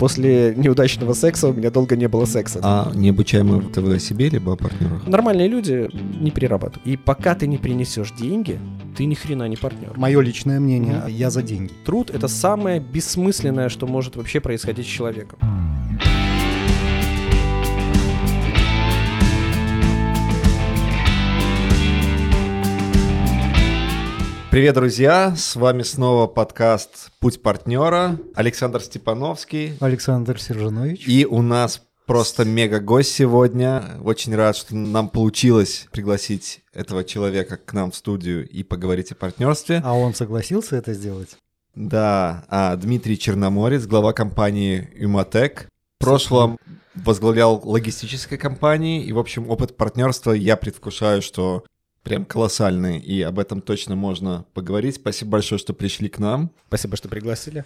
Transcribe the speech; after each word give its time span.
после 0.00 0.54
неудачного 0.56 1.12
секса 1.12 1.48
у 1.48 1.52
меня 1.52 1.70
долго 1.70 1.94
не 1.94 2.08
было 2.08 2.24
секса. 2.24 2.58
А 2.62 2.90
необучаемые 2.94 3.62
это 3.70 3.82
вы 3.82 3.96
о 3.96 3.98
себе, 3.98 4.30
либо 4.30 4.54
о 4.54 4.56
партнерах? 4.56 5.06
Нормальные 5.06 5.46
люди 5.46 5.90
не 6.20 6.30
перерабатывают. 6.30 6.86
И 6.86 6.96
пока 6.96 7.34
ты 7.34 7.46
не 7.46 7.58
принесешь 7.58 8.10
деньги, 8.12 8.58
ты 8.96 9.04
ни 9.04 9.14
хрена 9.14 9.46
не 9.46 9.56
партнер. 9.56 9.92
Мое 9.96 10.20
личное 10.22 10.58
мнение, 10.58 11.02
я 11.08 11.30
за 11.30 11.42
деньги. 11.42 11.70
Труд— 11.84 12.10
это 12.14 12.28
самое 12.28 12.80
бессмысленное, 12.80 13.68
что 13.68 13.86
может 13.86 14.16
вообще 14.16 14.40
происходить 14.40 14.86
с 14.86 14.88
человеком. 14.88 15.38
Привет, 24.50 24.74
друзья! 24.74 25.32
С 25.36 25.54
вами 25.54 25.82
снова 25.82 26.26
подкаст 26.26 27.12
«Путь 27.20 27.40
партнера». 27.40 28.18
Александр 28.34 28.82
Степановский. 28.82 29.76
Александр 29.78 30.40
Сержанович. 30.40 31.06
И 31.06 31.24
у 31.24 31.40
нас 31.40 31.80
просто 32.04 32.44
мега 32.44 32.80
гость 32.80 33.12
сегодня. 33.12 33.84
Очень 34.02 34.34
рад, 34.34 34.56
что 34.56 34.74
нам 34.74 35.08
получилось 35.08 35.86
пригласить 35.92 36.62
этого 36.72 37.04
человека 37.04 37.58
к 37.58 37.72
нам 37.74 37.92
в 37.92 37.94
студию 37.94 38.44
и 38.48 38.64
поговорить 38.64 39.12
о 39.12 39.14
партнерстве. 39.14 39.82
А 39.84 39.92
он 39.92 40.14
согласился 40.14 40.74
это 40.74 40.94
сделать? 40.94 41.36
Да, 41.76 42.44
а 42.48 42.74
Дмитрий 42.74 43.16
Черноморец, 43.16 43.86
глава 43.86 44.12
компании 44.12 44.90
Юматек. 44.96 45.68
В 46.00 46.04
прошлом 46.04 46.58
возглавлял 46.96 47.62
логистической 47.62 48.36
компании, 48.36 49.04
и, 49.04 49.12
в 49.12 49.18
общем, 49.20 49.48
опыт 49.48 49.76
партнерства 49.76 50.32
я 50.32 50.56
предвкушаю, 50.56 51.22
что 51.22 51.62
прям 52.02 52.24
колоссальный, 52.24 52.98
и 52.98 53.22
об 53.22 53.38
этом 53.38 53.60
точно 53.60 53.96
можно 53.96 54.44
поговорить. 54.54 54.96
Спасибо 54.96 55.32
большое, 55.32 55.58
что 55.58 55.72
пришли 55.72 56.08
к 56.08 56.18
нам. 56.18 56.50
Спасибо, 56.68 56.96
что 56.96 57.08
пригласили. 57.08 57.64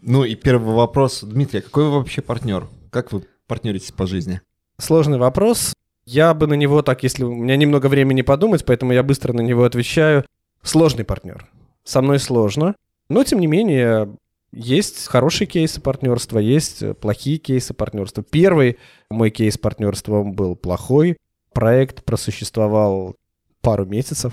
Ну 0.00 0.24
и 0.24 0.34
первый 0.34 0.74
вопрос. 0.74 1.22
Дмитрий, 1.22 1.60
а 1.60 1.62
какой 1.62 1.84
вы 1.84 1.98
вообще 1.98 2.22
партнер? 2.22 2.66
Как 2.90 3.12
вы 3.12 3.24
партнеритесь 3.46 3.92
по 3.92 4.06
жизни? 4.06 4.40
Сложный 4.78 5.18
вопрос. 5.18 5.72
Я 6.06 6.34
бы 6.34 6.46
на 6.46 6.54
него 6.54 6.82
так, 6.82 7.02
если 7.02 7.24
у 7.24 7.34
меня 7.34 7.56
немного 7.56 7.86
времени 7.86 8.22
подумать, 8.22 8.64
поэтому 8.64 8.92
я 8.92 9.02
быстро 9.02 9.32
на 9.32 9.40
него 9.40 9.64
отвечаю. 9.64 10.24
Сложный 10.62 11.04
партнер. 11.04 11.48
Со 11.84 12.02
мной 12.02 12.18
сложно. 12.18 12.74
Но, 13.08 13.24
тем 13.24 13.40
не 13.40 13.46
менее, 13.46 14.14
есть 14.52 15.06
хорошие 15.06 15.46
кейсы 15.46 15.80
партнерства, 15.80 16.38
есть 16.38 16.96
плохие 17.00 17.38
кейсы 17.38 17.74
партнерства. 17.74 18.22
Первый 18.22 18.78
мой 19.10 19.30
кейс 19.30 19.58
партнерства 19.58 20.22
был 20.22 20.56
плохой. 20.56 21.16
Проект 21.52 22.04
просуществовал 22.04 23.16
пару 23.64 23.84
месяцев. 23.86 24.32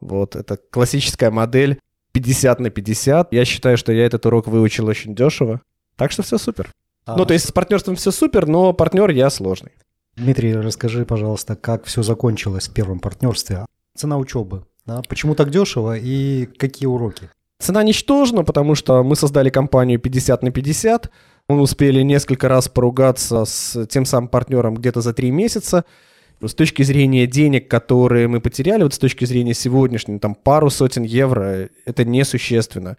Вот, 0.00 0.36
это 0.36 0.58
классическая 0.58 1.30
модель 1.30 1.78
50 2.12 2.60
на 2.60 2.70
50. 2.70 3.32
Я 3.32 3.44
считаю, 3.44 3.78
что 3.78 3.92
я 3.92 4.04
этот 4.04 4.26
урок 4.26 4.46
выучил 4.46 4.86
очень 4.86 5.14
дешево. 5.14 5.62
Так 5.96 6.12
что 6.12 6.22
все 6.22 6.36
супер. 6.36 6.70
А... 7.06 7.16
Ну, 7.16 7.24
то 7.24 7.32
есть 7.32 7.48
с 7.48 7.52
партнерством 7.52 7.96
все 7.96 8.10
супер, 8.10 8.46
но 8.46 8.72
партнер 8.72 9.10
я 9.10 9.30
сложный. 9.30 9.72
Дмитрий, 10.16 10.54
расскажи, 10.54 11.04
пожалуйста, 11.04 11.56
как 11.56 11.84
все 11.84 12.02
закончилось 12.02 12.68
в 12.68 12.74
первом 12.74 13.00
партнерстве? 13.00 13.66
Цена 13.96 14.18
учебы. 14.18 14.64
Да? 14.86 15.02
Почему 15.08 15.34
так 15.34 15.50
дешево 15.50 15.96
и 15.96 16.46
какие 16.46 16.86
уроки? 16.86 17.30
Цена 17.58 17.82
ничтожна, 17.82 18.44
потому 18.44 18.74
что 18.74 19.02
мы 19.02 19.16
создали 19.16 19.50
компанию 19.50 19.98
50 19.98 20.42
на 20.42 20.50
50. 20.50 21.10
Мы 21.48 21.60
успели 21.60 22.02
несколько 22.02 22.48
раз 22.48 22.68
поругаться 22.68 23.44
с 23.44 23.86
тем 23.86 24.04
самым 24.04 24.28
партнером 24.28 24.74
где-то 24.74 25.00
за 25.00 25.12
три 25.12 25.30
месяца. 25.30 25.84
С 26.48 26.54
точки 26.54 26.82
зрения 26.82 27.26
денег, 27.26 27.68
которые 27.68 28.28
мы 28.28 28.40
потеряли, 28.40 28.82
вот 28.82 28.94
с 28.94 28.98
точки 28.98 29.24
зрения 29.24 29.54
сегодняшней, 29.54 30.18
там 30.18 30.34
пару 30.34 30.70
сотен 30.70 31.02
евро, 31.02 31.68
это 31.84 32.04
несущественно. 32.04 32.96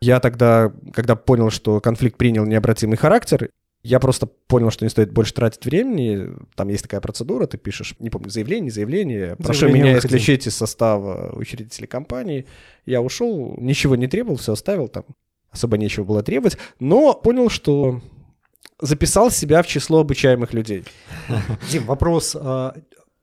Я 0.00 0.20
тогда, 0.20 0.72
когда 0.92 1.16
понял, 1.16 1.50
что 1.50 1.80
конфликт 1.80 2.16
принял 2.16 2.44
необратимый 2.44 2.96
характер, 2.96 3.50
я 3.82 4.00
просто 4.00 4.26
понял, 4.26 4.70
что 4.70 4.86
не 4.86 4.88
стоит 4.88 5.12
больше 5.12 5.34
тратить 5.34 5.64
времени. 5.66 6.30
Там 6.56 6.68
есть 6.68 6.84
такая 6.84 7.02
процедура, 7.02 7.46
ты 7.46 7.58
пишешь, 7.58 7.94
не 7.98 8.08
помню, 8.08 8.30
заявление, 8.30 8.70
заявление. 8.70 9.36
Прошу 9.36 9.60
заявление 9.60 9.90
меня 9.90 9.98
исключить 9.98 10.46
из 10.46 10.56
состава 10.56 11.36
учредителей 11.36 11.86
компании. 11.86 12.46
Я 12.86 13.02
ушел, 13.02 13.54
ничего 13.58 13.94
не 13.94 14.06
требовал, 14.06 14.36
все 14.36 14.54
оставил 14.54 14.88
там. 14.88 15.04
Особо 15.50 15.76
нечего 15.76 16.04
было 16.04 16.22
требовать. 16.22 16.56
Но 16.80 17.12
понял, 17.12 17.50
что 17.50 18.00
записал 18.80 19.30
себя 19.30 19.62
в 19.62 19.66
число 19.66 20.00
обучаемых 20.00 20.54
людей. 20.54 20.84
Дим, 21.70 21.84
вопрос. 21.84 22.34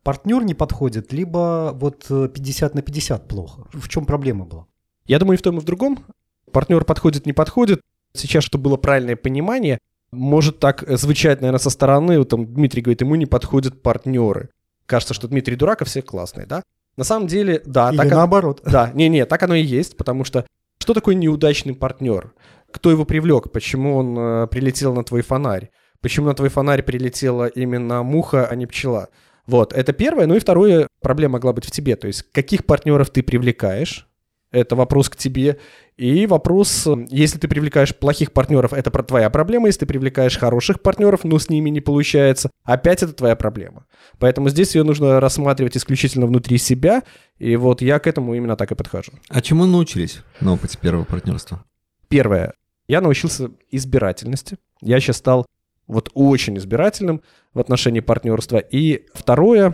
Партнер 0.03 0.43
не 0.43 0.53
подходит, 0.53 1.13
либо 1.13 1.71
вот 1.73 2.05
50 2.07 2.75
на 2.75 2.81
50 2.81 3.27
плохо? 3.27 3.67
В 3.71 3.87
чем 3.87 4.05
проблема 4.05 4.45
была? 4.45 4.65
Я 5.05 5.19
думаю, 5.19 5.37
и 5.37 5.39
в 5.39 5.43
том, 5.43 5.57
и 5.57 5.59
в 5.61 5.63
другом. 5.63 6.03
Партнер 6.51 6.83
подходит, 6.83 7.25
не 7.25 7.33
подходит. 7.33 7.81
Сейчас, 8.13 8.43
чтобы 8.43 8.63
было 8.65 8.77
правильное 8.77 9.15
понимание, 9.15 9.79
может 10.11 10.59
так 10.59 10.83
звучать, 10.97 11.41
наверное, 11.41 11.59
со 11.59 11.69
стороны, 11.69 12.17
вот 12.17 12.29
там 12.29 12.45
Дмитрий 12.45 12.81
говорит, 12.81 13.01
ему 13.01 13.15
не 13.15 13.25
подходят 13.25 13.81
партнеры. 13.81 14.49
Кажется, 14.85 15.13
что 15.13 15.27
Дмитрий 15.27 15.55
дурак, 15.55 15.81
а 15.81 15.85
все 15.85 16.01
классные, 16.01 16.45
да? 16.45 16.63
На 16.97 17.05
самом 17.05 17.27
деле, 17.27 17.61
да. 17.65 17.89
Или 17.89 17.97
так 17.97 18.11
наоборот. 18.11 18.61
Оно, 18.63 18.71
да, 18.71 18.91
не-не, 18.93 19.25
так 19.25 19.41
оно 19.43 19.55
и 19.55 19.63
есть, 19.63 19.95
потому 19.95 20.25
что 20.25 20.45
что 20.79 20.93
такое 20.93 21.15
неудачный 21.15 21.73
партнер? 21.73 22.33
кто 22.71 22.89
его 22.89 23.05
привлек, 23.05 23.51
почему 23.51 23.97
он 23.97 24.17
э, 24.17 24.47
прилетел 24.47 24.93
на 24.93 25.03
твой 25.03 25.21
фонарь, 25.21 25.69
почему 25.99 26.27
на 26.27 26.33
твой 26.33 26.49
фонарь 26.49 26.83
прилетела 26.83 27.47
именно 27.47 28.01
муха, 28.03 28.47
а 28.47 28.55
не 28.55 28.65
пчела. 28.65 29.09
Вот, 29.47 29.73
это 29.73 29.93
первое. 29.93 30.27
Ну 30.27 30.35
и 30.35 30.39
второе, 30.39 30.87
проблема 31.01 31.33
могла 31.33 31.53
быть 31.53 31.65
в 31.65 31.71
тебе. 31.71 31.95
То 31.95 32.07
есть, 32.07 32.23
каких 32.31 32.65
партнеров 32.65 33.09
ты 33.09 33.23
привлекаешь, 33.23 34.07
это 34.51 34.75
вопрос 34.75 35.09
к 35.09 35.15
тебе. 35.15 35.57
И 35.97 36.25
вопрос, 36.27 36.85
э, 36.85 37.05
если 37.09 37.39
ты 37.39 37.47
привлекаешь 37.47 37.95
плохих 37.95 38.33
партнеров, 38.33 38.73
это 38.73 38.91
твоя 38.91 39.29
проблема. 39.29 39.67
Если 39.67 39.81
ты 39.81 39.85
привлекаешь 39.85 40.37
хороших 40.37 40.81
партнеров, 40.81 41.23
но 41.23 41.39
с 41.39 41.49
ними 41.49 41.69
не 41.69 41.79
получается, 41.79 42.49
опять 42.63 43.01
это 43.01 43.13
твоя 43.13 43.35
проблема. 43.35 43.85
Поэтому 44.19 44.49
здесь 44.49 44.75
ее 44.75 44.83
нужно 44.83 45.19
рассматривать 45.19 45.77
исключительно 45.77 46.25
внутри 46.25 46.57
себя. 46.57 47.03
И 47.39 47.55
вот 47.55 47.81
я 47.81 47.99
к 47.99 48.07
этому 48.07 48.35
именно 48.35 48.57
так 48.57 48.71
и 48.71 48.75
подхожу. 48.75 49.13
А 49.29 49.41
чему 49.41 49.65
научились 49.65 50.21
на 50.41 50.53
опыте 50.53 50.77
первого 50.79 51.05
партнерства? 51.05 51.63
Первое. 52.09 52.53
Я 52.87 52.99
научился 52.99 53.51
избирательности. 53.69 54.57
Я 54.81 54.99
сейчас 54.99 55.17
стал 55.17 55.45
вот 55.87 56.09
очень 56.13 56.57
избирательным 56.57 57.21
в 57.53 57.59
отношении 57.59 57.99
партнерства. 57.99 58.57
И 58.57 59.05
второе, 59.13 59.73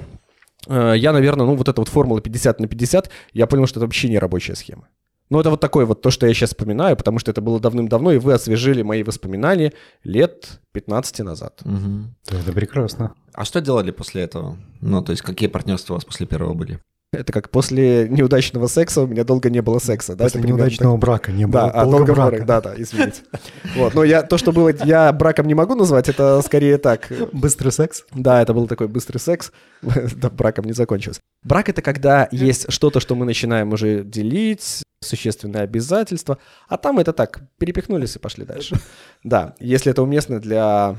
э, 0.67 0.93
я, 0.97 1.13
наверное, 1.13 1.45
ну 1.45 1.55
вот 1.55 1.67
эта 1.67 1.81
вот 1.81 1.89
формула 1.89 2.21
50 2.21 2.59
на 2.59 2.67
50, 2.67 3.09
я 3.33 3.47
понял, 3.47 3.67
что 3.67 3.79
это 3.79 3.85
вообще 3.85 4.09
не 4.09 4.19
рабочая 4.19 4.55
схема. 4.55 4.87
Ну, 5.29 5.39
это 5.39 5.49
вот 5.49 5.59
такое 5.59 5.85
вот 5.85 6.01
то, 6.01 6.09
что 6.09 6.25
я 6.25 6.33
сейчас 6.33 6.51
вспоминаю, 6.51 6.95
потому 6.95 7.19
что 7.19 7.31
это 7.31 7.41
было 7.41 7.59
давным-давно, 7.59 8.13
и 8.13 8.17
вы 8.17 8.33
освежили 8.33 8.81
мои 8.81 9.03
воспоминания 9.03 9.73
лет 10.03 10.61
15 10.71 11.19
назад. 11.19 11.61
Угу. 11.65 12.37
Это 12.39 12.53
прекрасно. 12.53 13.13
А 13.33 13.43
что 13.43 13.59
делали 13.59 13.91
после 13.91 14.21
этого? 14.21 14.57
Ну, 14.79 15.01
то 15.01 15.11
есть 15.11 15.21
какие 15.21 15.49
партнерства 15.49 15.93
у 15.93 15.97
вас 15.97 16.05
после 16.05 16.27
первого 16.27 16.53
были? 16.53 16.79
Это 17.13 17.31
как 17.31 17.49
после 17.49 18.09
неудачного 18.09 18.67
секса 18.67 19.01
у 19.01 19.07
меня 19.07 19.23
долго 19.23 19.49
не 19.49 19.61
было 19.61 19.79
секса. 19.79 20.15
Да? 20.15 20.25
После 20.25 20.41
неудачного 20.41 20.95
так... 20.95 21.01
брака 21.01 21.31
не 21.31 21.47
было 21.47 21.63
да, 21.63 21.69
а 21.71 21.85
долго 21.85 22.13
брака. 22.13 22.43
Да, 22.43 22.59
да, 22.59 22.73
извините. 22.77 23.21
Вот, 23.75 23.93
но 23.93 24.03
я, 24.03 24.23
то, 24.23 24.37
что 24.37 24.51
было, 24.51 24.73
я 24.83 25.13
браком 25.13 25.47
не 25.47 25.53
могу 25.53 25.75
назвать, 25.75 26.09
это 26.09 26.41
скорее 26.41 26.77
так. 26.77 27.09
Быстрый 27.31 27.71
секс? 27.71 28.03
Да, 28.13 28.41
это 28.41 28.53
был 28.53 28.67
такой 28.67 28.89
быстрый 28.89 29.19
секс. 29.19 29.53
да, 29.81 30.29
браком 30.29 30.65
не 30.65 30.73
закончился. 30.73 31.21
Брак— 31.43 31.69
это 31.69 31.81
когда 31.81 32.27
есть 32.31 32.71
что-то, 32.71 32.99
что 32.99 33.15
мы 33.15 33.25
начинаем 33.25 33.71
уже 33.71 34.03
делить, 34.03 34.83
существенные 35.01 35.63
обязательства, 35.63 36.39
а 36.67 36.77
там 36.77 36.99
это 36.99 37.13
так, 37.13 37.41
перепихнулись 37.57 38.15
и 38.15 38.19
пошли 38.19 38.45
дальше. 38.45 38.75
Да, 39.23 39.55
если 39.59 39.91
это 39.91 40.03
уместно 40.03 40.39
для 40.39 40.95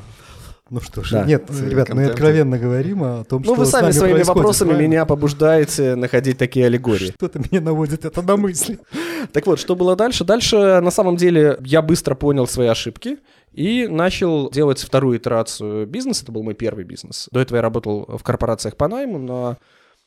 ну 0.70 0.80
что 0.80 1.02
ж, 1.02 1.10
да. 1.12 1.24
нет, 1.24 1.44
ребят, 1.50 1.88
мы 1.90 2.04
откровенно 2.04 2.58
говорим 2.58 3.02
о 3.02 3.24
том, 3.24 3.42
что 3.42 3.52
Ну 3.52 3.58
вы 3.58 3.66
сами 3.66 3.90
своими 3.90 4.22
вопросами 4.22 4.70
правильно? 4.70 4.88
меня 4.88 5.06
побуждаете 5.06 5.94
находить 5.94 6.36
такие 6.36 6.66
аллегории. 6.66 7.12
Что-то 7.16 7.38
меня 7.38 7.60
наводит 7.60 8.04
это 8.04 8.22
на 8.22 8.36
мысли. 8.36 8.78
Так 9.32 9.46
вот, 9.46 9.58
что 9.58 9.74
было 9.74 9.96
дальше? 9.96 10.24
Дальше, 10.24 10.80
на 10.80 10.92
самом 10.92 11.16
деле, 11.16 11.58
я 11.64 11.82
быстро 11.82 12.14
понял 12.14 12.46
свои 12.46 12.68
ошибки 12.68 13.18
и 13.52 13.88
начал 13.88 14.48
делать 14.50 14.78
вторую 14.80 15.18
итерацию 15.18 15.86
бизнеса. 15.88 16.22
Это 16.22 16.30
был 16.30 16.44
мой 16.44 16.54
первый 16.54 16.84
бизнес. 16.84 17.28
До 17.32 17.40
этого 17.40 17.56
я 17.56 17.62
работал 17.62 18.06
в 18.06 18.22
корпорациях 18.22 18.76
по 18.76 18.86
найму 18.86 19.18
на 19.18 19.56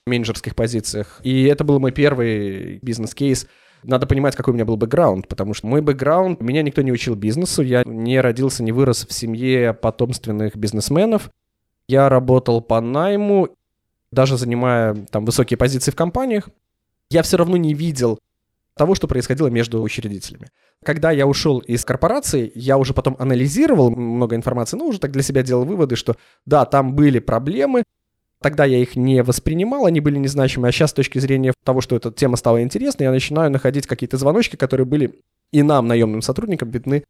менеджерских 0.08 0.56
позициях. 0.56 1.20
И 1.24 1.44
это 1.44 1.66
был 1.66 1.80
мой 1.80 1.92
первый 1.92 2.80
бизнес-кейс– 2.82 3.48
надо 3.84 4.08
понимать, 4.08 4.36
какой 4.36 4.52
у 4.52 4.56
меня 4.56 4.66
был 4.66 4.78
бэкграунд, 4.78 5.28
потому 5.28 5.54
что 5.54 5.68
мой 5.68 5.82
бэкграунд, 5.82 6.42
меня 6.42 6.62
никто 6.62 6.82
не 6.82 6.92
учил 6.92 7.16
бизнесу, 7.16 7.62
я 7.62 7.84
не 7.86 8.20
родился, 8.22 8.64
не 8.64 8.72
вырос 8.72 9.06
в 9.08 9.14
семье 9.14 9.74
потомственных 9.74 10.56
бизнесменов. 10.56 11.30
Я 11.88 12.10
работал 12.10 12.62
по 12.62 12.80
найму, 12.80 13.50
даже 14.12 14.38
занимая 14.38 14.94
там 15.12 15.26
высокие 15.26 15.58
позиции 15.58 15.92
в 15.92 15.96
компаниях, 15.96 16.50
я 17.10 17.24
все 17.24 17.38
равно 17.38 17.58
не 17.58 17.74
видел 17.74 18.20
того, 18.76 18.96
что 18.96 19.08
происходило 19.08 19.48
между 19.48 19.82
учредителями. 19.82 20.50
Когда 20.84 21.12
я 21.12 21.28
ушел 21.28 21.60
из 21.60 21.86
корпорации, 21.86 22.52
я 22.56 22.78
уже 22.78 22.94
потом 22.94 23.16
анализировал 23.20 23.92
много 23.92 24.36
информации, 24.36 24.78
но 24.78 24.86
уже 24.86 25.00
так 25.00 25.12
для 25.12 25.22
себя 25.22 25.44
делал 25.44 25.66
выводы, 25.66 25.96
что 25.96 26.16
да, 26.46 26.66
там 26.66 26.96
были 26.96 27.20
проблемы, 27.20 27.84
Тогда 28.42 28.66
я 28.66 28.78
их 28.80 28.96
не 28.96 29.22
воспринимал, 29.24 29.86
они 29.86 30.00
были 30.00 30.18
незначимы, 30.18 30.68
а 30.68 30.72
сейчас 30.72 30.90
с 30.90 30.94
точки 30.94 31.20
зрения 31.20 31.54
того, 31.64 31.82
что 31.82 31.96
эта 31.96 32.12
тема 32.12 32.38
стала 32.38 32.62
интересной, 32.62 33.06
я 33.06 33.12
начинаю 33.12 33.52
находить 33.52 33.86
какие-то 33.88 34.18
звоночки, 34.18 34.56
которые 34.56 34.86
были 34.86 35.20
и 35.52 35.62
нам, 35.64 35.88
наемным 35.88 36.22
сотрудникам, 36.22 36.72
видны 36.72 37.04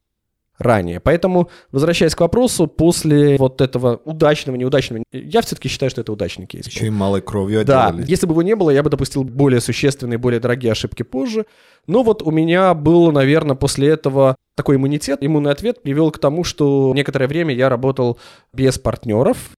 ранее. 0.58 1.00
Поэтому, 1.00 1.50
возвращаясь 1.72 2.16
к 2.16 2.20
вопросу, 2.22 2.68
после 2.68 3.38
вот 3.38 3.62
этого 3.62 4.02
удачного, 4.06 4.56
неудачного, 4.58 5.04
я 5.12 5.42
все-таки 5.42 5.70
считаю, 5.70 5.90
что 5.90 6.02
это 6.02 6.12
удачный 6.12 6.46
кейс. 6.46 6.68
Еще 6.68 6.88
и 6.88 6.90
малой 6.90 7.22
кровью 7.22 7.66
Да, 7.66 7.88
отделали. 7.88 8.10
если 8.10 8.26
бы 8.28 8.34
его 8.34 8.42
не 8.42 8.56
было, 8.56 8.70
я 8.70 8.84
бы 8.84 8.90
допустил 8.90 9.24
более 9.24 9.62
существенные, 9.62 10.18
более 10.18 10.40
дорогие 10.40 10.72
ошибки 10.72 11.04
позже. 11.04 11.46
Но 11.88 12.04
вот 12.04 12.22
у 12.22 12.32
меня 12.32 12.74
был, 12.74 13.12
наверное, 13.12 13.56
после 13.56 13.88
этого 13.90 14.36
такой 14.56 14.76
иммунитет. 14.76 15.20
Иммунный 15.22 15.52
ответ 15.52 15.82
привел 15.82 16.12
к 16.12 16.20
тому, 16.20 16.44
что 16.44 16.92
некоторое 16.94 17.28
время 17.28 17.56
я 17.56 17.70
работал 17.70 18.20
без 18.54 18.78
партнеров. 18.78 19.52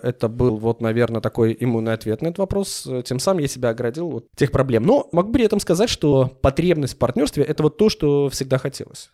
Это 0.00 0.28
был 0.28 0.56
вот, 0.58 0.80
наверное, 0.80 1.20
такой 1.20 1.56
иммунный 1.58 1.92
ответ 1.92 2.22
на 2.22 2.28
этот 2.28 2.38
вопрос. 2.38 2.88
Тем 3.04 3.18
самым 3.18 3.42
я 3.42 3.48
себя 3.48 3.70
оградил 3.70 4.16
от 4.16 4.26
тех 4.36 4.52
проблем. 4.52 4.84
Но 4.84 5.08
могу 5.10 5.32
при 5.32 5.44
этом 5.44 5.58
сказать, 5.58 5.90
что 5.90 6.26
потребность 6.40 6.94
в 6.94 6.98
партнерстве— 6.98 7.42
это 7.44 7.64
вот 7.64 7.76
то, 7.76 7.88
что 7.88 8.28
всегда 8.28 8.58
хотелось. 8.58 9.10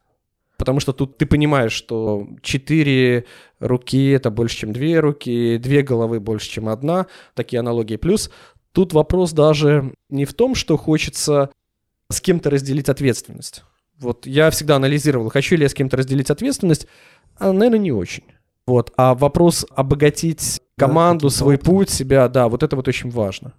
Потому 0.58 0.80
что 0.80 0.92
тут 0.92 1.16
ты 1.16 1.26
понимаешь, 1.26 1.72
что 1.72 2.28
четыре 2.42 3.24
руки— 3.60 4.10
это 4.10 4.30
больше, 4.30 4.58
чем 4.58 4.72
две 4.72 5.00
руки, 5.00 5.58
две 5.58 5.82
головы 5.82 6.20
больше, 6.20 6.50
чем 6.50 6.68
одна. 6.68 7.06
Такие 7.34 7.60
аналогии. 7.60 7.96
Плюс 7.96 8.30
тут 8.72 8.92
вопрос 8.92 9.32
даже 9.32 9.94
не 10.10 10.26
в 10.26 10.34
том, 10.34 10.54
что 10.54 10.76
хочется 10.76 11.50
с 12.10 12.20
кем-то 12.20 12.50
разделить 12.50 12.88
ответственность. 12.88 13.64
Вот 13.98 14.26
я 14.26 14.50
всегда 14.50 14.76
анализировал, 14.76 15.30
хочу 15.30 15.56
ли 15.56 15.62
я 15.62 15.68
с 15.68 15.74
кем-то 15.74 15.96
разделить 15.96 16.30
ответственность, 16.30 16.86
а, 17.38 17.52
наверное, 17.52 17.78
не 17.78 17.92
очень. 17.92 18.24
Вот. 18.66 18.92
А 18.96 19.14
вопрос 19.14 19.66
обогатить 19.70 20.60
команду, 20.76 21.28
каким-то 21.28 21.36
свой 21.36 21.58
путь, 21.58 21.90
себя, 21.90 22.28
да, 22.28 22.48
вот 22.48 22.62
это 22.62 22.76
вот 22.76 22.88
очень 22.88 23.10
важно. 23.10 23.54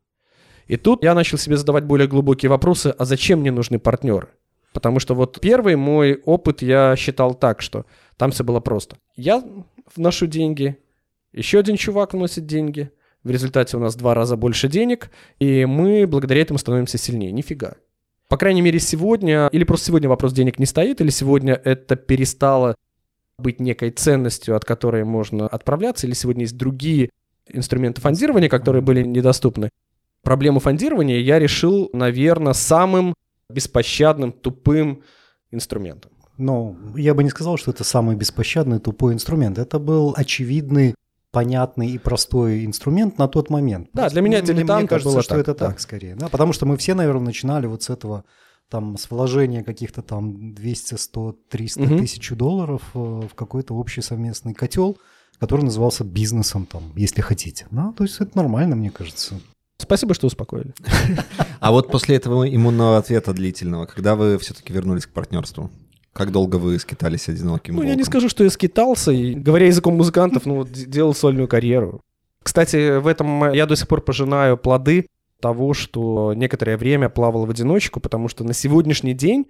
И 0.67 0.77
тут 0.77 1.03
я 1.03 1.13
начал 1.13 1.37
себе 1.37 1.57
задавать 1.57 1.85
более 1.85 2.07
глубокие 2.07 2.49
вопросы, 2.49 2.93
а 2.97 3.05
зачем 3.05 3.39
мне 3.39 3.51
нужны 3.51 3.79
партнеры? 3.79 4.29
Потому 4.73 4.99
что 4.99 5.15
вот 5.15 5.39
первый 5.39 5.75
мой 5.75 6.21
опыт 6.25 6.61
я 6.61 6.95
считал 6.95 7.33
так, 7.33 7.61
что 7.61 7.85
там 8.17 8.31
все 8.31 8.43
было 8.43 8.59
просто. 8.59 8.97
Я 9.15 9.43
вношу 9.95 10.25
деньги, 10.25 10.77
еще 11.31 11.59
один 11.59 11.77
чувак 11.77 12.13
вносит 12.13 12.45
деньги, 12.45 12.91
в 13.23 13.29
результате 13.29 13.77
у 13.77 13.79
нас 13.79 13.95
два 13.95 14.13
раза 14.13 14.35
больше 14.35 14.67
денег, 14.67 15.11
и 15.39 15.65
мы 15.65 16.07
благодаря 16.07 16.41
этому 16.41 16.59
становимся 16.59 16.97
сильнее. 16.97 17.31
Нифига. 17.31 17.75
По 18.27 18.37
крайней 18.37 18.61
мере, 18.61 18.79
сегодня, 18.79 19.49
или 19.51 19.63
просто 19.63 19.87
сегодня 19.87 20.09
вопрос 20.09 20.33
денег 20.33 20.59
не 20.59 20.65
стоит, 20.65 20.99
или 21.01 21.09
сегодня 21.09 21.53
это 21.63 21.95
перестало 21.95 22.75
быть 23.37 23.59
некой 23.59 23.91
ценностью, 23.91 24.55
от 24.55 24.65
которой 24.65 25.03
можно 25.03 25.47
отправляться, 25.47 26.07
или 26.07 26.13
сегодня 26.13 26.43
есть 26.43 26.57
другие 26.57 27.09
инструменты 27.47 28.01
фондирования, 28.01 28.49
которые 28.49 28.81
были 28.81 29.03
недоступны. 29.03 29.69
Проблему 30.23 30.59
фондирования 30.59 31.19
я 31.19 31.37
решил, 31.37 31.89
наверное, 31.93 32.53
самым 32.53 33.13
беспощадным, 33.49 34.31
тупым 34.31 35.03
инструментом. 35.51 36.11
Но 36.37 36.75
я 36.95 37.13
бы 37.13 37.23
не 37.23 37.29
сказал, 37.29 37.57
что 37.57 37.71
это 37.71 37.83
самый 37.83 38.15
беспощадный 38.15 38.79
тупой 38.79 39.13
инструмент. 39.13 39.57
Это 39.57 39.79
был 39.79 40.13
очевидный, 40.17 40.95
понятный 41.31 41.91
и 41.91 41.97
простой 41.97 42.65
инструмент 42.65 43.17
на 43.19 43.27
тот 43.27 43.49
момент. 43.49 43.89
Да, 43.93 44.09
для 44.09 44.21
меня 44.21 44.41
Мне- 44.41 44.53
Мне 44.53 44.87
кажется, 44.87 45.13
было 45.13 45.21
что 45.21 45.29
так, 45.35 45.39
это 45.39 45.53
да. 45.53 45.67
так 45.67 45.79
скорее. 45.79 46.15
Да, 46.15 46.27
потому 46.29 46.51
что 46.53 46.65
мы 46.65 46.75
все, 46.77 46.93
наверное, 46.95 47.25
начинали 47.25 47.67
вот 47.67 47.83
с 47.83 47.89
этого 47.89 48.25
там 48.69 48.97
с 48.97 49.09
вложения 49.11 49.63
каких-то 49.63 50.01
там 50.01 50.53
200, 50.53 50.95
100, 50.95 51.35
300 51.49 51.81
Мгм. 51.81 51.99
тысяч 51.99 52.29
долларов 52.31 52.81
э, 52.93 52.97
в 53.31 53.33
какой-то 53.35 53.73
общий 53.75 54.01
совместный 54.01 54.53
котел, 54.53 54.97
который 55.39 55.61
назывался 55.65 56.03
бизнесом, 56.03 56.65
там, 56.65 56.83
если 56.95 57.21
хотите. 57.21 57.67
Да, 57.71 57.93
то 57.95 58.03
есть 58.03 58.19
это 58.21 58.35
нормально, 58.37 58.75
мне 58.75 58.89
кажется. 58.91 59.39
Спасибо, 59.77 60.13
что 60.13 60.27
успокоили. 60.27 60.73
А 61.59 61.71
вот 61.71 61.91
после 61.91 62.15
этого 62.15 62.47
иммунного 62.53 62.97
ответа 62.97 63.33
длительного, 63.33 63.85
когда 63.85 64.15
вы 64.15 64.37
все-таки 64.37 64.71
вернулись 64.73 65.05
к 65.05 65.09
партнерству? 65.11 65.69
Как 66.13 66.31
долго 66.31 66.55
вы 66.57 66.79
скитались 66.79 67.27
одиноким 67.27 67.75
Ну, 67.75 67.81
я 67.81 67.89
не 67.89 67.95
волком? 67.95 68.05
скажу, 68.05 68.29
что 68.29 68.43
я 68.43 68.49
скитался, 68.49 69.11
и, 69.11 69.33
говоря 69.35 69.65
языком 69.67 69.97
музыкантов, 69.97 70.45
ну, 70.45 70.63
делал 70.65 71.13
сольную 71.13 71.47
карьеру. 71.47 72.01
Кстати, 72.41 72.99
в 72.99 73.07
этом 73.07 73.51
я 73.53 73.65
до 73.65 73.75
сих 73.75 73.87
пор 73.87 74.01
пожинаю 74.01 74.57
плоды 74.57 75.07
того, 75.39 75.73
что 75.73 76.33
некоторое 76.33 76.77
время 76.77 77.09
плавал 77.09 77.45
в 77.45 77.49
одиночку, 77.49 77.99
потому 77.99 78.27
что 78.27 78.43
на 78.43 78.53
сегодняшний 78.53 79.13
день 79.13 79.47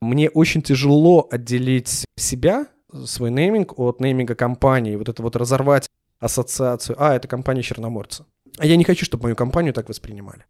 мне 0.00 0.28
очень 0.28 0.62
тяжело 0.62 1.26
отделить 1.30 2.04
себя, 2.16 2.66
свой 3.04 3.30
нейминг 3.30 3.78
от 3.78 4.00
нейминга 4.00 4.34
компании, 4.34 4.96
вот 4.96 5.08
это 5.08 5.22
вот 5.22 5.36
разорвать 5.36 5.88
ассоциацию. 6.20 6.96
А, 6.98 7.14
это 7.14 7.28
компания 7.28 7.62
Черноморца. 7.62 8.26
А 8.58 8.66
я 8.66 8.76
не 8.76 8.84
хочу, 8.84 9.04
чтобы 9.04 9.24
мою 9.24 9.36
компанию 9.36 9.72
так 9.72 9.88
воспринимали. 9.88 10.44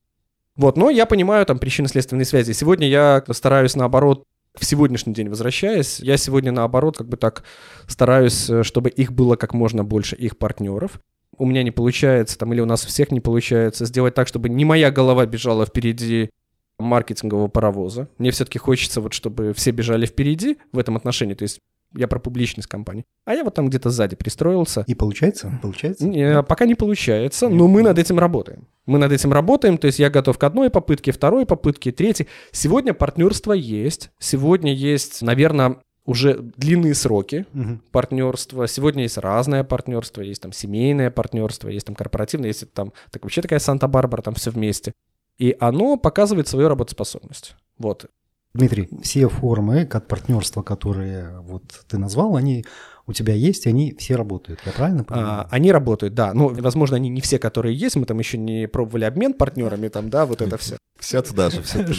Вот, 0.56 0.76
но 0.76 0.90
я 0.90 1.06
понимаю 1.06 1.46
там 1.46 1.58
причинно-следственные 1.58 2.24
связи. 2.24 2.52
Сегодня 2.52 2.88
я 2.88 3.24
стараюсь, 3.30 3.74
наоборот, 3.74 4.24
в 4.54 4.64
сегодняшний 4.64 5.12
день 5.12 5.28
возвращаясь, 5.28 5.98
я 5.98 6.16
сегодня, 6.16 6.52
наоборот, 6.52 6.96
как 6.96 7.08
бы 7.08 7.16
так 7.16 7.42
стараюсь, 7.88 8.48
э, 8.48 8.62
чтобы 8.62 8.88
их 8.88 9.12
было 9.12 9.34
как 9.36 9.52
можно 9.52 9.82
больше, 9.82 10.14
их 10.14 10.38
партнеров. 10.38 11.00
У 11.38 11.46
меня 11.46 11.62
не 11.62 11.70
получается, 11.70 12.38
там, 12.38 12.52
или 12.52 12.60
у 12.60 12.66
нас 12.66 12.84
у 12.84 12.88
всех 12.88 13.10
не 13.10 13.20
получается 13.20 13.86
сделать 13.86 14.14
так, 14.14 14.28
чтобы 14.28 14.48
не 14.48 14.64
моя 14.64 14.90
голова 14.90 15.26
бежала 15.26 15.66
впереди 15.66 16.30
маркетингового 16.78 17.48
паровоза. 17.48 18.08
Мне 18.18 18.30
все-таки 18.30 18.58
хочется, 18.58 19.00
вот, 19.00 19.12
чтобы 19.12 19.52
все 19.54 19.70
бежали 19.70 20.06
впереди 20.06 20.58
в 20.72 20.78
этом 20.78 20.96
отношении. 20.96 21.34
То 21.34 21.44
есть 21.44 21.60
я 21.96 22.08
про 22.08 22.18
публичность 22.18 22.68
компании. 22.68 23.04
А 23.24 23.34
я 23.34 23.44
вот 23.44 23.54
там 23.54 23.68
где-то 23.68 23.90
сзади 23.90 24.16
пристроился. 24.16 24.84
И 24.86 24.94
получается? 24.94 25.58
Получается? 25.62 26.06
Не, 26.06 26.42
пока 26.42 26.66
не 26.66 26.74
получается, 26.74 27.48
но 27.48 27.68
мы 27.68 27.82
над 27.82 27.98
этим 27.98 28.18
работаем. 28.18 28.66
Мы 28.86 28.98
над 28.98 29.12
этим 29.12 29.32
работаем, 29.32 29.78
то 29.78 29.86
есть 29.86 29.98
я 29.98 30.10
готов 30.10 30.36
к 30.36 30.44
одной 30.44 30.70
попытке, 30.70 31.12
второй 31.12 31.46
попытке, 31.46 31.92
третьей. 31.92 32.26
Сегодня 32.50 32.94
партнерство 32.94 33.52
есть. 33.52 34.10
Сегодня 34.18 34.74
есть, 34.74 35.22
наверное, 35.22 35.76
уже 36.06 36.34
длинные 36.56 36.94
сроки 36.94 37.46
Мгм. 37.52 37.80
партнерства. 37.90 38.66
Сегодня 38.68 39.02
есть 39.04 39.18
разное 39.18 39.64
партнерство, 39.64 40.20
есть 40.20 40.42
там 40.42 40.52
семейное 40.52 41.10
партнерство, 41.10 41.68
есть 41.68 41.86
там 41.86 41.94
корпоративное, 41.94 42.48
есть 42.48 42.70
там 42.72 42.92
так 43.10 43.22
вообще 43.22 43.42
такая 43.42 43.58
Санта-Барбара, 43.58 44.22
там 44.22 44.34
все 44.34 44.50
вместе. 44.50 44.92
И 45.38 45.56
оно 45.58 45.96
показывает 45.96 46.46
свою 46.46 46.68
работоспособность. 46.68 47.56
Вот. 47.78 48.06
Дмитрий, 48.54 48.88
все 49.02 49.28
формы 49.28 49.80
от 49.82 50.06
партнерства, 50.06 50.62
которые 50.62 51.40
вот 51.40 51.64
ты 51.88 51.98
назвал, 51.98 52.36
они 52.36 52.64
у 53.06 53.12
тебя 53.12 53.34
есть, 53.34 53.66
они 53.66 53.94
все 53.98 54.14
работают. 54.14 54.60
Я 54.64 54.72
правильно 54.72 55.02
понимаю? 55.02 55.28
А, 55.28 55.48
они 55.50 55.72
работают, 55.72 56.14
да. 56.14 56.32
Ну, 56.32 56.48
возможно, 56.48 56.96
они 56.96 57.08
не 57.08 57.20
все, 57.20 57.38
которые 57.40 57.74
есть. 57.74 57.96
Мы 57.96 58.06
там 58.06 58.18
еще 58.20 58.38
не 58.38 58.68
пробовали 58.68 59.04
обмен 59.04 59.34
партнерами, 59.34 59.88
там, 59.88 60.08
да, 60.08 60.24
вот 60.24 60.40
это 60.40 60.56
все. 60.56 60.76
Все 61.00 61.20
туда 61.20 61.50
же, 61.50 61.62
все 61.62 61.84
туда 61.84 61.92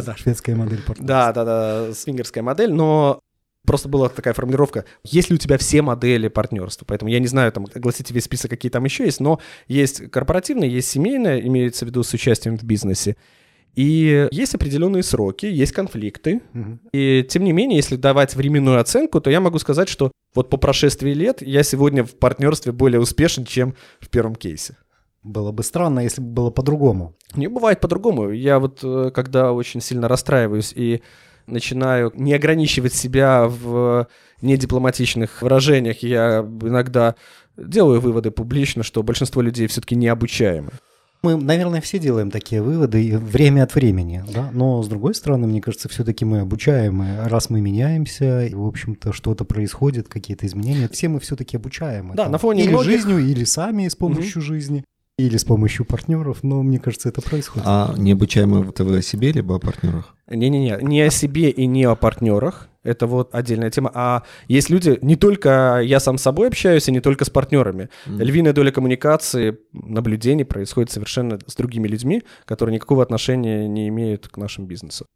же. 0.00 0.14
Шведская 0.18 0.54
модель 0.54 0.82
партнерства. 0.82 1.06
Да, 1.06 1.32
да, 1.32 1.44
да, 1.44 1.94
свингерская 1.94 2.44
модель, 2.44 2.72
но 2.72 3.18
просто 3.66 3.88
была 3.88 4.08
такая 4.08 4.34
формулировка, 4.34 4.84
есть 5.04 5.30
ли 5.30 5.36
у 5.36 5.38
тебя 5.38 5.58
все 5.58 5.82
модели 5.82 6.28
партнерства, 6.28 6.84
поэтому 6.86 7.10
я 7.10 7.18
не 7.20 7.26
знаю, 7.28 7.52
там, 7.52 7.66
огласите 7.74 8.12
весь 8.14 8.24
список, 8.24 8.50
какие 8.50 8.70
там 8.70 8.84
еще 8.84 9.04
есть, 9.04 9.20
но 9.20 9.40
есть 9.68 10.10
корпоративное, 10.10 10.68
есть 10.68 10.88
семейное, 10.90 11.40
имеется 11.40 11.84
в 11.84 11.88
виду 11.88 12.02
с 12.02 12.12
участием 12.12 12.56
в 12.58 12.64
бизнесе, 12.64 13.16
и 13.74 14.28
есть 14.32 14.54
определенные 14.54 15.02
сроки, 15.02 15.46
есть 15.46 15.72
конфликты, 15.72 16.42
Мгм. 16.52 16.80
и 16.92 17.26
тем 17.28 17.44
не 17.44 17.52
менее, 17.52 17.76
если 17.76 17.96
давать 17.96 18.34
временную 18.34 18.80
оценку, 18.80 19.20
то 19.20 19.30
я 19.30 19.40
могу 19.40 19.58
сказать, 19.58 19.88
что 19.88 20.12
вот 20.34 20.50
по 20.50 20.56
прошествии 20.56 21.12
лет 21.14 21.40
я 21.42 21.62
сегодня 21.62 22.04
в 22.04 22.14
партнерстве 22.14 22.72
более 22.72 23.00
успешен, 23.00 23.44
чем 23.44 23.74
в 24.00 24.08
первом 24.08 24.34
кейсе. 24.34 24.76
Было 25.22 25.52
бы 25.52 25.62
странно, 25.62 26.00
если 26.00 26.20
бы 26.20 26.26
было 26.28 26.50
по-другому. 26.50 27.14
Не 27.36 27.46
бывает 27.46 27.80
по-другому. 27.80 28.30
Я 28.30 28.58
вот 28.58 28.80
э, 28.82 29.10
когда 29.14 29.52
очень 29.52 29.80
сильно 29.80 30.08
расстраиваюсь 30.08 30.72
и 30.74 31.00
начинаю 31.46 32.12
не 32.14 32.34
ограничивать 32.34 32.94
себя 32.94 33.46
в 33.46 34.06
недипломатичных 34.40 35.42
выражениях, 35.42 36.02
я 36.02 36.40
иногда 36.62 37.14
делаю 37.56 38.00
выводы 38.00 38.30
публично, 38.30 38.82
что 38.82 39.02
большинство 39.02 39.42
людей 39.42 39.66
все-таки 39.66 39.94
необучаемы. 39.94 40.70
Мы, 41.22 41.36
наверное, 41.36 41.80
все 41.80 42.00
делаем 42.00 42.32
такие 42.32 42.60
выводы 42.62 43.16
время 43.16 43.62
от 43.62 43.76
времени, 43.76 44.24
да? 44.34 44.50
но 44.52 44.82
с 44.82 44.88
другой 44.88 45.14
стороны, 45.14 45.46
мне 45.46 45.60
кажется, 45.60 45.88
все-таки 45.88 46.24
мы 46.24 46.40
обучаемы, 46.40 47.18
раз 47.26 47.48
мы 47.48 47.60
меняемся, 47.60 48.44
и, 48.44 48.54
в 48.54 48.66
общем-то, 48.66 49.12
что-то 49.12 49.44
происходит, 49.44 50.08
какие-то 50.08 50.46
изменения, 50.46 50.88
все 50.88 51.08
мы 51.08 51.20
все-таки 51.20 51.56
обучаемы. 51.56 52.16
Да, 52.16 52.24
Там, 52.24 52.32
на 52.32 52.38
фоне 52.38 52.64
Или 52.64 52.70
многих- 52.70 52.90
жизнью, 52.90 53.18
или 53.20 53.44
сами 53.44 53.86
с 53.86 53.94
помощью 53.94 54.42
жизни, 54.42 54.84
или 55.26 55.36
с 55.36 55.44
помощью 55.44 55.84
партнеров, 55.84 56.38
но 56.42 56.62
мне 56.62 56.78
кажется, 56.78 57.08
это 57.08 57.22
происходит. 57.22 57.66
А 57.66 57.94
необучаемые 57.96 58.68
это 58.68 58.84
вы 58.84 58.98
о 58.98 59.02
себе, 59.02 59.32
либо 59.32 59.56
о 59.56 59.58
партнерах? 59.58 60.14
Не-не-не, 60.28 60.78
не 60.82 61.02
о 61.02 61.10
себе 61.10 61.50
и 61.50 61.66
не 61.66 61.84
о 61.84 61.94
партнерах. 61.94 62.68
Это 62.82 63.06
вот 63.06 63.32
отдельная 63.32 63.70
тема. 63.70 63.92
А 63.94 64.22
есть 64.48 64.70
люди, 64.70 64.98
не 65.02 65.14
только 65.14 65.80
я 65.84 66.00
сам 66.00 66.18
с 66.18 66.22
собой 66.22 66.48
общаюсь, 66.48 66.88
и 66.88 66.92
не 66.92 67.00
только 67.00 67.24
с 67.24 67.30
партнерами. 67.30 67.88
Львиная 68.06 68.52
доля 68.52 68.72
коммуникации, 68.72 69.58
наблюдений 69.72 70.44
происходит 70.44 70.90
совершенно 70.90 71.38
с 71.46 71.54
другими 71.54 71.86
людьми, 71.86 72.22
которые 72.44 72.74
никакого 72.74 73.02
отношения 73.02 73.68
не 73.68 73.88
имеют 73.88 74.28
к 74.28 74.36
нашему 74.36 74.66
бизнесу. 74.66 75.06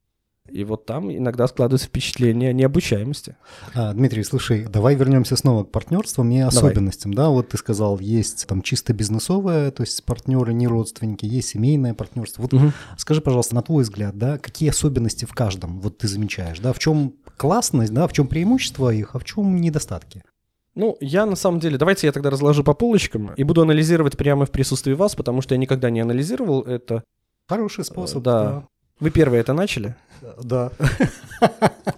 И 0.51 0.65
вот 0.65 0.87
там 0.87 1.11
иногда 1.11 1.47
складывается 1.47 1.89
впечатление 1.89 2.53
необучаемости. 2.53 3.37
А, 3.75 3.93
Дмитрий, 3.93 4.23
слушай, 4.23 4.65
давай 4.65 4.95
вернемся 4.95 5.37
снова 5.37 5.65
к 5.65 5.71
партнерствам 5.71 6.31
и 6.31 6.41
особенностям. 6.41 7.13
Да, 7.13 7.29
вот 7.29 7.49
ты 7.49 7.59
сказал, 7.59 7.99
есть 7.99 8.47
там 8.47 8.63
чисто 8.63 8.93
бизнесовое, 8.93 9.71
то 9.71 9.83
есть 9.83 10.05
партнеры, 10.05 10.55
не 10.55 10.67
родственники, 10.67 11.27
есть 11.27 11.49
семейное 11.49 11.95
партнерство. 11.95 12.43
Вот 12.43 12.53
скажи, 12.97 13.21
пожалуйста, 13.21 13.55
на 13.55 13.63
твой 13.63 13.83
взгляд, 13.83 14.17
да, 14.17 14.39
какие 14.39 14.71
особенности 14.71 15.25
в 15.25 15.35
каждом 15.35 15.81
вот 15.81 15.99
ты 15.99 16.09
замечаешь, 16.09 16.59
да, 16.61 16.73
в 16.73 16.79
чем 16.79 17.15
классность, 17.37 17.93
да, 17.93 18.07
в 18.07 18.13
чем 18.13 18.29
преимущество 18.29 18.91
их, 18.91 19.15
а 19.15 19.19
в 19.19 19.25
чем 19.25 19.57
недостатки? 19.57 20.23
Ну, 20.75 20.99
я 21.01 21.25
на 21.25 21.37
самом 21.37 21.59
деле, 21.59 21.79
давайте 21.79 22.07
я 22.07 22.13
тогда 22.13 22.29
разложу 22.29 22.63
по 22.63 22.75
полочкам 22.75 23.33
и 23.35 23.43
буду 23.45 23.63
анализировать 23.63 24.17
прямо 24.19 24.45
в 24.45 24.51
присутствии 24.51 24.93
вас, 24.93 25.15
потому 25.15 25.41
что 25.41 25.55
я 25.55 25.59
никогда 25.59 25.89
не 25.89 26.01
анализировал 26.01 26.61
это. 26.63 27.03
Хороший 27.49 27.85
способ. 27.85 28.23
Да. 28.23 28.67
Вы 28.99 29.11
первые 29.11 29.41
это 29.41 29.53
начали, 29.53 29.95
Да. 30.43 30.71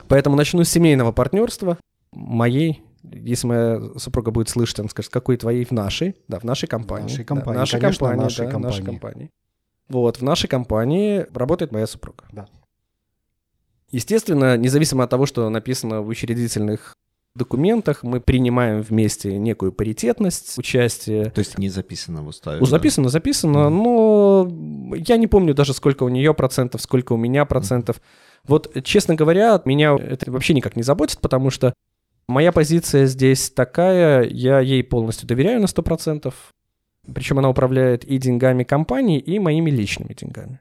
поэтому 0.09 0.37
начну 0.37 0.65
с 0.65 0.69
семейного 0.69 1.13
партнерства 1.13 1.79
моей. 2.13 2.83
Если 3.05 3.47
моя 3.47 3.81
супруга 3.97 4.31
будет 4.33 4.49
слышать, 4.49 4.81
она 4.81 4.89
скажет, 4.89 5.13
какой 5.13 5.37
твоей 5.37 5.65
в 5.65 5.71
нашей, 5.71 6.17
да, 6.27 6.41
в 6.41 6.45
нашей 6.45 6.67
компании. 6.67 7.05
нашей 7.05 7.19
Да, 7.19 7.25
компании, 7.25 7.59
нашей 7.59 7.81
конечно, 7.81 7.99
компании, 8.07 8.23
нашей 8.25 8.47
да, 8.47 8.51
компании. 8.51 8.67
нашей 8.67 8.85
компании. 8.85 9.31
Вот, 9.89 10.17
в 10.19 10.23
нашей 10.23 10.49
компании 10.49 11.27
работает 11.33 11.73
моя 11.73 11.87
супруга. 11.87 12.25
Да. 12.33 12.47
Естественно, 13.91 14.57
независимо 14.57 15.05
от 15.05 15.11
того, 15.11 15.25
что 15.27 15.49
написано 15.49 16.03
в 16.03 16.09
учредительных 16.09 16.95
документах, 17.39 18.03
мы 18.03 18.21
принимаем 18.21 18.83
вместе 18.83 19.39
некую 19.39 19.73
паритетность 19.73 20.59
участия. 20.59 21.31
То 21.31 21.39
есть 21.39 21.57
не 21.57 21.71
записано 21.71 22.23
в 22.23 22.29
уставе. 22.29 22.59
Ну, 22.59 22.67
да? 22.67 22.71
записано, 22.71 23.09
записано, 23.09 23.71
но 23.71 24.47
я 24.95 25.17
не 25.17 25.27
помню 25.27 25.55
даже, 25.55 25.73
сколько 25.73 26.03
у 26.03 26.09
нее 26.11 26.35
процентов, 26.35 26.83
сколько 26.83 27.15
у 27.15 27.17
меня 27.17 27.45
процентов. 27.47 28.01
Вот, 28.47 28.83
честно 28.85 29.15
говоря, 29.15 29.61
меня 29.65 29.97
это 29.97 30.31
вообще 30.31 30.55
никак 30.55 30.77
не 30.77 30.83
заботит, 30.83 31.21
потому 31.21 31.51
что 31.51 31.73
моя 32.29 32.53
позиция 32.53 33.07
здесь 33.07 33.51
такая, 33.51 34.25
я 34.25 34.61
ей 34.61 34.85
полностью 34.85 35.27
доверяю 35.27 35.61
на 35.61 35.67
100%, 35.67 36.33
причем 37.15 37.39
она 37.39 37.49
управляет 37.49 38.05
и 38.05 38.19
деньгами 38.19 38.65
компании, 38.65 39.19
и 39.19 39.39
моими 39.39 39.71
личными 39.71 40.15
деньгами. 40.15 40.61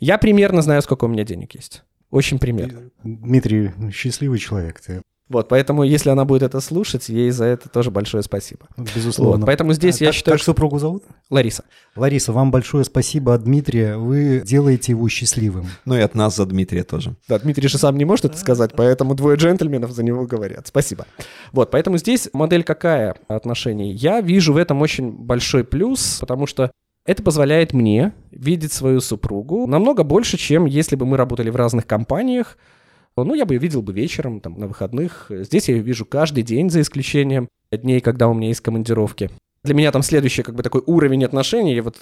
Я 0.00 0.18
примерно 0.18 0.62
знаю, 0.62 0.82
сколько 0.82 1.04
у 1.04 1.08
меня 1.08 1.24
денег 1.24 1.54
есть. 1.54 1.82
Очень 2.10 2.38
примерно. 2.38 2.90
Дмитрий, 3.02 3.72
счастливый 3.92 4.38
человек 4.38 4.80
ты. 4.80 5.02
Вот, 5.28 5.48
поэтому, 5.48 5.84
если 5.84 6.10
она 6.10 6.26
будет 6.26 6.42
это 6.42 6.60
слушать, 6.60 7.08
ей 7.08 7.30
за 7.30 7.46
это 7.46 7.70
тоже 7.70 7.90
большое 7.90 8.22
спасибо. 8.22 8.66
Безусловно. 8.76 9.38
Вот, 9.38 9.46
поэтому 9.46 9.72
здесь 9.72 10.00
я 10.00 10.08
как, 10.08 10.14
считаю, 10.14 10.34
как 10.34 10.42
что... 10.42 10.52
супругу 10.52 10.78
зовут? 10.78 11.04
Лариса. 11.30 11.64
Лариса, 11.96 12.32
вам 12.32 12.50
большое 12.50 12.84
спасибо 12.84 13.32
от 13.32 13.44
Дмитрия. 13.44 13.96
Вы 13.96 14.42
делаете 14.44 14.92
его 14.92 15.08
счастливым. 15.08 15.66
Ну 15.86 15.96
и 15.96 16.00
от 16.00 16.14
нас 16.14 16.36
за 16.36 16.44
Дмитрия 16.44 16.84
тоже. 16.84 17.16
Да, 17.26 17.38
Дмитрий 17.38 17.68
же 17.68 17.78
сам 17.78 17.96
не 17.96 18.04
может 18.04 18.26
это 18.26 18.36
сказать, 18.36 18.72
поэтому 18.76 19.14
двое 19.14 19.38
джентльменов 19.38 19.92
за 19.92 20.02
него 20.02 20.26
говорят. 20.26 20.66
Спасибо. 20.66 21.06
Вот, 21.52 21.70
поэтому 21.70 21.96
здесь 21.96 22.28
модель 22.34 22.62
какая 22.62 23.16
отношений? 23.26 23.92
Я 23.92 24.20
вижу 24.20 24.52
в 24.52 24.58
этом 24.58 24.82
очень 24.82 25.10
большой 25.10 25.64
плюс, 25.64 26.18
потому 26.20 26.46
что 26.46 26.70
это 27.06 27.22
позволяет 27.22 27.72
мне 27.72 28.12
видеть 28.30 28.72
свою 28.72 29.00
супругу 29.00 29.66
намного 29.66 30.04
больше, 30.04 30.36
чем 30.36 30.66
если 30.66 30.96
бы 30.96 31.06
мы 31.06 31.16
работали 31.16 31.50
в 31.50 31.56
разных 31.56 31.86
компаниях. 31.86 32.58
Ну, 33.16 33.34
я 33.34 33.44
бы 33.46 33.56
видел 33.56 33.82
бы 33.82 33.92
вечером, 33.92 34.40
там, 34.40 34.58
на 34.58 34.66
выходных. 34.66 35.26
Здесь 35.30 35.68
я 35.68 35.76
ее 35.76 35.82
вижу 35.82 36.04
каждый 36.04 36.42
день, 36.42 36.70
за 36.70 36.80
исключением 36.80 37.48
дней, 37.70 38.00
когда 38.00 38.28
у 38.28 38.34
меня 38.34 38.48
есть 38.48 38.60
командировки. 38.60 39.30
Для 39.62 39.74
меня 39.74 39.92
там 39.92 40.02
следующий 40.02 40.42
как 40.42 40.54
бы 40.54 40.62
такой 40.62 40.82
уровень 40.84 41.24
отношений. 41.24 41.80
Вот 41.80 41.96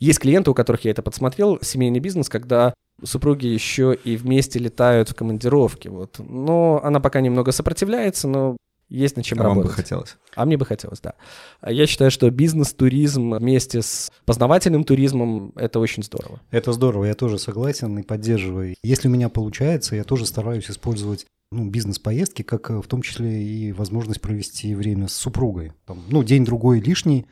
есть 0.00 0.18
клиенты, 0.18 0.50
у 0.50 0.54
которых 0.54 0.84
я 0.84 0.90
это 0.90 1.02
подсмотрел, 1.02 1.58
семейный 1.62 2.00
бизнес, 2.00 2.28
когда 2.28 2.74
супруги 3.02 3.46
еще 3.46 3.96
и 4.04 4.16
вместе 4.16 4.58
летают 4.58 5.10
в 5.10 5.14
командировки. 5.14 5.88
Вот. 5.88 6.18
Но 6.18 6.80
она 6.82 6.98
пока 6.98 7.20
немного 7.20 7.52
сопротивляется, 7.52 8.26
но 8.26 8.56
есть 8.94 9.16
над 9.16 9.24
чем 9.24 9.40
а 9.40 9.44
вам 9.44 9.50
работать. 9.52 9.70
бы 9.70 9.74
хотелось. 9.74 10.16
А 10.34 10.44
мне 10.44 10.56
бы 10.56 10.64
хотелось, 10.64 11.00
да. 11.00 11.14
Я 11.66 11.86
считаю, 11.86 12.10
что 12.10 12.30
бизнес-туризм 12.30 13.34
вместе 13.34 13.82
с 13.82 14.10
познавательным 14.24 14.84
туризмом— 14.84 15.52
это 15.56 15.80
очень 15.80 16.02
здорово. 16.02 16.40
Это 16.50 16.72
здорово, 16.72 17.04
я 17.04 17.14
тоже 17.14 17.38
согласен 17.38 17.98
и 17.98 18.02
поддерживаю. 18.02 18.74
Если 18.82 19.08
у 19.08 19.10
меня 19.10 19.28
получается, 19.28 19.96
я 19.96 20.04
тоже 20.04 20.26
стараюсь 20.26 20.70
использовать 20.70 21.26
ну, 21.50 21.68
бизнес-поездки, 21.68 22.42
как 22.42 22.70
э, 22.70 22.80
в 22.80 22.86
том 22.86 23.02
числе 23.02 23.42
и 23.42 23.72
возможность 23.72 24.20
провести 24.20 24.74
время 24.74 25.08
с 25.08 25.14
супругой. 25.14 25.72
Там, 25.86 26.02
ну, 26.08 26.24
день-другой 26.24 26.80
лишний, 26.80 27.26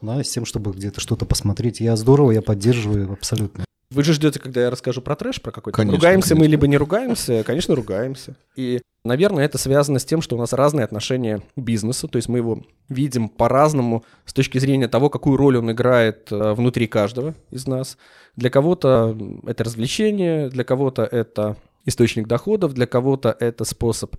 да, 0.00 0.22
с 0.22 0.30
тем, 0.30 0.44
чтобы 0.44 0.72
где-то 0.72 1.00
что-то 1.00 1.26
посмотреть. 1.26 1.80
Я 1.80 1.96
здорово, 1.96 2.32
я 2.32 2.42
поддерживаю 2.42 3.12
абсолютно. 3.12 3.64
Вы 3.92 4.04
же 4.04 4.12
ждете, 4.12 4.38
когда 4.38 4.62
я 4.62 4.70
расскажу 4.70 5.02
про 5.02 5.16
трэш, 5.16 5.42
про 5.42 5.50
какой-то. 5.50 5.76
Конечно, 5.76 5.96
ругаемся 5.96 6.34
мы 6.34 6.40
конечно. 6.42 6.50
либо 6.52 6.66
не 6.68 6.76
ругаемся? 6.76 7.42
Конечно, 7.42 7.74
ругаемся. 7.74 8.36
И, 8.54 8.80
наверное, 9.04 9.44
это 9.44 9.58
связано 9.58 9.98
с 9.98 10.04
тем, 10.04 10.22
что 10.22 10.36
у 10.36 10.38
нас 10.38 10.52
разные 10.52 10.84
отношения 10.84 11.42
к 11.56 11.60
бизнесу, 11.60 12.06
то 12.06 12.16
есть 12.16 12.28
мы 12.28 12.38
его 12.38 12.62
видим 12.88 13.28
по-разному 13.28 14.04
с 14.26 14.32
точки 14.32 14.58
зрения 14.58 14.86
того, 14.86 15.10
какую 15.10 15.36
роль 15.36 15.56
он 15.56 15.72
играет 15.72 16.30
э, 16.30 16.52
внутри 16.52 16.86
каждого 16.86 17.34
из 17.50 17.66
нас. 17.66 17.98
Для 18.36 18.48
кого-то 18.48 19.16
это 19.44 19.64
развлечение, 19.64 20.50
для 20.50 20.62
кого-то 20.62 21.02
это 21.02 21.56
источник 21.84 22.28
доходов, 22.28 22.74
для 22.74 22.86
кого-то 22.86 23.36
это 23.40 23.64
способ 23.64 24.14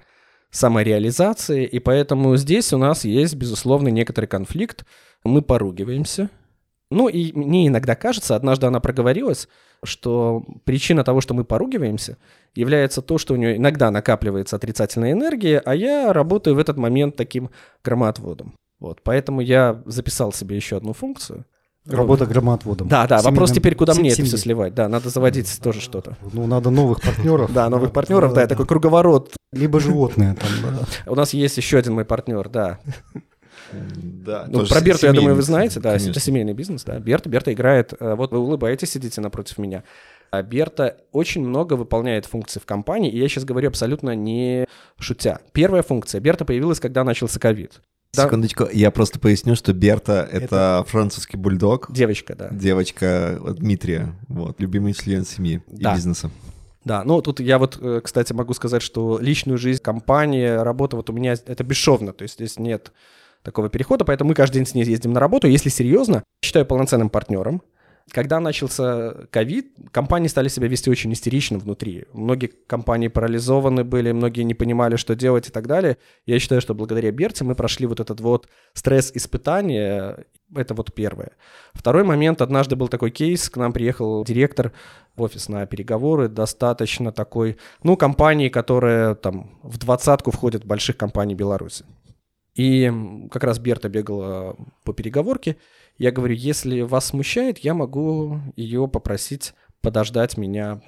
самореализации, 0.49 1.65
и 1.65 1.79
поэтому 1.79 2.35
здесь 2.35 2.73
у 2.73 2.77
нас 2.77 3.05
есть, 3.05 3.35
безусловно, 3.35 3.87
некоторый 3.87 4.25
конфликт. 4.25 4.85
Мы 5.23 5.41
поругиваемся, 5.41 6.29
ну 6.91 7.07
и 7.07 7.31
мне 7.33 7.67
иногда 7.67 7.95
кажется, 7.95 8.35
однажды 8.35 8.67
она 8.67 8.79
проговорилась, 8.79 9.47
что 9.83 10.43
причина 10.63 11.03
того, 11.03 11.21
что 11.21 11.33
мы 11.33 11.43
поругиваемся, 11.43 12.17
является 12.53 13.01
то, 13.01 13.17
что 13.17 13.33
у 13.33 13.37
нее 13.37 13.57
иногда 13.57 13.89
накапливается 13.89 14.55
отрицательная 14.57 15.13
энергия, 15.13 15.59
а 15.65 15.73
я 15.73 16.13
работаю 16.13 16.55
в 16.55 16.59
этот 16.59 16.77
момент 16.77 17.15
таким 17.15 17.49
громоотводом. 17.83 18.53
Вот, 18.79 19.01
поэтому 19.03 19.41
я 19.41 19.81
записал 19.85 20.33
себе 20.33 20.55
еще 20.55 20.77
одну 20.77 20.93
функцию. 20.93 21.45
Работа 21.87 22.27
громоотводом. 22.27 22.87
Да, 22.87 23.07
да, 23.07 23.19
В 23.19 23.23
вопрос 23.23 23.51
теперь, 23.51 23.73
куда 23.73 23.93
в 23.93 23.97
мне 23.99 24.09
это 24.09 24.17
семье. 24.17 24.27
все 24.29 24.37
сливать. 24.37 24.75
Да, 24.75 24.87
надо 24.87 25.09
заводить 25.09 25.59
тоже 25.63 25.81
что-то. 25.81 26.15
Ну, 26.31 26.45
надо 26.45 26.69
новых 26.69 27.01
партнеров. 27.01 27.51
Да, 27.51 27.69
новых 27.69 27.91
партнеров, 27.91 28.33
да, 28.33 28.45
такой 28.45 28.67
круговорот. 28.67 29.33
Либо 29.51 29.79
животные 29.79 30.35
там, 30.35 30.49
да. 30.61 31.11
У 31.11 31.15
нас 31.15 31.33
есть 31.33 31.57
еще 31.57 31.79
один 31.79 31.95
мой 31.95 32.05
партнер, 32.05 32.49
да. 32.49 32.79
Да, 33.95 34.45
Ну, 34.47 34.65
про 34.65 34.81
Берту, 34.81 35.05
я 35.05 35.13
думаю, 35.13 35.35
вы 35.35 35.41
знаете, 35.41 35.79
да, 35.79 35.95
это 35.95 36.19
семейный 36.19 36.53
бизнес, 36.53 36.83
да. 36.83 36.99
Берта, 36.99 37.29
Берта 37.29 37.53
играет, 37.53 37.93
э, 37.99 38.15
вот 38.15 38.31
вы 38.31 38.39
улыбаетесь, 38.39 38.91
сидите 38.91 39.21
напротив 39.21 39.57
меня. 39.57 39.83
А 40.31 40.43
Берта 40.43 40.97
очень 41.11 41.45
много 41.45 41.73
выполняет 41.73 42.25
функций 42.25 42.61
в 42.61 42.65
компании, 42.65 43.11
и 43.11 43.19
я 43.19 43.27
сейчас 43.27 43.43
говорю 43.43 43.67
абсолютно 43.67 44.15
не 44.15 44.65
шутя. 44.97 45.39
Первая 45.51 45.83
функция. 45.83 46.21
Берта 46.21 46.45
появилась, 46.45 46.79
когда 46.79 47.03
начался 47.03 47.39
ковид. 47.39 47.81
Да. 48.13 48.25
Секундочку, 48.25 48.67
я 48.71 48.91
просто 48.91 49.19
поясню, 49.19 49.55
что 49.55 49.73
Берта— 49.73 50.27
это, 50.31 50.83
французский 50.87 51.37
бульдог, 51.37 51.91
Девочка, 51.91 52.35
да. 52.35 52.49
девочка 52.49 53.39
Дмитрия, 53.57 54.13
вот, 54.27 54.59
любимый 54.59 54.93
член 54.93 55.25
семьи 55.25 55.61
Да. 55.67 55.91
и 55.91 55.95
бизнеса. 55.95 56.29
Да, 56.83 57.03
ну 57.03 57.21
тут 57.21 57.39
я 57.39 57.57
вот, 57.59 57.77
э, 57.79 58.01
кстати, 58.03 58.33
могу 58.33 58.53
сказать, 58.53 58.81
что 58.81 59.19
личную 59.19 59.57
жизнь, 59.57 59.81
компания, 59.81 60.61
работа 60.63 60.95
вот 60.97 61.09
у 61.09 61.13
меня 61.13 61.33
это 61.33 61.63
бесшовно, 61.63 62.11
то 62.11 62.23
есть 62.23 62.35
здесь 62.35 62.57
нет 62.57 62.91
такого 63.43 63.69
перехода, 63.69 64.05
поэтому 64.05 64.29
мы 64.29 64.35
каждый 64.35 64.55
день 64.55 64.65
с 64.65 64.73
ней 64.75 64.83
ездим 64.83 65.13
на 65.13 65.19
работу. 65.19 65.47
Если 65.47 65.69
серьезно, 65.69 66.23
считаю 66.43 66.65
полноценным 66.65 67.09
партнером. 67.09 67.61
Когда 68.09 68.39
начался 68.39 69.13
ковид, 69.29 69.73
компании 69.91 70.27
стали 70.27 70.49
себя 70.49 70.67
вести 70.67 70.89
очень 70.89 71.13
истерично 71.13 71.59
внутри. 71.59 72.05
Многие 72.13 72.47
компании 72.67 73.07
парализованы 73.07 73.83
были, 73.83 74.11
многие 74.11 74.41
не 74.41 74.53
понимали, 74.53 74.95
что 74.95 75.15
делать 75.15 75.47
и 75.47 75.51
так 75.51 75.67
далее. 75.67 75.97
Я 76.25 76.39
считаю, 76.39 76.61
что 76.61 76.73
благодаря 76.73 77.11
Берте 77.11 77.43
мы 77.43 77.55
прошли 77.55 77.85
вот 77.85 77.99
этот 77.99 78.19
вот 78.19 78.49
стресс 78.73 79.11
испытания. 79.13 80.25
Это 80.53 80.73
вот 80.73 80.93
первое. 80.93 81.31
Второй 81.73 82.03
момент. 82.03 82.41
Однажды 82.41 82.75
был 82.75 82.89
такой 82.89 83.11
кейс. 83.11 83.49
К 83.49 83.57
нам 83.57 83.71
приехал 83.71 84.25
директор 84.25 84.73
в 85.15 85.21
офис 85.21 85.47
на 85.47 85.65
переговоры. 85.65 86.27
Достаточно 86.27 87.13
такой, 87.13 87.57
ну, 87.83 87.95
компании, 87.95 88.49
которая 88.49 89.15
там 89.15 89.59
в 89.63 89.77
двадцатку 89.77 90.31
входит 90.31 90.65
больших 90.65 90.97
компаний 90.97 91.35
Беларуси. 91.35 91.85
И 92.55 92.91
как 93.31 93.43
раз 93.43 93.59
Берта 93.59 93.89
бегала 93.89 94.55
по 94.83 94.93
переговорке. 94.93 95.57
Я 95.97 96.11
говорю, 96.11 96.35
если 96.35 96.81
вас 96.81 97.07
смущает, 97.07 97.59
я 97.59 97.73
могу 97.73 98.39
ее 98.55 98.87
попросить 98.87 99.53
подождать 99.81 100.37
меня 100.37 100.81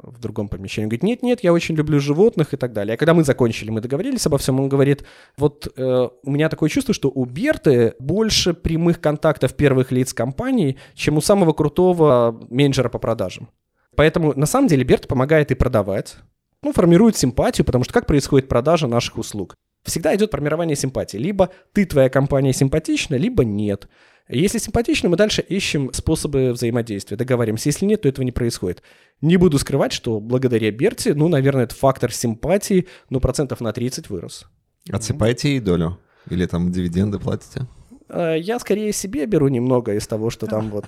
в 0.00 0.20
другом 0.20 0.48
помещении. 0.48 0.86
Он 0.86 0.88
говорит, 0.90 1.02
нет-нет, 1.02 1.40
я 1.42 1.52
очень 1.52 1.74
люблю 1.74 1.98
животных 1.98 2.54
и 2.54 2.56
так 2.56 2.72
далее. 2.72 2.94
А 2.94 2.96
когда 2.96 3.14
мы 3.14 3.24
закончили, 3.24 3.70
мы 3.70 3.80
договорились 3.80 4.26
обо 4.26 4.38
всем, 4.38 4.60
он 4.60 4.68
говорит, 4.68 5.04
вот 5.36 5.72
э, 5.76 6.08
у 6.22 6.30
меня 6.30 6.48
такое 6.48 6.68
чувство, 6.68 6.94
что 6.94 7.10
у 7.12 7.24
Берты 7.24 7.94
больше 7.98 8.54
прямых 8.54 9.00
контактов 9.00 9.54
первых 9.54 9.90
лиц 9.90 10.14
компании, 10.14 10.76
чем 10.94 11.16
у 11.16 11.20
самого 11.20 11.52
крутого 11.52 12.40
менеджера 12.48 12.88
по 12.88 12.98
продажам. 12.98 13.48
Поэтому 13.96 14.32
на 14.34 14.46
самом 14.46 14.68
деле 14.68 14.84
Берта 14.84 15.08
помогает 15.08 15.50
и 15.50 15.56
продавать, 15.56 16.16
ну, 16.62 16.72
формирует 16.72 17.16
симпатию, 17.16 17.64
потому 17.64 17.84
что 17.84 17.92
как 17.92 18.06
происходит 18.06 18.48
продажа 18.48 18.86
наших 18.86 19.18
услуг? 19.18 19.56
Всегда 19.84 20.14
идет 20.14 20.30
формирование 20.30 20.76
симпатии. 20.76 21.16
Либо 21.16 21.50
ты, 21.72 21.86
твоя 21.86 22.08
компания 22.08 22.52
симпатична, 22.52 23.14
либо 23.16 23.44
нет. 23.44 23.88
Если 24.28 24.58
симпатично, 24.58 25.08
мы 25.08 25.16
дальше 25.16 25.40
ищем 25.40 25.90
способы 25.94 26.52
взаимодействия, 26.52 27.16
договариваемся. 27.16 27.70
Если 27.70 27.86
нет, 27.86 28.02
то 28.02 28.08
этого 28.08 28.24
не 28.24 28.32
происходит. 28.32 28.82
Не 29.22 29.38
буду 29.38 29.58
скрывать, 29.58 29.92
что 29.92 30.20
благодаря 30.20 30.70
Берти, 30.70 31.10
ну, 31.10 31.28
наверное, 31.28 31.64
этот 31.64 31.78
фактор 31.78 32.12
симпатии, 32.12 32.86
ну, 33.08 33.20
процентов 33.20 33.60
на 33.60 33.72
30 33.72 34.10
вырос. 34.10 34.46
Отсыпаете 34.90 35.50
ей 35.50 35.60
долю? 35.60 35.98
Или 36.28 36.44
там 36.44 36.70
дивиденды 36.70 37.18
платите? 37.18 37.66
Э, 38.10 38.36
Я 38.38 38.58
скорее 38.58 38.92
себе 38.92 39.24
беру 39.24 39.48
немного 39.48 39.94
из 39.94 40.06
того, 40.06 40.28
что 40.28 40.46
там 40.46 40.70
вот 40.70 40.84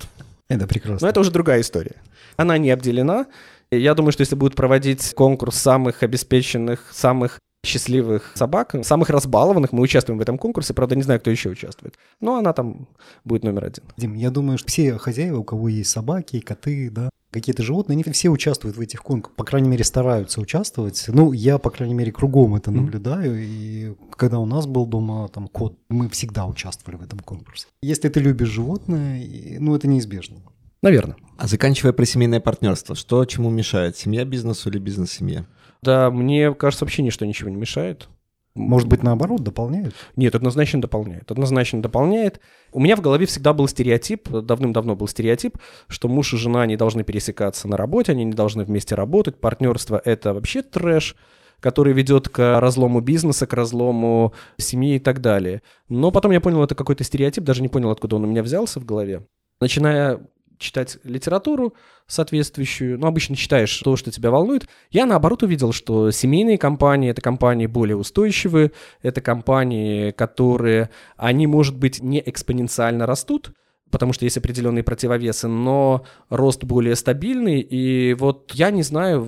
Это 0.47 0.67
прекрасно. 0.67 1.05
Но 1.07 1.09
это 1.09 1.19
уже 1.19 1.31
другая 1.31 1.61
история. 1.61 1.95
Она 2.37 2.59
не 2.59 2.69
обделена, 2.69 3.25
Я 3.71 3.95
думаю, 3.95 4.11
что 4.11 4.21
если 4.21 4.35
будут 4.35 4.55
проводить 4.55 5.13
конкурс 5.15 5.55
самых 5.55 6.03
обеспеченных, 6.03 6.89
самых 6.91 7.39
счастливых 7.63 8.31
собак, 8.35 8.75
самых 8.83 9.09
разбалованных. 9.09 9.71
Мы 9.71 9.81
участвуем 9.81 10.17
в 10.17 10.21
этом 10.21 10.37
конкурсе, 10.37 10.73
правда, 10.73 10.95
не 10.95 11.03
знаю, 11.03 11.19
кто 11.19 11.29
еще 11.29 11.49
участвует. 11.49 11.95
Но 12.19 12.37
она 12.37 12.53
там 12.53 12.87
будет 13.23 13.43
номер 13.43 13.65
один. 13.65 13.83
Дим, 13.97 14.15
я 14.15 14.31
думаю, 14.31 14.57
что 14.57 14.67
все 14.67 14.97
хозяева, 14.97 15.37
у 15.37 15.43
кого 15.43 15.69
есть 15.69 15.89
собаки, 15.89 16.39
коты, 16.39 16.89
да, 16.89 17.09
какие-то 17.29 17.63
животные, 17.63 17.95
они 17.95 18.03
все 18.11 18.29
участвуют 18.29 18.77
в 18.77 18.81
этих 18.81 19.01
конкурсах, 19.03 19.35
по 19.35 19.43
крайней 19.43 19.69
мере, 19.69 19.83
стараются 19.83 20.41
участвовать. 20.41 21.05
Ну, 21.07 21.31
я, 21.33 21.59
по 21.59 21.69
крайней 21.69 21.93
мере, 21.93 22.11
кругом 22.11 22.55
это 22.55 22.71
наблюдаю, 22.71 23.41
и 23.41 23.95
когда 24.17 24.39
у 24.39 24.45
нас 24.45 24.65
был 24.65 24.85
дома 24.85 25.27
там 25.29 25.47
кот, 25.47 25.77
мы 25.89 26.09
всегда 26.09 26.45
участвовали 26.45 26.97
в 26.97 27.03
этом 27.03 27.19
конкурсе. 27.19 27.67
Если 27.81 28.09
ты 28.09 28.19
любишь 28.19 28.49
животное, 28.49 29.23
ну, 29.59 29.75
это 29.75 29.87
неизбежно. 29.87 30.37
Наверное. 30.81 31.15
А 31.37 31.47
заканчивая 31.47 31.93
про 31.93 32.05
семейное 32.05 32.39
партнерство, 32.39 32.95
что 32.95 33.23
чему 33.25 33.51
мешает? 33.51 33.97
Семья 33.97 34.25
бизнесу 34.25 34.69
или 34.69 34.79
бизнес 34.79 35.11
семье? 35.11 35.45
Да, 35.83 36.11
мне 36.11 36.53
кажется, 36.53 36.85
вообще 36.85 37.01
ничто 37.01 37.25
ничего 37.25 37.49
не 37.49 37.55
мешает. 37.55 38.07
Может 38.53 38.89
быть, 38.89 39.01
наоборот, 39.01 39.41
дополняет? 39.41 39.93
Нет, 40.17 40.35
однозначно 40.35 40.81
дополняет. 40.81 41.31
Однозначно 41.31 41.81
дополняет. 41.81 42.41
У 42.73 42.81
меня 42.81 42.97
в 42.97 43.01
голове 43.01 43.25
всегда 43.25 43.53
был 43.53 43.67
стереотип, 43.67 44.29
давным-давно 44.29 44.95
был 44.95 45.07
стереотип, 45.07 45.57
что 45.87 46.09
муж 46.09 46.33
и 46.33 46.37
жена 46.37 46.65
не 46.65 46.75
должны 46.75 47.03
пересекаться 47.03 47.69
на 47.69 47.77
работе, 47.77 48.11
они 48.11 48.25
не 48.25 48.33
должны 48.33 48.65
вместе 48.65 48.95
работать. 48.95 49.39
Партнерство— 49.39 50.01
это 50.05 50.33
вообще 50.33 50.61
трэш 50.61 51.15
который 51.61 51.93
ведет 51.93 52.27
к 52.27 52.59
разлому 52.59 53.01
бизнеса, 53.01 53.45
к 53.45 53.53
разлому 53.53 54.33
семьи 54.57 54.95
и 54.95 54.99
так 54.99 55.21
далее. 55.21 55.61
Но 55.89 56.11
потом 56.11 56.31
я 56.31 56.41
понял, 56.41 56.63
это 56.63 56.73
какой-то 56.73 57.03
стереотип, 57.03 57.43
даже 57.43 57.61
не 57.61 57.67
понял, 57.67 57.91
откуда 57.91 58.15
он 58.15 58.23
у 58.23 58.27
меня 58.27 58.41
взялся 58.41 58.79
в 58.79 58.85
голове. 58.85 59.27
Начиная 59.61 60.19
читать 60.61 60.97
литературу 61.03 61.73
соответствующую, 62.07 62.99
ну, 62.99 63.07
обычно 63.07 63.35
читаешь 63.35 63.75
то, 63.79 63.95
что 63.95 64.11
тебя 64.11 64.31
волнует. 64.31 64.67
Я, 64.89 65.05
наоборот, 65.05 65.43
увидел, 65.43 65.71
что 65.71 66.11
семейные 66.11 66.57
компании— 66.57 67.09
это 67.11 67.21
компании 67.21 67.67
более 67.67 67.95
устойчивые, 67.95 68.71
это 69.01 69.21
компании, 69.21 70.11
которые, 70.11 70.89
они, 71.17 71.47
может 71.47 71.77
быть, 71.77 72.01
не 72.01 72.21
экспоненциально 72.25 73.05
растут, 73.05 73.53
потому 73.89 74.13
что 74.13 74.25
есть 74.25 74.37
определенные 74.37 74.83
противовесы, 74.83 75.47
но 75.47 76.05
рост 76.29 76.63
более 76.63 76.95
стабильный. 76.95 77.61
И 77.61 78.13
вот 78.13 78.51
я 78.53 78.71
не 78.71 78.83
знаю, 78.83 79.27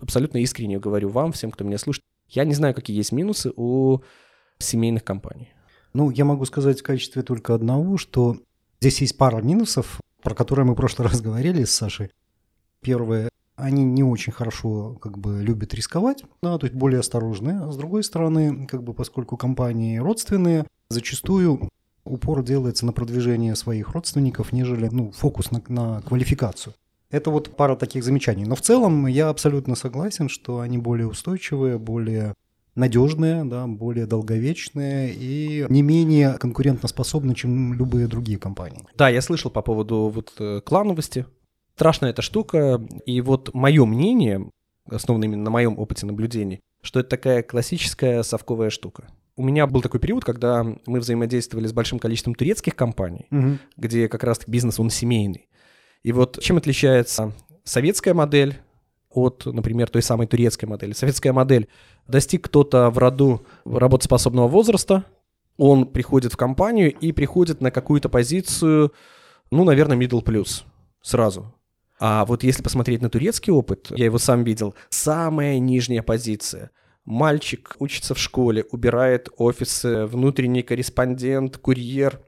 абсолютно 0.00 0.38
искренне 0.38 0.78
говорю 0.78 1.08
вам, 1.08 1.32
всем, 1.32 1.50
кто 1.50 1.64
меня 1.64 1.78
слушает, 1.78 2.04
я 2.28 2.44
не 2.44 2.54
знаю, 2.54 2.74
какие 2.74 2.96
есть 2.96 3.12
минусы 3.12 3.52
у 3.56 4.00
семейных 4.58 5.04
компаний. 5.04 5.52
Ну, 5.94 6.10
я 6.10 6.24
могу 6.24 6.44
сказать 6.44 6.80
в 6.80 6.82
качестве 6.82 7.22
только 7.22 7.54
одного, 7.54 7.96
что 7.96 8.36
здесь 8.80 9.00
есть 9.00 9.16
пара 9.16 9.40
минусов 9.40 10.00
про 10.28 10.34
которые 10.34 10.66
мы 10.66 10.74
в 10.74 10.76
прошлый 10.76 11.08
раз 11.08 11.22
говорили 11.22 11.64
с 11.64 11.70
Сашей. 11.70 12.10
Первое, 12.82 13.30
они 13.56 13.82
не 13.82 14.04
очень 14.04 14.30
хорошо 14.30 14.98
как 15.00 15.16
бы 15.16 15.42
любят 15.42 15.72
рисковать, 15.72 16.22
да, 16.42 16.58
то 16.58 16.66
есть 16.66 16.76
более 16.76 17.00
осторожные. 17.00 17.60
А 17.60 17.72
с 17.72 17.78
другой 17.78 18.04
стороны, 18.04 18.66
как 18.66 18.82
бы 18.82 18.92
поскольку 18.92 19.38
компании 19.38 19.96
родственные, 19.96 20.66
зачастую 20.90 21.70
упор 22.04 22.42
делается 22.42 22.84
на 22.84 22.92
продвижение 22.92 23.56
своих 23.56 23.92
родственников, 23.92 24.52
нежели 24.52 24.90
ну, 24.92 25.12
фокус 25.12 25.50
на, 25.50 25.62
на 25.68 26.02
квалификацию. 26.02 26.74
Это 27.10 27.30
вот 27.30 27.56
пара 27.56 27.74
таких 27.74 28.04
замечаний. 28.04 28.44
Но 28.44 28.54
в 28.54 28.60
целом 28.60 29.06
я 29.06 29.30
абсолютно 29.30 29.76
согласен, 29.76 30.28
что 30.28 30.60
они 30.60 30.76
более 30.76 31.06
устойчивые, 31.06 31.78
более 31.78 32.34
надежные, 32.78 33.44
да, 33.44 33.66
более 33.66 34.06
долговечные 34.06 35.12
и 35.12 35.66
не 35.68 35.82
менее 35.82 36.38
конкурентоспособны, 36.38 37.34
чем 37.34 37.74
любые 37.74 38.06
другие 38.06 38.38
компании. 38.38 38.86
Да, 38.96 39.08
я 39.08 39.20
слышал 39.20 39.50
по 39.50 39.62
поводу 39.62 40.10
вот 40.14 40.32
э, 40.38 40.60
клановости. 40.64 41.26
Страшная 41.74 42.10
эта 42.10 42.22
штука. 42.22 42.80
И 43.04 43.20
вот 43.20 43.52
мое 43.52 43.84
мнение, 43.84 44.50
основано 44.88 45.24
именно 45.24 45.42
на 45.42 45.50
моем 45.50 45.78
опыте 45.78 46.06
наблюдений, 46.06 46.60
что 46.82 47.00
это 47.00 47.10
такая 47.10 47.42
классическая 47.42 48.22
совковая 48.22 48.70
штука. 48.70 49.08
У 49.36 49.42
меня 49.44 49.66
был 49.66 49.82
такой 49.82 50.00
период, 50.00 50.24
когда 50.24 50.64
мы 50.86 51.00
взаимодействовали 51.00 51.66
с 51.66 51.72
большим 51.72 51.98
количеством 51.98 52.34
турецких 52.34 52.74
компаний, 52.74 53.26
угу. 53.30 53.58
где 53.76 54.08
как 54.08 54.24
раз 54.24 54.40
бизнес, 54.46 54.80
он 54.80 54.90
семейный. 54.90 55.48
И 56.02 56.12
вот 56.12 56.40
чем 56.40 56.56
отличается 56.56 57.32
советская 57.64 58.14
модель 58.14 58.58
от, 59.10 59.46
например, 59.46 59.88
той 59.88 60.02
самой 60.02 60.26
турецкой 60.26 60.66
модели. 60.66 60.92
Советская 60.92 61.32
модель. 61.32 61.68
Достиг 62.06 62.44
кто-то 62.44 62.90
в 62.90 62.98
роду 62.98 63.44
работоспособного 63.64 64.48
возраста, 64.48 65.04
он 65.56 65.86
приходит 65.86 66.32
в 66.32 66.36
компанию 66.36 66.94
и 66.94 67.12
приходит 67.12 67.60
на 67.60 67.70
какую-то 67.70 68.08
позицию, 68.08 68.92
ну, 69.50 69.64
наверное, 69.64 69.96
middle 69.96 70.22
plus 70.22 70.62
сразу. 71.02 71.54
А 72.00 72.24
вот 72.24 72.44
если 72.44 72.62
посмотреть 72.62 73.02
на 73.02 73.10
турецкий 73.10 73.52
опыт, 73.52 73.88
я 73.90 74.04
его 74.04 74.18
сам 74.18 74.44
видел, 74.44 74.74
самая 74.88 75.58
нижняя 75.58 76.02
позиция. 76.02 76.70
Мальчик 77.04 77.74
учится 77.80 78.14
в 78.14 78.18
школе, 78.18 78.64
убирает 78.70 79.28
офисы, 79.36 80.06
внутренний 80.06 80.62
корреспондент, 80.62 81.56
курьер. 81.56 82.20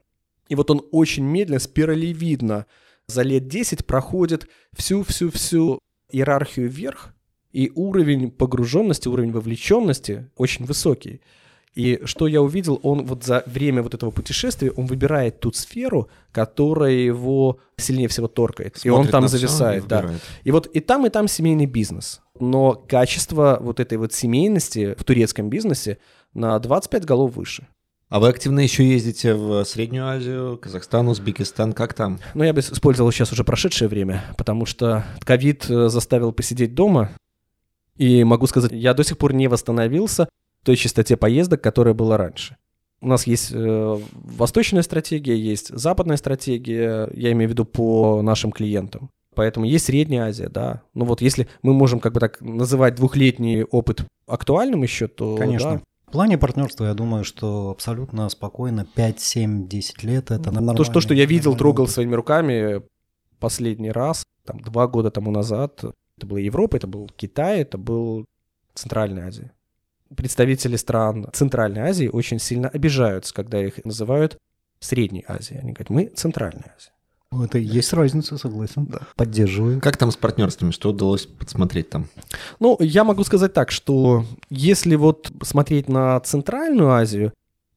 И 0.49 0.55
вот 0.55 0.69
он 0.69 0.81
очень 0.91 1.23
медленно, 1.23 1.59
спиралевидно 1.59 2.65
за 3.07 3.21
лет 3.21 3.47
10 3.47 3.85
проходит 3.85 4.49
всю-всю-всю 4.73 5.79
иерархию 6.11 6.69
вверх, 6.69 7.13
и 7.51 7.71
уровень 7.75 8.31
погруженности, 8.31 9.07
уровень 9.07 9.31
вовлеченности 9.31 10.29
очень 10.35 10.65
высокий. 10.65 11.21
И 11.73 12.01
что 12.03 12.27
я 12.27 12.41
увидел, 12.41 12.79
он 12.83 13.05
вот 13.05 13.23
за 13.23 13.43
время 13.45 13.81
вот 13.81 13.93
этого 13.93 14.11
путешествия, 14.11 14.71
он 14.71 14.87
выбирает 14.87 15.39
ту 15.39 15.53
сферу, 15.53 16.09
которая 16.33 16.91
его 16.91 17.59
сильнее 17.77 18.09
всего 18.09 18.27
торкает. 18.27 18.75
Смотрит 18.77 18.85
и 18.85 18.89
он 18.89 19.07
там 19.07 19.27
зависает, 19.29 19.87
да. 19.87 20.13
И 20.43 20.51
вот 20.51 20.67
и 20.67 20.81
там, 20.81 21.05
и 21.05 21.09
там 21.09 21.29
семейный 21.29 21.67
бизнес. 21.67 22.21
Но 22.39 22.73
качество 22.73 23.57
вот 23.61 23.79
этой 23.79 23.97
вот 23.97 24.13
семейности 24.13 24.95
в 24.97 25.03
турецком 25.05 25.49
бизнесе 25.49 25.99
на 26.33 26.59
25 26.59 27.05
голов 27.05 27.35
выше. 27.35 27.67
А 28.11 28.19
вы 28.19 28.27
активно 28.27 28.59
еще 28.59 28.85
ездите 28.85 29.35
в 29.35 29.63
Среднюю 29.63 30.05
Азию, 30.05 30.59
Казахстан, 30.61 31.07
Узбекистан, 31.07 31.71
как 31.71 31.93
там? 31.93 32.19
Ну, 32.33 32.43
я 32.43 32.51
бы 32.51 32.59
использовал 32.59 33.09
сейчас 33.09 33.31
уже 33.31 33.45
прошедшее 33.45 33.87
время, 33.87 34.25
потому 34.37 34.65
что 34.65 35.05
ковид 35.21 35.69
э, 35.69 35.87
заставил 35.87 36.33
посидеть 36.33 36.75
дома, 36.75 37.11
и 37.95 38.25
могу 38.25 38.47
сказать, 38.47 38.73
я 38.73 38.93
до 38.93 39.05
сих 39.05 39.17
пор 39.17 39.31
не 39.33 39.47
восстановился 39.47 40.27
той 40.65 40.75
частоте 40.75 41.15
поездок, 41.15 41.61
которая 41.61 41.93
была 41.93 42.17
раньше. 42.17 42.57
У 42.99 43.07
нас 43.07 43.25
есть 43.27 43.51
э, 43.53 43.99
восточная 44.11 44.81
стратегия, 44.81 45.37
есть 45.37 45.69
западная 45.69 46.17
стратегия, 46.17 47.09
я 47.13 47.31
имею 47.31 47.47
в 47.47 47.53
виду 47.53 47.63
по 47.63 48.21
нашим 48.21 48.51
клиентам. 48.51 49.09
Поэтому 49.35 49.65
есть 49.65 49.85
Средняя 49.85 50.25
Азия, 50.25 50.49
да. 50.49 50.81
Ну 50.93 51.05
вот 51.05 51.21
если 51.21 51.47
мы 51.63 51.73
можем 51.73 52.01
как 52.01 52.11
бы 52.11 52.19
так 52.19 52.41
называть 52.41 52.95
двухлетний 52.95 53.63
опыт 53.63 54.03
актуальным 54.27 54.83
еще, 54.83 55.07
то 55.07 55.37
Конечно. 55.37 55.75
Да, 55.75 55.81
в 56.11 56.13
плане 56.13 56.37
партнерства 56.37 56.87
я 56.87 56.93
думаю, 56.93 57.23
что 57.23 57.69
абсолютно 57.69 58.27
спокойно 58.27 58.85
5, 58.85 59.21
7, 59.21 59.69
10 59.69 60.03
лет 60.03 60.29
это 60.31 60.51
нормально. 60.51 60.75
То, 60.75 60.83
что, 60.83 60.99
что 60.99 61.13
я 61.13 61.25
видел, 61.25 61.55
трогал 61.55 61.87
своими 61.87 62.15
руками 62.15 62.81
последний 63.39 63.91
раз, 63.91 64.25
там, 64.43 64.59
два 64.59 64.87
года 64.87 65.09
тому 65.09 65.31
назад, 65.31 65.85
это 66.17 66.27
была 66.27 66.41
Европа, 66.41 66.75
это 66.75 66.87
был 66.87 67.09
Китай, 67.15 67.61
это 67.61 67.77
был 67.77 68.25
Центральная 68.73 69.27
Азия. 69.27 69.53
Представители 70.13 70.75
стран 70.75 71.29
Центральной 71.31 71.83
Азии 71.83 72.09
очень 72.09 72.39
сильно 72.39 72.67
обижаются, 72.67 73.33
когда 73.33 73.65
их 73.65 73.85
называют 73.85 74.37
Средней 74.81 75.23
Азией. 75.29 75.59
Они 75.59 75.71
говорят, 75.71 75.89
мы 75.89 76.07
Центральная 76.07 76.75
Азия. 76.75 76.91
Ну, 77.31 77.45
это 77.45 77.57
есть 77.57 77.93
разница, 77.93 78.37
согласен. 78.37 78.85
Да. 78.85 78.99
Поддерживаю. 79.15 79.79
Как 79.79 79.95
там 79.95 80.11
с 80.11 80.17
партнерствами? 80.17 80.71
Что 80.71 80.89
удалось 80.89 81.25
подсмотреть 81.25 81.89
там? 81.89 82.07
Ну, 82.59 82.75
я 82.81 83.05
могу 83.05 83.23
сказать 83.23 83.53
так, 83.53 83.71
что 83.71 84.25
если 84.49 84.95
вот 84.95 85.31
смотреть 85.41 85.87
на 85.87 86.19
Центральную 86.19 86.91
Азию, 86.91 87.31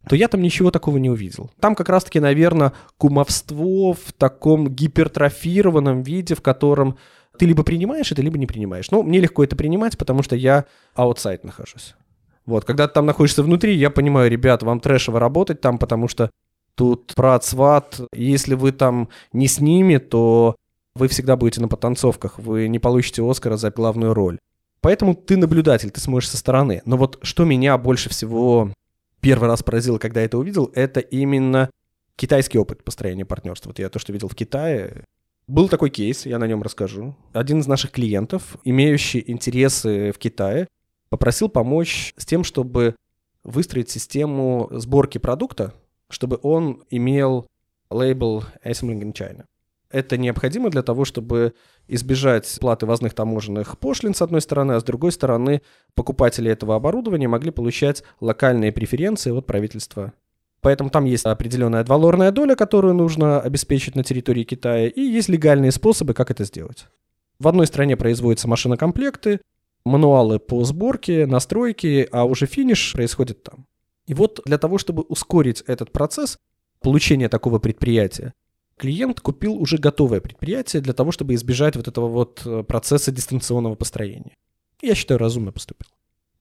то 0.08 0.16
я 0.16 0.28
там 0.28 0.42
ничего 0.42 0.70
такого 0.70 0.98
не 0.98 1.08
увидел. 1.08 1.50
Там 1.60 1.76
как 1.76 1.88
раз-таки, 1.88 2.18
наверное, 2.20 2.72
кумовство 2.98 3.94
в 3.94 4.12
таком 4.18 4.68
гипертрофированном 4.68 6.02
виде, 6.02 6.34
в 6.34 6.42
котором 6.42 6.98
ты 7.38 7.46
либо 7.46 7.62
принимаешь 7.62 8.10
это, 8.10 8.22
либо 8.22 8.38
не 8.38 8.46
принимаешь. 8.46 8.90
Ну, 8.90 9.02
мне 9.02 9.20
легко 9.20 9.44
это 9.44 9.56
принимать, 9.56 9.96
потому 9.96 10.22
что 10.22 10.36
я 10.36 10.66
аутсайд 10.94 11.44
нахожусь. 11.44 11.94
Вот, 12.44 12.64
когда 12.64 12.86
ты 12.86 12.94
там 12.94 13.06
находишься 13.06 13.42
внутри, 13.42 13.74
я 13.74 13.88
понимаю, 13.88 14.30
ребят, 14.30 14.62
вам 14.62 14.80
трэшево 14.80 15.18
работать 15.18 15.60
там, 15.60 15.78
потому 15.78 16.08
что 16.08 16.30
Тут 16.74 17.12
брат, 17.16 17.44
сват, 17.44 18.00
если 18.12 18.54
вы 18.54 18.72
там 18.72 19.08
не 19.32 19.46
с 19.46 19.60
ними, 19.60 19.98
то 19.98 20.56
вы 20.94 21.08
всегда 21.08 21.36
будете 21.36 21.60
на 21.60 21.68
потанцовках, 21.68 22.38
вы 22.38 22.68
не 22.68 22.78
получите 22.78 23.28
Оскара 23.28 23.56
за 23.56 23.70
главную 23.70 24.14
роль. 24.14 24.38
Поэтому 24.80 25.14
ты 25.14 25.36
наблюдатель, 25.36 25.90
ты 25.90 26.00
смотришь 26.00 26.28
со 26.28 26.36
стороны. 26.36 26.82
Но 26.84 26.96
вот 26.96 27.18
что 27.22 27.44
меня 27.44 27.78
больше 27.78 28.10
всего 28.10 28.70
первый 29.20 29.48
раз 29.48 29.62
поразило, 29.62 29.98
когда 29.98 30.20
я 30.20 30.26
это 30.26 30.36
увидел, 30.36 30.70
это 30.74 31.00
именно 31.00 31.70
китайский 32.16 32.58
опыт 32.58 32.84
построения 32.84 33.24
партнерства. 33.24 33.70
Вот 33.70 33.78
я 33.78 33.88
то, 33.88 33.98
что 33.98 34.12
видел 34.12 34.28
в 34.28 34.34
Китае, 34.34 35.04
был 35.46 35.68
такой 35.68 35.90
кейс, 35.90 36.26
я 36.26 36.38
на 36.38 36.46
нем 36.46 36.62
расскажу. 36.62 37.16
Один 37.32 37.60
из 37.60 37.66
наших 37.66 37.92
клиентов, 37.92 38.56
имеющий 38.64 39.22
интересы 39.26 40.12
в 40.12 40.18
Китае, 40.18 40.68
попросил 41.08 41.48
помочь 41.48 42.14
с 42.16 42.26
тем, 42.26 42.44
чтобы 42.44 42.96
выстроить 43.42 43.90
систему 43.90 44.68
сборки 44.70 45.18
продукта 45.18 45.74
чтобы 46.08 46.38
он 46.42 46.84
имел 46.90 47.46
лейбл 47.90 48.44
Assembling 48.64 49.02
in 49.02 49.12
China. 49.12 49.44
Это 49.90 50.16
необходимо 50.16 50.70
для 50.70 50.82
того, 50.82 51.04
чтобы 51.04 51.54
избежать 51.86 52.58
платы 52.60 52.84
возных 52.84 53.14
таможенных 53.14 53.78
пошлин, 53.78 54.12
с 54.12 54.22
одной 54.22 54.40
стороны, 54.40 54.72
а 54.72 54.80
с 54.80 54.84
другой 54.84 55.12
стороны, 55.12 55.62
покупатели 55.94 56.50
этого 56.50 56.74
оборудования 56.74 57.28
могли 57.28 57.52
получать 57.52 58.02
локальные 58.20 58.72
преференции 58.72 59.30
от 59.30 59.46
правительства. 59.46 60.12
Поэтому 60.60 60.90
там 60.90 61.04
есть 61.04 61.26
определенная 61.26 61.82
адвалорная 61.82 62.32
доля, 62.32 62.56
которую 62.56 62.94
нужно 62.94 63.40
обеспечить 63.40 63.94
на 63.94 64.02
территории 64.02 64.44
Китая, 64.44 64.88
и 64.88 65.00
есть 65.00 65.28
легальные 65.28 65.70
способы, 65.70 66.12
как 66.12 66.30
это 66.30 66.44
сделать. 66.44 66.86
В 67.38 67.46
одной 67.46 67.66
стране 67.66 67.96
производятся 67.96 68.48
машинокомплекты, 68.48 69.40
мануалы 69.84 70.38
по 70.40 70.64
сборке, 70.64 71.26
настройке, 71.26 72.08
а 72.10 72.24
уже 72.24 72.46
финиш 72.46 72.94
происходит 72.94 73.42
там. 73.42 73.66
И 74.06 74.14
вот 74.14 74.40
для 74.44 74.58
того, 74.58 74.78
чтобы 74.78 75.02
ускорить 75.02 75.62
этот 75.66 75.92
процесс 75.92 76.38
получения 76.80 77.28
такого 77.28 77.58
предприятия, 77.58 78.32
клиент 78.76 79.20
купил 79.20 79.54
уже 79.54 79.78
готовое 79.78 80.20
предприятие 80.20 80.82
для 80.82 80.92
того, 80.92 81.12
чтобы 81.12 81.34
избежать 81.34 81.76
вот 81.76 81.88
этого 81.88 82.08
вот 82.08 82.42
э, 82.44 82.62
процесса 82.64 83.10
дистанционного 83.12 83.74
построения. 83.74 84.36
Я 84.82 84.94
считаю, 84.94 85.18
разумно 85.18 85.52
поступил. 85.52 85.88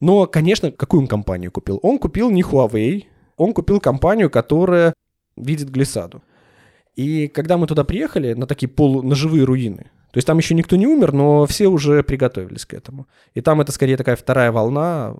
Но, 0.00 0.26
конечно, 0.26 0.70
какую 0.70 1.02
он 1.02 1.06
компанию 1.06 1.50
купил? 1.50 1.78
Он 1.82 1.98
купил 1.98 2.30
не 2.30 2.42
Huawei, 2.42 3.04
он 3.36 3.54
купил 3.54 3.80
компанию, 3.80 4.28
которая 4.28 4.92
видит 5.36 5.70
глиссаду. 5.70 6.22
И 6.94 7.28
когда 7.28 7.56
мы 7.56 7.66
туда 7.66 7.84
приехали, 7.84 8.34
на 8.34 8.46
такие 8.46 8.68
полуноживые 8.68 9.44
руины, 9.44 9.90
то 10.12 10.18
есть 10.18 10.26
там 10.26 10.38
еще 10.38 10.54
никто 10.54 10.76
не 10.76 10.86
умер, 10.86 11.12
но 11.12 11.44
все 11.46 11.66
уже 11.66 12.02
приготовились 12.04 12.66
к 12.66 12.74
этому. 12.74 13.08
И 13.34 13.40
там 13.40 13.60
это 13.60 13.72
скорее 13.72 13.96
такая 13.96 14.14
вторая 14.14 14.52
волна, 14.52 15.16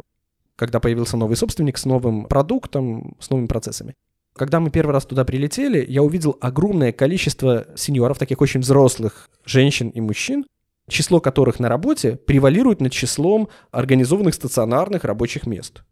когда 0.56 0.80
появился 0.80 1.16
новый 1.16 1.36
собственник 1.36 1.78
с 1.78 1.84
новым 1.84 2.26
продуктом, 2.26 3.16
с 3.20 3.30
новыми 3.30 3.46
процессами. 3.46 3.94
Когда 4.34 4.58
мы 4.58 4.70
первый 4.70 4.90
раз 4.90 5.06
туда 5.06 5.24
прилетели, 5.24 5.84
я 5.86 6.02
увидел 6.02 6.36
огромное 6.40 6.92
количество 6.92 7.66
сеньоров, 7.76 8.18
таких 8.18 8.40
очень 8.40 8.60
взрослых 8.60 9.30
женщин 9.44 9.90
и 9.90 10.00
мужчин, 10.00 10.44
число 10.88 11.20
которых 11.20 11.60
на 11.60 11.68
работе 11.68 12.16
превалирует 12.16 12.80
над 12.80 12.92
числом 12.92 13.48
организованных 13.70 14.34
стационарных 14.34 15.04
рабочих 15.04 15.46
мест. 15.46 15.84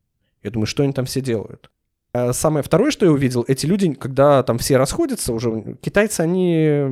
Я 0.42 0.50
думаю, 0.50 0.66
что 0.66 0.82
они 0.82 0.92
там 0.92 1.04
все 1.04 1.20
делают? 1.20 1.70
А 2.12 2.32
самое 2.32 2.62
второе, 2.62 2.90
что 2.90 3.06
я 3.06 3.12
увидел, 3.12 3.44
эти 3.48 3.64
люди, 3.64 3.94
когда 3.94 4.42
там 4.42 4.58
все 4.58 4.76
расходятся 4.76 5.32
уже, 5.32 5.78
китайцы, 5.80 6.20
они 6.20 6.84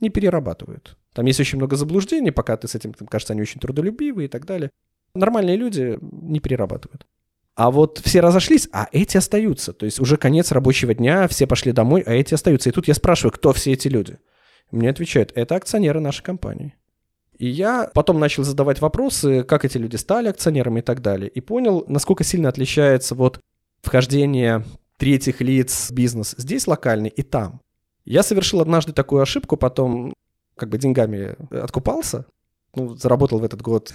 не 0.00 0.10
перерабатывают. 0.10 0.96
Там 1.12 1.26
есть 1.26 1.40
очень 1.40 1.58
много 1.58 1.74
заблуждений, 1.76 2.30
пока 2.30 2.56
ты 2.56 2.68
с 2.68 2.74
этим, 2.74 2.92
там, 2.92 3.08
кажется, 3.08 3.32
они 3.32 3.42
очень 3.42 3.60
трудолюбивые 3.60 4.26
и 4.26 4.28
так 4.28 4.46
далее. 4.46 4.70
Нормальные 5.18 5.56
люди 5.56 5.98
не 6.00 6.40
перерабатывают. 6.40 7.06
А 7.54 7.72
вот 7.72 8.00
все 8.04 8.20
разошлись, 8.20 8.68
а 8.72 8.88
эти 8.92 9.16
остаются. 9.16 9.72
То 9.72 9.84
есть 9.84 9.98
уже 9.98 10.16
конец 10.16 10.52
рабочего 10.52 10.94
дня, 10.94 11.26
все 11.26 11.46
пошли 11.46 11.72
домой, 11.72 12.02
а 12.06 12.12
эти 12.12 12.34
остаются. 12.34 12.68
И 12.68 12.72
тут 12.72 12.86
я 12.86 12.94
спрашиваю, 12.94 13.32
кто 13.32 13.52
все 13.52 13.72
эти 13.72 13.88
люди? 13.88 14.18
Мне 14.70 14.90
отвечают, 14.90 15.32
это 15.34 15.56
акционеры 15.56 15.98
нашей 15.98 16.22
компании. 16.22 16.74
И 17.36 17.48
я 17.48 17.90
потом 17.94 18.20
начал 18.20 18.44
задавать 18.44 18.80
вопросы, 18.80 19.42
как 19.42 19.64
эти 19.64 19.76
люди 19.76 19.96
стали 19.96 20.28
акционерами 20.28 20.80
и 20.80 20.82
так 20.82 21.02
далее. 21.02 21.28
И 21.28 21.40
понял, 21.40 21.84
насколько 21.88 22.22
сильно 22.22 22.48
отличается 22.48 23.16
вот 23.16 23.40
вхождение 23.82 24.64
третьих 24.96 25.40
лиц 25.40 25.90
в 25.90 25.94
бизнес 25.94 26.34
здесь 26.38 26.66
локальный 26.66 27.08
и 27.08 27.22
там. 27.22 27.60
Я 28.04 28.22
совершил 28.22 28.60
однажды 28.60 28.92
такую 28.92 29.22
ошибку, 29.22 29.56
потом 29.56 30.12
как 30.56 30.68
бы 30.68 30.78
деньгами 30.78 31.36
откупался. 31.50 32.26
Ну, 32.74 32.94
заработал 32.96 33.38
в 33.38 33.44
этот 33.44 33.62
год 33.62 33.94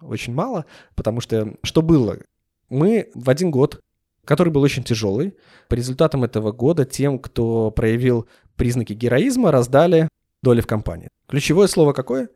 очень 0.00 0.32
мало, 0.32 0.66
потому 0.94 1.20
что 1.20 1.54
что 1.62 1.82
было? 1.82 2.18
Мы 2.68 3.10
в 3.14 3.30
один 3.30 3.50
год, 3.50 3.80
который 4.24 4.52
был 4.52 4.62
очень 4.62 4.84
тяжелый, 4.84 5.34
по 5.68 5.74
результатам 5.74 6.24
этого 6.24 6.52
года 6.52 6.84
тем, 6.84 7.18
кто 7.18 7.70
проявил 7.70 8.26
признаки 8.56 8.92
героизма, 8.92 9.50
раздали 9.50 10.08
доли 10.42 10.60
в 10.60 10.66
компании. 10.66 11.08
Ключевое 11.28 11.66
слово 11.66 11.92
какое? 11.92 12.28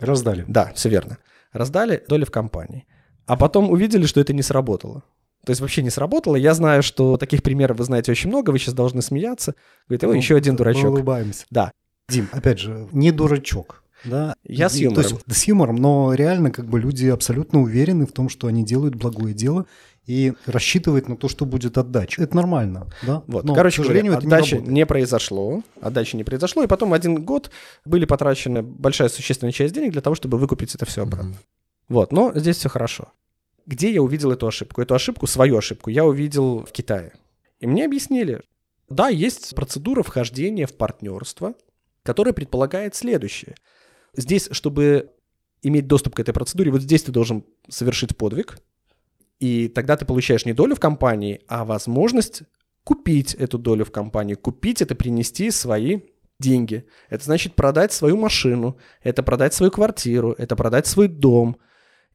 Раздали. 0.00 0.44
Да, 0.48 0.72
все 0.74 0.88
верно. 0.88 1.18
Раздали 1.52 2.02
доли 2.08 2.24
в 2.24 2.30
компании. 2.30 2.86
А 3.26 3.36
потом 3.36 3.70
увидели, 3.70 4.06
что 4.06 4.20
это 4.20 4.32
не 4.32 4.42
сработало. 4.42 5.02
То 5.44 5.50
есть 5.50 5.60
вообще 5.60 5.82
не 5.82 5.90
сработало. 5.90 6.36
Я 6.36 6.54
знаю, 6.54 6.82
что 6.82 7.16
таких 7.16 7.42
примеров 7.42 7.78
вы 7.78 7.84
знаете 7.84 8.12
очень 8.12 8.28
много, 8.28 8.50
вы 8.50 8.58
сейчас 8.58 8.74
должны 8.74 9.02
смеяться. 9.02 9.54
Говорите, 9.88 10.06
ой, 10.06 10.16
еще 10.16 10.36
один 10.36 10.56
дурачок. 10.56 10.84
Мы 10.84 10.90
улыбаемся. 10.90 11.46
Да. 11.50 11.70
Дим, 12.08 12.28
опять 12.32 12.58
же, 12.58 12.88
не 12.92 13.10
дурачок. 13.10 13.79
Да, 14.04 14.34
я 14.44 14.68
с 14.68 14.76
юмором. 14.76 15.02
То 15.02 15.08
есть, 15.08 15.24
с 15.26 15.44
юмором, 15.44 15.76
но 15.76 16.14
реально 16.14 16.50
как 16.50 16.66
бы 16.66 16.80
люди 16.80 17.06
абсолютно 17.06 17.60
уверены 17.60 18.06
в 18.06 18.12
том, 18.12 18.28
что 18.28 18.46
они 18.46 18.64
делают 18.64 18.94
благое 18.94 19.34
дело 19.34 19.66
и 20.06 20.32
рассчитывают 20.46 21.08
на 21.08 21.16
то, 21.16 21.28
что 21.28 21.44
будет 21.44 21.76
отдача. 21.78 22.22
Это 22.22 22.34
нормально, 22.34 22.88
да? 23.02 23.22
Вот. 23.26 23.44
Но, 23.44 23.54
Короче, 23.54 23.82
к 23.82 23.84
сожалению, 23.84 24.12
говоря, 24.12 24.26
отдачи 24.26 24.54
не, 24.54 24.68
не 24.68 24.86
произошло, 24.86 25.62
отдачи 25.80 26.16
не 26.16 26.24
произошло, 26.24 26.62
и 26.62 26.66
потом 26.66 26.92
один 26.92 27.22
год 27.22 27.50
были 27.84 28.06
потрачены 28.06 28.62
большая 28.62 29.08
существенная 29.08 29.52
часть 29.52 29.74
денег 29.74 29.92
для 29.92 30.00
того, 30.00 30.14
чтобы 30.14 30.38
выкупить 30.38 30.74
это 30.74 30.86
все 30.86 31.02
обратно. 31.02 31.30
Mm-hmm. 31.30 31.84
Вот, 31.90 32.12
но 32.12 32.32
здесь 32.34 32.56
все 32.56 32.68
хорошо. 32.68 33.12
Где 33.66 33.92
я 33.92 34.02
увидел 34.02 34.32
эту 34.32 34.46
ошибку? 34.46 34.80
Эту 34.80 34.94
ошибку, 34.94 35.26
свою 35.26 35.58
ошибку, 35.58 35.90
я 35.90 36.04
увидел 36.04 36.64
в 36.64 36.72
Китае. 36.72 37.12
И 37.60 37.66
мне 37.66 37.84
объяснили, 37.84 38.42
да, 38.88 39.08
есть 39.08 39.54
процедура 39.54 40.02
вхождения 40.02 40.66
в 40.66 40.72
партнерство, 40.72 41.54
которая 42.02 42.32
предполагает 42.32 42.94
следующее– 42.94 43.54
Здесь, 44.16 44.48
чтобы 44.50 45.10
иметь 45.62 45.86
доступ 45.86 46.14
к 46.14 46.20
этой 46.20 46.32
процедуре, 46.32 46.70
вот 46.70 46.82
здесь 46.82 47.02
ты 47.02 47.12
должен 47.12 47.44
совершить 47.68 48.16
подвиг, 48.16 48.58
и 49.38 49.68
тогда 49.68 49.96
ты 49.96 50.04
получаешь 50.04 50.44
не 50.44 50.52
долю 50.52 50.74
в 50.74 50.80
компании, 50.80 51.40
а 51.48 51.64
возможность 51.64 52.42
купить 52.84 53.34
эту 53.34 53.58
долю 53.58 53.84
в 53.84 53.90
компании. 53.90 54.34
Купить— 54.34 54.82
это 54.82 54.94
принести 54.94 55.50
свои 55.50 56.00
деньги. 56.38 56.86
Это 57.08 57.24
значит 57.24 57.54
продать 57.54 57.92
свою 57.92 58.16
машину, 58.16 58.78
это 59.02 59.22
продать 59.22 59.54
свою 59.54 59.70
квартиру, 59.70 60.34
это 60.36 60.56
продать 60.56 60.86
свой 60.86 61.08
дом. 61.08 61.56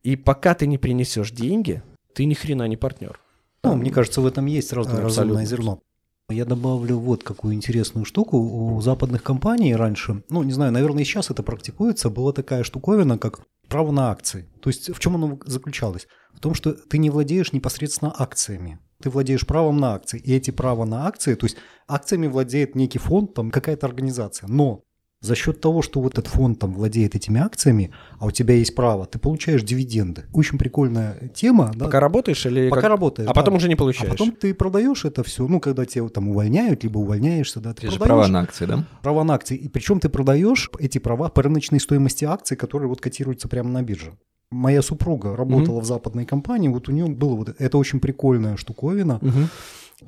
И 0.03 0.15
пока 0.15 0.53
ты 0.53 0.67
не 0.67 0.77
принесешь 0.77 1.31
деньги, 1.31 1.81
ты 2.13 2.25
ни 2.25 2.33
хрена 2.33 2.67
не 2.67 2.77
партнер. 2.77 3.19
Ну, 3.63 3.75
мне 3.75 3.91
кажется, 3.91 4.21
в 4.21 4.25
этом 4.27 4.45
есть 4.45 4.69
сразу 4.69 4.95
разумное 4.95 5.45
зерно. 5.45 5.81
Я 6.29 6.45
добавлю 6.45 6.97
вот 6.97 7.23
какую 7.23 7.53
интересную 7.53 8.03
штуку. 8.03 8.37
У 8.37 8.81
западных 8.81 9.21
компаний 9.21 9.75
раньше, 9.75 10.23
ну, 10.29 10.41
не 10.41 10.53
знаю, 10.53 10.71
наверное, 10.71 11.03
и 11.03 11.05
сейчас 11.05 11.29
это 11.29 11.43
практикуется, 11.43 12.09
была 12.09 12.33
такая 12.33 12.63
штуковина, 12.63 13.19
как 13.19 13.41
право 13.69 13.91
на 13.91 14.09
акции. 14.09 14.49
То 14.61 14.69
есть 14.69 14.89
в 14.89 14.99
чем 14.99 15.15
оно 15.15 15.39
заключалось? 15.45 16.07
В 16.33 16.39
том, 16.39 16.55
что 16.55 16.73
ты 16.73 16.97
не 16.97 17.11
владеешь 17.11 17.53
непосредственно 17.53 18.13
акциями. 18.17 18.79
Ты 19.03 19.11
владеешь 19.11 19.45
правом 19.45 19.77
на 19.77 19.93
акции. 19.93 20.19
И 20.19 20.33
эти 20.33 20.49
права 20.49 20.85
на 20.85 21.05
акции, 21.05 21.35
то 21.35 21.45
есть 21.45 21.57
акциями 21.87 22.27
владеет 22.27 22.75
некий 22.75 22.97
фонд, 22.97 23.35
там 23.35 23.51
какая-то 23.51 23.85
организация. 23.85 24.47
Но 24.47 24.81
за 25.25 25.35
счет 25.35 25.59
того, 25.59 25.81
что 25.81 25.99
вот 25.99 26.13
этот 26.13 26.27
фонд 26.27 26.59
там 26.59 26.73
владеет 26.73 27.15
этими 27.15 27.39
акциями, 27.39 27.91
а 28.19 28.27
у 28.27 28.31
тебя 28.31 28.55
есть 28.55 28.75
право, 28.75 29.05
ты 29.05 29.19
получаешь 29.19 29.63
дивиденды. 29.63 30.25
Очень 30.33 30.57
прикольная 30.57 31.29
тема. 31.33 31.73
Пока 31.73 31.91
да? 31.91 31.99
работаешь 31.99 32.45
или... 32.45 32.69
Пока 32.69 32.81
как... 32.81 32.89
работаешь. 32.89 33.29
А 33.29 33.33
да. 33.33 33.41
потом 33.41 33.55
уже 33.55 33.67
не 33.67 33.75
получаешь. 33.75 34.09
А 34.09 34.11
потом 34.11 34.31
ты 34.31 34.53
продаешь 34.53 35.05
это 35.05 35.23
все, 35.23 35.47
ну, 35.47 35.59
когда 35.59 35.85
тебя 35.85 36.07
там 36.09 36.29
увольняют, 36.29 36.83
либо 36.83 36.99
увольняешься, 36.99 37.59
да, 37.59 37.73
ты, 37.73 37.87
ты 37.87 37.91
же 37.91 37.99
права 37.99 38.27
на 38.27 38.41
акции, 38.41 38.65
да? 38.65 38.85
Права 39.01 39.23
на 39.23 39.33
акции. 39.33 39.57
И 39.57 39.67
причем 39.67 39.99
ты 39.99 40.09
продаешь 40.09 40.69
эти 40.79 40.99
права 40.99 41.29
по 41.29 41.41
рыночной 41.43 41.79
стоимости 41.79 42.25
акций, 42.25 42.55
которые 42.55 42.87
вот 42.87 43.01
котируются 43.01 43.47
прямо 43.47 43.69
на 43.69 43.81
бирже. 43.81 44.13
Моя 44.51 44.81
супруга 44.81 45.35
работала 45.35 45.79
mm-hmm. 45.79 45.83
в 45.83 45.85
западной 45.85 46.25
компании, 46.25 46.67
вот 46.67 46.87
у 46.87 46.91
нее 46.91 47.07
было 47.07 47.35
вот 47.35 47.55
это 47.57 47.77
очень 47.77 47.99
прикольная 47.99 48.57
штуковина. 48.57 49.19
Mm-hmm. 49.21 49.47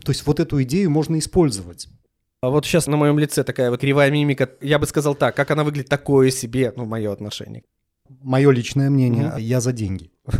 То 0.03 0.11
есть 0.11 0.25
вот 0.27 0.39
эту 0.39 0.61
идею 0.63 0.91
можно 0.91 1.17
использовать. 1.17 1.87
А 2.41 2.49
вот 2.49 2.65
сейчас 2.65 2.87
на 2.87 2.97
моем 2.97 3.17
лице 3.17 3.43
такая 3.43 3.71
вот 3.71 3.79
кривая 3.79 4.11
мимика. 4.11 4.49
Я 4.61 4.77
бы 4.77 4.85
сказал 4.85 5.15
так, 5.15 5.35
как 5.35 5.49
она 5.51 5.63
выглядит 5.63 5.89
такое 5.89 6.29
себе, 6.29 6.71
ну, 6.75 6.85
мое 6.85 7.11
отношение. 7.11 7.63
Мое 8.21 8.51
личное 8.51 8.89
мнение, 8.89 9.33
mm-hmm. 9.35 9.41
я 9.41 9.59
за 9.59 9.73
деньги. 9.73 10.11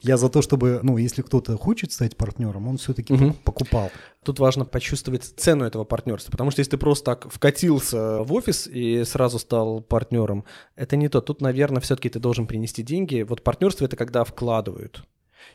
Я 0.00 0.16
за 0.16 0.28
то, 0.28 0.42
чтобы, 0.42 0.80
ну, 0.82 0.96
если 0.96 1.22
кто-то 1.22 1.56
хочет 1.56 1.92
стать 1.92 2.16
партнером, 2.16 2.68
он 2.68 2.78
все-таки 2.78 3.12
угу. 3.12 3.34
покупал. 3.44 3.90
Тут 4.24 4.38
важно 4.38 4.64
почувствовать 4.64 5.24
цену 5.24 5.64
этого 5.64 5.84
партнерства, 5.84 6.30
потому 6.30 6.50
что 6.50 6.60
если 6.60 6.70
ты 6.70 6.76
просто 6.78 7.04
так 7.04 7.30
вкатился 7.30 8.22
в 8.22 8.32
офис 8.32 8.66
и 8.66 9.04
сразу 9.04 9.38
стал 9.38 9.80
партнером, 9.80 10.44
это 10.76 10.96
не 10.96 11.08
то. 11.08 11.20
Тут, 11.20 11.40
наверное, 11.40 11.80
все-таки 11.80 12.08
ты 12.08 12.18
должен 12.18 12.46
принести 12.46 12.82
деньги. 12.82 13.22
Вот 13.22 13.42
партнерство 13.42 13.84
это 13.84 13.96
когда 13.96 14.24
вкладывают. 14.24 15.04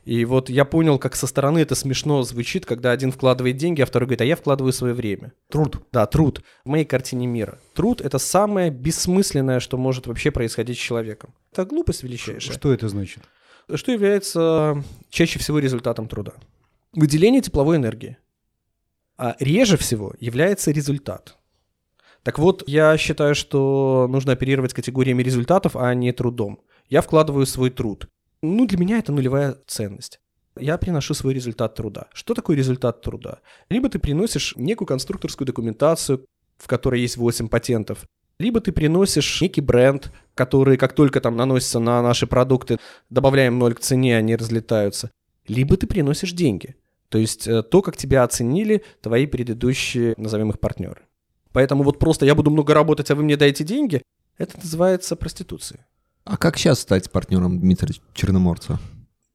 И 0.03 0.25
вот 0.25 0.49
я 0.49 0.65
понял, 0.65 0.97
как 0.97 1.15
со 1.15 1.27
стороны 1.27 1.59
это 1.59 1.75
смешно 1.75 2.23
звучит, 2.23 2.65
когда 2.65 2.91
один 2.91 3.11
вкладывает 3.11 3.57
деньги, 3.57 3.81
а 3.81 3.85
второй 3.85 4.07
говорит, 4.07 4.21
а 4.21 4.25
я 4.25 4.35
вкладываю 4.35 4.73
свое 4.73 4.93
время. 4.93 5.33
Труд. 5.49 5.77
Да, 5.91 6.05
труд. 6.07 6.41
В 6.65 6.69
моей 6.69 6.85
картине 6.85 7.27
мира. 7.27 7.59
Труд— 7.73 8.01
это 8.03 8.17
самое 8.17 8.71
бессмысленное, 8.71 9.59
что 9.59 9.77
может 9.77 10.07
вообще 10.07 10.31
происходить 10.31 10.77
с 10.77 10.81
человеком. 10.81 11.33
Это 11.51 11.65
глупость 11.65 12.03
величайшая. 12.03 12.53
Что 12.53 12.73
это 12.73 12.89
значит? 12.89 13.23
Что 13.73 13.91
является 13.91 14.83
чаще 15.09 15.39
всего 15.39 15.59
результатом 15.59 16.07
труда? 16.07 16.33
Выделение 16.93 17.41
тепловой 17.41 17.77
энергии. 17.77 18.17
А 19.17 19.35
реже 19.39 19.77
всего 19.77 20.13
является 20.19 20.71
результат. 20.71 21.37
Так 22.23 22.37
вот, 22.37 22.63
я 22.67 22.97
считаю, 22.97 23.33
что 23.33 24.07
нужно 24.09 24.33
оперировать 24.33 24.73
категориями 24.73 25.23
результатов, 25.23 25.75
а 25.75 25.93
не 25.93 26.11
трудом. 26.11 26.61
Я 26.89 27.01
вкладываю 27.01 27.45
свой 27.45 27.69
труд. 27.69 28.07
Ну, 28.41 28.65
для 28.65 28.77
меня 28.77 28.97
это 28.99 29.11
нулевая 29.11 29.57
ценность. 29.67 30.19
Я 30.59 30.77
приношу 30.77 31.13
свой 31.13 31.33
результат 31.33 31.75
труда. 31.75 32.07
Что 32.13 32.33
такое 32.33 32.57
результат 32.57 33.01
труда? 33.01 33.39
Либо 33.69 33.89
ты 33.89 33.99
приносишь 33.99 34.55
некую 34.57 34.87
конструкторскую 34.87 35.45
документацию, 35.45 36.25
в 36.57 36.67
которой 36.67 37.01
есть 37.01 37.17
8 37.17 37.47
патентов, 37.47 38.05
Либо 38.41 38.59
ты 38.59 38.71
приносишь 38.71 39.39
некий 39.39 39.61
бренд, 39.61 40.11
который, 40.33 40.75
как 40.75 40.93
только 40.93 41.21
там 41.21 41.35
наносится 41.35 41.77
на 41.77 42.01
наши 42.01 42.25
продукты, 42.25 42.79
добавляем 43.11 43.59
ноль 43.59 43.75
к 43.75 43.79
цене, 43.79 44.17
они 44.17 44.35
разлетаются. 44.35 45.11
Либо 45.47 45.77
ты 45.77 45.85
приносишь 45.85 46.31
деньги. 46.31 46.75
То 47.09 47.19
есть 47.19 47.47
э, 47.47 47.61
то, 47.61 47.83
как 47.83 47.97
тебя 47.97 48.23
оценили 48.23 48.83
твои 49.01 49.27
предыдущие, 49.27 50.15
назовем 50.17 50.49
их, 50.49 50.59
партнеры. 50.59 51.03
Поэтому 51.51 51.83
вот 51.83 51.99
просто 51.99 52.25
я 52.25 52.33
буду 52.33 52.49
много 52.49 52.73
работать, 52.73 53.11
а 53.11 53.15
вы 53.15 53.21
мне 53.21 53.37
даете 53.37 53.63
деньги, 53.63 54.01
это 54.39 54.57
называется 54.57 55.15
проституцией. 55.15 55.81
А 56.23 56.37
как 56.37 56.57
сейчас 56.57 56.79
стать 56.79 57.11
партнером 57.11 57.59
Дмитрия 57.59 57.95
Черноморца? 58.13 58.79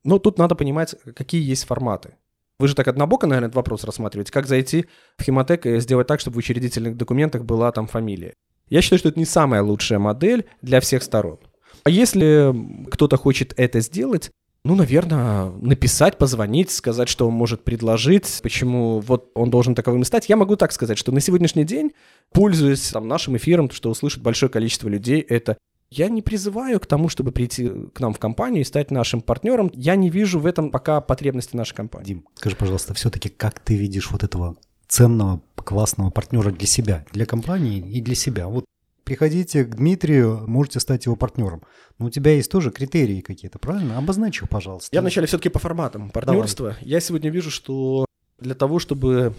Ну, 0.04 0.18
тут 0.18 0.38
надо 0.38 0.54
понимать, 0.54 0.94
какие 1.14 1.42
есть 1.42 1.64
форматы. 1.64 2.14
Вы 2.58 2.68
же 2.68 2.74
так 2.74 2.88
однобоко, 2.88 3.26
наверное, 3.26 3.48
этот 3.48 3.56
вопрос 3.56 3.84
рассматриваете. 3.84 4.32
Как 4.32 4.46
зайти 4.46 4.86
в 5.18 5.22
Химотек 5.24 5.66
и 5.66 5.80
сделать 5.80 6.06
так, 6.06 6.20
чтобы 6.20 6.36
в 6.36 6.38
учредительных 6.38 6.96
документах 6.96 7.44
была 7.44 7.70
там 7.72 7.86
фамилия? 7.86 8.34
Я 8.68 8.82
считаю, 8.82 8.98
что 8.98 9.08
это 9.10 9.18
не 9.18 9.26
самая 9.26 9.62
лучшая 9.62 9.98
модель 9.98 10.46
для 10.62 10.80
всех 10.80 11.02
сторон. 11.02 11.38
А 11.84 11.90
если 11.90 12.54
кто-то 12.90 13.16
хочет 13.16 13.52
это 13.56 13.80
сделать, 13.80 14.30
ну, 14.64 14.74
наверное, 14.74 15.50
написать, 15.60 16.18
позвонить, 16.18 16.70
сказать, 16.70 17.08
что 17.08 17.28
он 17.28 17.34
может 17.34 17.62
предложить, 17.62 18.40
почему 18.42 18.98
вот 19.00 19.30
он 19.34 19.50
должен 19.50 19.76
таковым 19.76 20.02
стать. 20.02 20.28
Я 20.28 20.36
могу 20.36 20.56
так 20.56 20.72
сказать, 20.72 20.98
что 20.98 21.12
на 21.12 21.20
сегодняшний 21.20 21.62
день, 21.62 21.92
пользуясь 22.32 22.90
там, 22.90 23.06
нашим 23.06 23.36
эфиром, 23.36 23.70
что 23.70 23.90
услышит 23.90 24.22
большое 24.22 24.50
количество 24.50 24.88
людей, 24.88 25.20
это 25.20 25.56
я 25.90 26.08
не 26.08 26.22
призываю 26.22 26.80
к 26.80 26.86
тому, 26.86 27.08
чтобы 27.08 27.32
прийти 27.32 27.70
к 27.92 28.00
нам 28.00 28.12
в 28.12 28.18
компанию 28.18 28.62
и 28.62 28.64
стать 28.64 28.90
нашим 28.90 29.20
партнером. 29.20 29.70
Я 29.72 29.96
не 29.96 30.10
вижу 30.10 30.40
в 30.40 30.46
этом 30.46 30.70
пока 30.70 31.00
потребности 31.00 31.56
нашей 31.56 31.74
компании. 31.74 32.06
Дим, 32.06 32.28
скажи, 32.34 32.56
пожалуйста, 32.56 32.94
все-таки 32.94 33.28
как 33.28 33.60
ты 33.60 33.76
видишь 33.76 34.10
вот 34.10 34.24
этого 34.24 34.56
ценного, 34.88 35.42
классного 35.56 36.10
партнера 36.10 36.50
для 36.50 36.66
себя, 36.66 37.04
для 37.12 37.26
компании 37.26 37.78
и 37.78 38.00
для 38.00 38.14
себя? 38.14 38.48
Вот 38.48 38.64
приходите 39.04 39.64
к 39.64 39.76
Дмитрию, 39.76 40.44
можете 40.46 40.80
стать 40.80 41.06
его 41.06 41.16
партнером. 41.16 41.62
Но 41.98 42.06
у 42.06 42.10
тебя 42.10 42.32
есть 42.32 42.50
тоже 42.50 42.70
критерии 42.70 43.20
какие-то, 43.20 43.58
правильно? 43.58 43.96
Обозначь 43.98 44.42
их, 44.42 44.48
пожалуйста. 44.48 44.94
Я 44.94 45.00
вначале 45.00 45.26
все-таки 45.26 45.48
по 45.48 45.60
форматам 45.60 46.10
партнерства. 46.10 46.70
Давай. 46.70 46.84
Я 46.84 47.00
сегодня 47.00 47.30
вижу, 47.30 47.50
что 47.50 48.04
для 48.38 48.54
того, 48.54 48.80
чтобы 48.80 49.34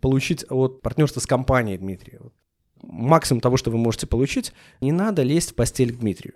получить 0.00 0.44
вот 0.50 0.82
партнерство 0.82 1.20
с 1.20 1.26
компанией 1.26 1.78
Дмитрия, 1.78 2.20
максимум 2.82 3.40
того, 3.40 3.56
что 3.56 3.70
вы 3.70 3.78
можете 3.78 4.06
получить, 4.06 4.52
не 4.80 4.92
надо 4.92 5.22
лезть 5.22 5.52
в 5.52 5.54
постель 5.54 5.92
к 5.92 5.98
Дмитрию. 5.98 6.34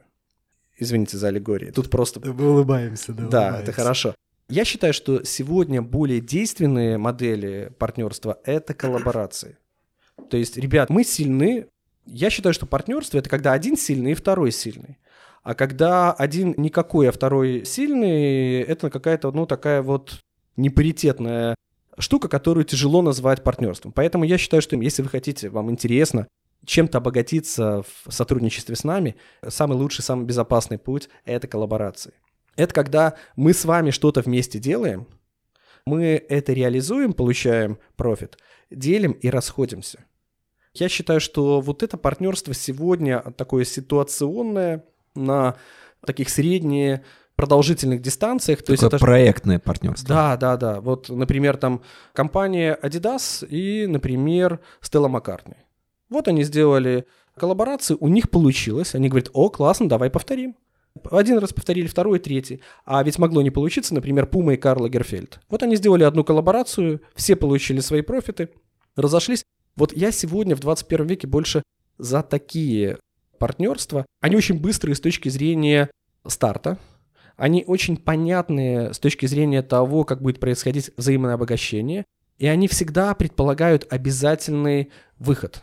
Извините 0.78 1.16
за 1.16 1.28
аллегорию. 1.28 1.72
Тут 1.72 1.90
просто... 1.90 2.20
Мы 2.20 2.50
улыбаемся, 2.50 3.12
да. 3.12 3.26
Да, 3.26 3.42
улыбаемся. 3.42 3.62
это 3.62 3.72
хорошо. 3.72 4.14
Я 4.48 4.64
считаю, 4.64 4.92
что 4.92 5.24
сегодня 5.24 5.82
более 5.82 6.20
действенные 6.20 6.98
модели 6.98 7.72
партнерства– 7.78 8.38
это 8.44 8.74
коллаборации. 8.74 9.58
То 10.30 10.36
есть, 10.36 10.56
ребят, 10.56 10.88
мы 10.88 11.02
сильны. 11.02 11.66
Я 12.04 12.30
считаю, 12.30 12.52
что 12.54 12.66
партнерство– 12.66 13.18
это 13.18 13.28
когда 13.28 13.52
один 13.52 13.76
сильный 13.76 14.12
и 14.12 14.14
второй 14.14 14.52
сильный. 14.52 14.98
А 15.42 15.54
когда 15.54 16.12
один 16.12 16.54
никакой, 16.56 17.08
а 17.08 17.12
второй 17.12 17.64
сильный, 17.64 18.60
это 18.60 18.90
какая-то, 18.90 19.32
ну, 19.32 19.46
такая 19.46 19.82
вот 19.82 20.20
непаритетная 20.56 21.56
штука, 21.98 22.28
которую 22.28 22.64
тяжело 22.64 23.02
назвать 23.02 23.42
партнерством. 23.42 23.92
Поэтому 23.92 24.24
я 24.24 24.38
считаю, 24.38 24.62
что 24.62 24.76
если 24.76 25.02
вы 25.02 25.08
хотите, 25.08 25.48
вам 25.48 25.70
интересно 25.70 26.28
чем-то 26.64 26.98
обогатиться 26.98 27.84
в 28.04 28.12
сотрудничестве 28.12 28.76
с 28.76 28.84
нами, 28.84 29.16
самый 29.46 29.78
лучший, 29.78 30.02
самый 30.02 30.26
безопасный 30.26 30.78
путь— 30.78 31.08
это 31.24 31.46
коллаборации. 31.46 32.12
Это 32.56 32.74
когда 32.74 33.14
мы 33.36 33.52
с 33.52 33.64
вами 33.64 33.90
что-то 33.90 34.22
вместе 34.22 34.58
делаем, 34.58 35.06
мы 35.86 36.24
это 36.28 36.52
реализуем, 36.52 37.12
получаем 37.12 37.78
профит, 37.94 38.38
делим 38.70 39.12
и 39.12 39.28
расходимся. 39.30 40.04
Я 40.74 40.88
считаю, 40.88 41.20
что 41.20 41.60
вот 41.60 41.82
это 41.82 41.96
партнерство 41.96 42.52
сегодня 42.52 43.20
такое 43.36 43.64
ситуационное 43.64 44.84
на 45.14 45.56
таких 46.04 46.28
средние 46.28 47.04
продолжительных 47.36 48.00
дистанциях. 48.02 48.62
То 48.62 48.72
есть 48.72 48.82
это 48.82 48.98
проектное 48.98 49.58
партнерство. 49.58 50.08
Да, 50.08 50.36
да, 50.36 50.56
да. 50.56 50.80
Вот, 50.80 51.08
например, 51.08 51.56
там 51.56 51.82
компания 52.12 52.78
Adidas 52.82 53.46
и, 53.46 53.86
например, 53.86 54.60
Stella 54.82 55.08
McCartney. 55.10 55.56
Вот 56.08 56.28
они 56.28 56.42
сделали 56.42 57.06
коллаборацию, 57.36 57.98
у 58.00 58.08
них 58.08 58.30
получилось. 58.30 58.94
Они 58.94 59.08
говорят, 59.08 59.30
о, 59.32 59.50
классно, 59.50 59.88
давай 59.88 60.10
повторим. 60.10 60.56
Один 61.10 61.38
раз 61.38 61.52
повторили, 61.52 61.86
второй, 61.86 62.18
третий. 62.18 62.62
А 62.86 63.02
ведь 63.02 63.18
могло 63.18 63.42
не 63.42 63.50
получиться, 63.50 63.94
например, 63.94 64.26
Пума 64.26 64.54
и 64.54 64.56
Карл 64.56 64.82
Лагерфельд. 64.82 65.40
Вот 65.50 65.62
они 65.62 65.76
сделали 65.76 66.04
одну 66.04 66.24
коллаборацию, 66.24 67.02
все 67.14 67.36
получили 67.36 67.80
свои 67.80 68.00
профиты, 68.00 68.48
разошлись. 68.96 69.44
Вот 69.76 69.94
я 69.94 70.10
сегодня 70.10 70.56
в 70.56 70.60
21 70.60 71.06
веке 71.06 71.26
больше 71.26 71.62
за 71.98 72.22
такие 72.22 72.98
партнерства. 73.38 74.06
Они 74.20 74.36
очень 74.36 74.58
быстрые 74.58 74.94
с 74.94 75.00
точки 75.00 75.28
зрения 75.28 75.90
старта, 76.26 76.78
они 77.36 77.64
очень 77.66 77.96
понятные 77.96 78.92
с 78.92 78.98
точки 78.98 79.26
зрения 79.26 79.62
того, 79.62 80.04
как 80.04 80.22
будет 80.22 80.40
происходить 80.40 80.90
взаимное 80.96 81.34
обогащение, 81.34 82.04
и 82.38 82.46
они 82.46 82.68
всегда 82.68 83.14
предполагают 83.14 83.86
обязательный 83.90 84.90
выход. 85.18 85.62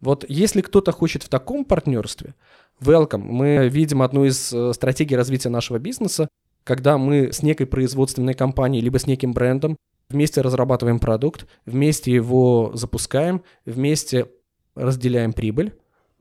Вот 0.00 0.24
если 0.28 0.60
кто-то 0.60 0.92
хочет 0.92 1.22
в 1.22 1.28
таком 1.28 1.64
партнерстве, 1.64 2.34
welcome. 2.80 3.18
Мы 3.18 3.68
видим 3.68 4.02
одну 4.02 4.24
из 4.24 4.52
э, 4.52 4.72
стратегий 4.72 5.16
развития 5.16 5.48
нашего 5.48 5.78
бизнеса, 5.78 6.28
когда 6.64 6.98
мы 6.98 7.32
с 7.32 7.42
некой 7.42 7.66
производственной 7.66 8.34
компанией, 8.34 8.82
либо 8.82 8.98
с 8.98 9.06
неким 9.06 9.32
брендом 9.32 9.76
вместе 10.08 10.40
разрабатываем 10.40 10.98
продукт, 10.98 11.46
вместе 11.66 12.12
его 12.12 12.70
запускаем, 12.74 13.42
вместе 13.64 14.28
разделяем 14.74 15.32
прибыль, 15.32 15.74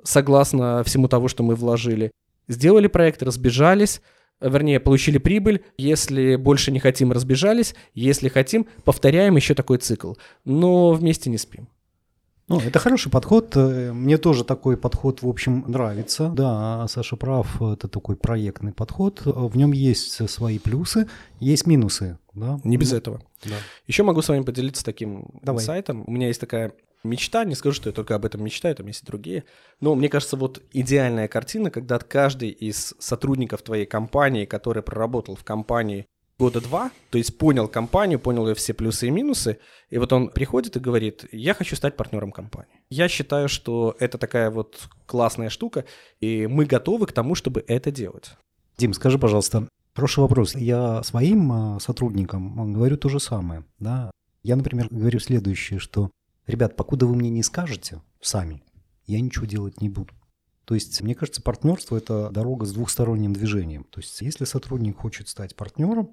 согласно 0.04 0.84
всему 0.84 1.08
того, 1.08 1.28
что 1.28 1.44
мы 1.44 1.56
вложили. 1.56 2.12
Сделали 2.48 2.88
проект, 2.88 3.22
разбежались, 3.22 4.02
вернее, 4.42 4.80
получили 4.80 5.18
прибыль, 5.18 5.64
если 5.78 6.36
больше 6.36 6.72
не 6.72 6.80
хотим, 6.80 7.12
разбежались, 7.12 7.76
если 7.94 8.30
хотим, 8.30 8.68
повторяем 8.84 9.36
еще 9.36 9.54
такой 9.54 9.78
цикл, 9.78 10.14
но 10.46 10.92
вместе 10.94 11.30
не 11.30 11.38
спим. 11.38 11.68
Ну, 12.50 12.62
это 12.62 12.80
хороший 12.80 13.12
подход. 13.12 13.58
Мне 13.58 14.18
тоже 14.18 14.46
такой 14.46 14.78
подход, 14.78 15.22
в 15.22 15.28
общем, 15.28 15.66
нравится. 15.68 16.30
Да, 16.30 16.88
Саша 16.88 17.18
прав, 17.18 17.62
это 17.62 17.90
такой 17.90 18.16
проектный 18.16 18.72
подход. 18.72 19.22
В 19.26 19.58
нем 19.58 19.74
есть 19.74 20.30
свои 20.30 20.58
плюсы, 20.58 21.10
есть 21.42 21.68
минусы. 21.68 22.18
Да? 22.34 22.58
Не 22.64 22.78
без 22.78 22.94
этого. 22.94 23.22
Да. 23.44 23.56
Еще 23.86 24.04
могу 24.04 24.22
с 24.22 24.30
вами 24.30 24.44
поделиться 24.44 24.86
таким 24.86 25.26
Давай. 25.42 25.62
сайтом. 25.62 26.06
У 26.08 26.12
меня 26.12 26.28
есть 26.28 26.40
такая 26.40 26.72
мечта, 27.04 27.46
не 27.46 27.56
скажу, 27.56 27.76
что 27.76 27.90
я 27.90 27.94
только 27.94 28.16
об 28.16 28.26
этом 28.26 28.44
мечтаю, 28.44 28.76
там 28.76 28.88
есть 28.88 29.04
и 29.04 29.06
другие. 29.06 29.44
Но 29.80 29.96
мне 29.96 30.10
кажется, 30.10 30.38
вот 30.38 30.62
идеальная 30.74 31.28
картина, 31.28 31.72
когда 31.72 32.00
каждый 32.00 32.50
из 32.50 32.96
сотрудников 33.00 33.62
твоей 33.62 33.86
компании, 33.86 34.46
который 34.46 34.84
проработал 34.84 35.36
в 35.36 35.44
компании 35.44 36.08
года 36.40 36.62
два, 36.62 36.92
то 37.10 37.18
есть 37.18 37.38
понял 37.38 37.68
компанию, 37.68 38.20
понял 38.20 38.48
ее 38.48 38.56
все 38.56 38.74
плюсы 38.74 39.08
и 39.08 39.12
минусы, 39.12 39.60
и 39.90 39.98
вот 39.98 40.14
он 40.14 40.30
приходит 40.30 40.76
и 40.76 40.80
говорит, 40.80 41.26
я 41.32 41.54
хочу 41.54 41.76
стать 41.76 41.96
партнером 41.96 42.32
компании. 42.32 42.82
Я 42.90 43.08
считаю, 43.08 43.50
что 43.50 43.96
это 44.00 44.18
такая 44.18 44.52
вот 44.52 44.88
классная 45.06 45.50
штука, 45.50 45.86
и 46.20 46.48
мы 46.48 46.66
готовы 46.66 47.08
к 47.08 47.12
тому, 47.12 47.36
чтобы 47.36 47.64
это 47.68 47.92
делать. 47.92 48.32
Дим, 48.78 48.94
скажи, 48.94 49.18
пожалуйста, 49.18 49.68
хороший 49.96 50.20
вопрос. 50.20 50.56
Я 50.56 51.02
своим 51.02 51.52
а, 51.52 51.80
сотрудникам 51.80 52.74
говорю 52.74 52.98
то 52.98 53.10
же 53.10 53.20
самое. 53.20 53.66
Да? 53.80 54.12
Я, 54.44 54.56
например, 54.56 54.88
говорю 54.92 55.20
следующее, 55.20 55.80
что 55.80 56.12
ребят, 56.48 56.76
покуда 56.76 57.06
вы 57.06 57.16
мне 57.16 57.30
не 57.30 57.44
скажете 57.44 58.02
сами, 58.22 58.64
я 59.06 59.22
ничего 59.22 59.46
делать 59.46 59.82
не 59.82 59.90
буду. 59.90 60.14
То 60.66 60.74
есть, 60.74 61.02
мне 61.02 61.16
кажется, 61.16 61.42
партнерство– 61.42 61.96
это 61.98 62.30
дорога 62.30 62.66
с 62.66 62.74
двухсторонним 62.74 63.32
движением. 63.32 63.86
То 63.86 64.02
есть, 64.02 64.20
если 64.22 64.44
сотрудник 64.44 64.98
хочет 64.98 65.30
стать 65.30 65.56
партнером, 65.56 66.10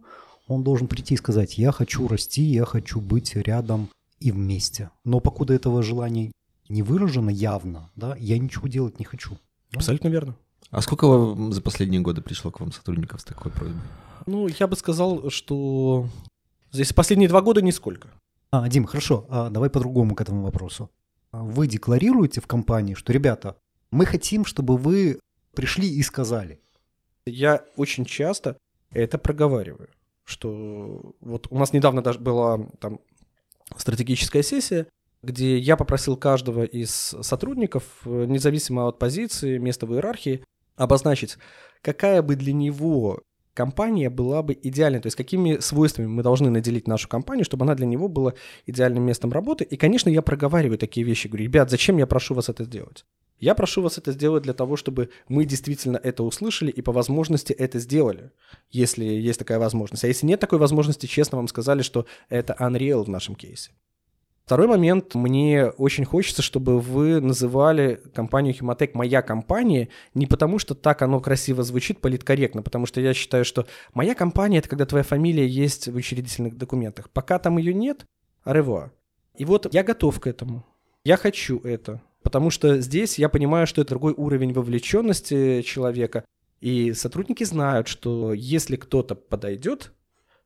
он 0.47 0.62
должен 0.62 0.87
прийти 0.87 1.14
и 1.14 1.16
сказать, 1.16 1.59
я 1.59 1.73
хочу 1.73 2.07
расти, 2.07 2.42
я 2.42 2.64
хочу 2.64 3.01
быть 3.01 3.35
рядом 3.35 3.88
и 4.20 4.31
вместе. 4.31 4.90
Но 5.05 5.18
покуда 5.18 5.55
этого 5.55 5.83
желания 5.83 6.31
не 6.68 6.83
выражено 6.83 7.31
явно, 7.31 7.90
да, 7.97 8.14
я 8.16 8.38
ничего 8.38 8.68
делать 8.68 8.99
не 8.99 9.05
хочу. 9.05 9.38
Абсолютно 9.75 10.09
верно. 10.09 10.37
А 10.70 10.81
сколько 10.83 11.37
за 11.51 11.61
последние 11.61 12.01
годы 12.01 12.23
пришло 12.23 12.51
к 12.51 12.61
вам 12.61 12.73
сотрудников 12.73 13.20
с 13.20 13.25
такой 13.25 13.51
просьбой? 13.53 13.81
Ну, 14.27 14.49
я 14.49 14.66
бы 14.66 14.77
сказал, 14.77 15.31
что 15.31 16.09
здесь 16.73 16.92
последние 16.92 17.29
два 17.29 17.42
года 17.42 17.61
нисколько. 17.61 18.09
А, 18.55 18.69
Дим, 18.69 18.85
хорошо, 18.85 19.27
а 19.31 19.51
давай 19.51 19.69
по-другому 19.69 20.14
к 20.14 20.21
этому 20.21 20.45
вопросу. 20.45 20.88
Вы 21.33 21.67
декларируете 21.67 22.40
в 22.40 22.47
компании, 22.47 22.95
что, 22.95 23.12
ребята, 23.12 23.57
мы 23.90 24.07
хотим, 24.07 24.45
чтобы 24.45 24.77
вы 24.77 25.19
пришли 25.57 25.88
и 25.88 26.01
сказали. 26.03 26.61
Я 27.27 27.64
очень 27.75 28.05
часто 28.05 28.57
это 28.93 29.19
проговариваю, 29.19 29.88
что 30.23 31.17
вот 31.21 31.49
у 31.51 31.59
нас 31.59 31.73
недавно 31.73 32.01
даже 32.01 32.21
была 32.21 32.61
там 32.79 33.01
стратегическая 33.77 34.45
сессия, 34.45 34.87
где 35.25 35.59
я 35.59 35.77
попросил 35.77 36.17
каждого 36.17 36.62
из 36.62 36.93
сотрудников, 37.23 37.83
независимо 38.05 38.87
от 38.87 39.01
позиции, 39.01 39.59
места 39.59 39.87
в 39.87 39.95
иерархии, 39.95 40.45
обозначить, 40.77 41.38
какая 41.83 42.23
бы 42.23 42.37
для 42.37 42.53
него 42.53 43.21
компания 43.55 44.11
была 44.11 44.43
бы 44.43 44.59
идеальной, 44.61 45.01
то 45.01 45.07
есть 45.07 45.17
какими 45.17 45.59
свойствами 45.59 46.07
мы 46.07 46.23
должны 46.23 46.51
наделить 46.51 46.88
нашу 46.88 47.09
компанию, 47.09 47.45
чтобы 47.45 47.64
она 47.64 47.75
для 47.75 47.87
него 47.87 48.09
была 48.09 48.35
идеальным 48.67 49.05
местом 49.05 49.33
работы. 49.33 49.64
И, 49.64 49.77
конечно, 49.77 50.11
я 50.11 50.23
проговариваю 50.23 50.79
такие 50.79 51.07
вещи, 51.07 51.29
говорю, 51.29 51.45
ребят, 51.45 51.71
зачем 51.71 51.97
я 51.97 52.07
прошу 52.07 52.35
вас 52.35 52.49
это 52.49 52.64
сделать? 52.64 53.07
Я 53.40 53.55
прошу 53.55 53.83
вас 53.83 53.99
это 53.99 54.12
сделать 54.12 54.45
для 54.45 54.55
того, 54.55 54.77
чтобы 54.77 55.11
мы 55.29 55.45
действительно 55.45 55.97
это 56.03 56.23
услышали 56.23 56.71
и 56.71 56.83
по 56.83 56.93
возможности 56.93 57.53
это 57.53 57.79
сделали, 57.79 58.31
если 58.71 59.05
есть 59.05 59.38
такая 59.38 59.59
возможность. 59.59 60.05
А 60.05 60.09
если 60.09 60.27
нет 60.27 60.40
такой 60.40 60.59
возможности, 60.59 61.07
честно 61.07 61.37
вам 61.37 61.49
сказали, 61.49 61.83
что 61.83 62.07
это 62.29 62.57
unreal 62.59 63.05
в 63.05 63.09
нашем 63.09 63.35
кейсе. 63.35 63.73
Второй 64.45 64.67
момент. 64.67 65.15
Мне 65.15 65.69
очень 65.69 66.05
хочется, 66.05 66.43
чтобы 66.43 66.79
вы 66.79 67.19
называли 67.21 68.01
компанию 68.15 68.55
Humatech 68.55 68.91
«моя 68.93 69.23
компания» 69.23 69.89
не 70.13 70.27
потому, 70.27 70.59
что 70.59 70.75
так 70.75 71.01
оно 71.01 71.19
красиво 71.21 71.63
звучит, 71.63 72.01
политкорректно, 72.01 72.63
потому 72.63 72.85
что 72.85 73.01
я 73.01 73.15
считаю, 73.15 73.47
что 73.47 73.67
«моя 73.95 74.15
компания»— 74.15 74.59
это 74.61 74.69
когда 74.69 74.85
твоя 74.85 75.03
фамилия 75.03 75.47
есть 75.47 75.89
в 75.89 75.97
учредительных 75.97 76.59
документах. 76.59 77.09
Пока 77.09 77.39
там 77.39 77.57
ее 77.57 77.73
нет, 77.73 78.05
аревуа. 78.43 78.93
И 79.35 79.47
вот 79.47 79.73
я 79.73 79.83
готов 79.83 80.21
к 80.21 80.27
этому. 80.27 80.63
Я 81.05 81.17
хочу 81.17 81.59
это. 81.61 82.03
Потому 82.23 82.51
что 82.51 82.81
здесь 82.83 83.19
я 83.19 83.31
понимаю, 83.31 83.67
что 83.67 83.81
это 83.81 83.91
другой 83.91 84.13
уровень 84.15 84.53
вовлеченности 84.53 85.63
человека. 85.63 86.25
И 86.61 86.93
сотрудники 86.93 87.45
знают, 87.45 87.89
что 87.89 88.35
если 88.35 88.77
кто-то 88.77 89.15
подойдет, 89.15 89.93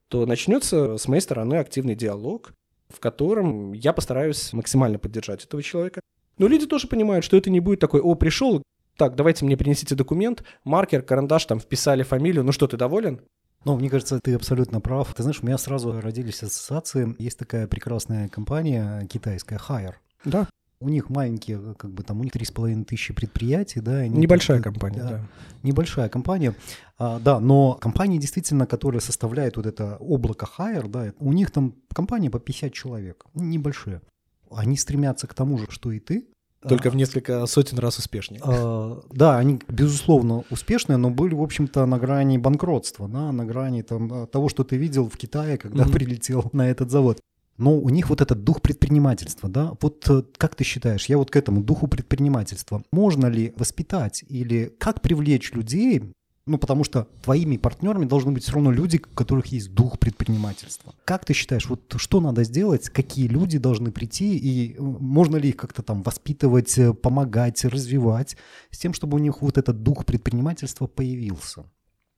то 0.07 0.25
начнется 0.25 0.97
с 0.99 1.09
моей 1.09 1.21
стороны 1.21 1.57
активный 1.57 1.97
диалог, 1.97 2.53
в 2.89 3.01
котором 3.01 3.73
я 3.73 3.93
постараюсь 3.93 4.53
максимально 4.53 4.99
поддержать 4.99 5.45
этого 5.45 5.63
человека. 5.63 6.01
Но 6.39 6.47
люди 6.47 6.67
тоже 6.67 6.89
понимают, 6.89 7.25
что 7.25 7.37
это 7.37 7.51
не 7.51 7.61
будет 7.61 7.81
такой, 7.81 8.01
о, 8.01 8.15
пришел, 8.15 8.63
так, 8.97 9.15
давайте 9.15 9.45
мне 9.45 9.57
принесите 9.57 9.95
документ, 9.95 10.45
маркер, 10.65 11.03
карандаш, 11.03 11.47
там 11.47 11.61
вписали 11.61 12.03
фамилию, 12.03 12.45
ну 12.45 12.53
что, 12.53 12.67
ты 12.67 12.77
доволен? 12.77 13.21
Ну, 13.65 13.77
мне 13.77 13.91
кажется, 13.91 14.21
ты 14.21 14.35
абсолютно 14.35 14.81
прав. 14.81 15.13
Ты 15.15 15.23
знаешь, 15.23 15.41
у 15.43 15.47
меня 15.47 15.59
сразу 15.59 16.01
родились 16.01 16.43
ассоциации. 16.43 17.17
Есть 17.19 17.39
такая 17.39 17.67
прекрасная 17.67 18.29
компания 18.29 19.05
китайская, 19.11 19.59
Hire. 19.59 19.95
Да. 20.25 20.49
У 20.81 20.89
них 20.89 21.11
маленькие, 21.11 21.75
как 21.75 21.91
бы 21.91 22.05
там, 22.05 22.21
у 22.21 22.25
них 22.25 22.33
3,5 22.33 22.85
тысячи 22.85 23.13
предприятий, 23.13 23.81
да. 23.81 23.97
Они 23.97 24.21
Небольшая 24.21 24.59
как, 24.59 24.75
компания, 24.75 25.01
да, 25.01 25.09
да. 25.11 25.21
Небольшая 25.65 26.09
компания, 26.09 26.55
а, 26.99 27.19
да, 27.19 27.41
но 27.41 27.75
компания 27.75 28.19
действительно, 28.19 28.65
которая 28.67 29.01
составляет 29.01 29.57
вот 29.57 29.67
это 29.67 29.97
облако 29.97 30.49
Hire, 30.57 30.89
да, 30.89 31.13
у 31.19 31.33
них 31.33 31.51
там 31.51 31.75
компания 31.93 32.31
по 32.31 32.39
50 32.39 32.73
человек, 32.73 33.27
небольшие. 33.35 34.03
Они 34.51 34.77
стремятся 34.77 35.27
к 35.27 35.35
тому 35.35 35.59
же, 35.59 35.67
что 35.69 35.91
и 35.91 35.99
ты, 35.99 36.29
только 36.61 36.89
а, 36.89 36.93
в 36.93 36.97
несколько 36.97 37.47
сотен 37.47 37.79
раз 37.79 37.99
успешнее. 37.99 38.41
А, 38.45 39.03
да, 39.11 39.39
они, 39.39 39.61
безусловно, 39.69 40.45
успешные, 40.51 40.97
но 40.97 41.11
были, 41.11 41.35
в 41.35 41.43
общем-то, 41.43 41.87
на 41.87 41.99
грани 41.99 42.39
банкротства, 42.39 43.09
да, 43.09 43.33
на 43.33 43.45
грани 43.45 43.83
там, 43.83 44.27
того, 44.29 44.49
что 44.49 44.65
ты 44.65 44.77
видел 44.77 45.09
в 45.09 45.17
Китае, 45.17 45.59
когда 45.59 45.85
mm-hmm. 45.85 45.93
прилетел 45.93 46.51
на 46.53 46.69
этот 46.71 46.91
завод 46.91 47.21
но 47.59 47.77
у 47.77 47.89
них 47.91 48.09
вот 48.09 48.21
этот 48.21 48.45
дух 48.45 48.63
предпринимательства, 48.63 49.49
да, 49.49 49.73
вот 49.81 50.09
э, 50.09 50.23
как 50.37 50.55
ты 50.55 50.65
считаешь, 50.65 51.07
я 51.07 51.19
вот 51.19 51.31
к 51.31 51.37
этому 51.37 51.63
духу 51.63 51.89
предпринимательства, 51.89 52.83
можно 52.93 53.27
ли 53.27 53.53
воспитать 53.57 54.25
или 54.29 54.73
как 54.79 55.03
привлечь 55.03 55.53
людей, 55.53 56.13
ну, 56.47 56.57
потому 56.57 56.83
что 56.83 57.09
твоими 57.23 57.59
партнерами 57.59 58.07
должны 58.07 58.33
быть 58.33 58.43
все 58.43 58.53
равно 58.53 58.71
люди, 58.73 58.99
у 59.05 59.15
которых 59.15 59.47
есть 59.47 59.75
дух 59.75 59.99
предпринимательства. 59.99 60.95
Как 61.05 61.27
ты 61.27 61.35
считаешь, 61.35 61.69
вот 61.69 61.95
что 61.97 62.21
надо 62.21 62.43
сделать, 62.43 62.89
какие 62.89 63.29
люди 63.29 63.59
должны 63.59 63.91
прийти, 63.91 64.37
и 64.37 64.75
э, 64.75 64.81
можно 64.81 65.37
ли 65.37 65.51
их 65.51 65.57
как-то 65.57 65.83
там 65.83 66.03
воспитывать, 66.03 66.79
э, 66.79 66.95
помогать, 66.95 67.65
развивать, 67.65 68.37
с 68.71 68.79
тем, 68.79 68.95
чтобы 68.95 69.17
у 69.17 69.19
них 69.19 69.43
вот 69.43 69.59
этот 69.59 69.83
дух 69.83 70.07
предпринимательства 70.07 70.87
появился? 70.87 71.65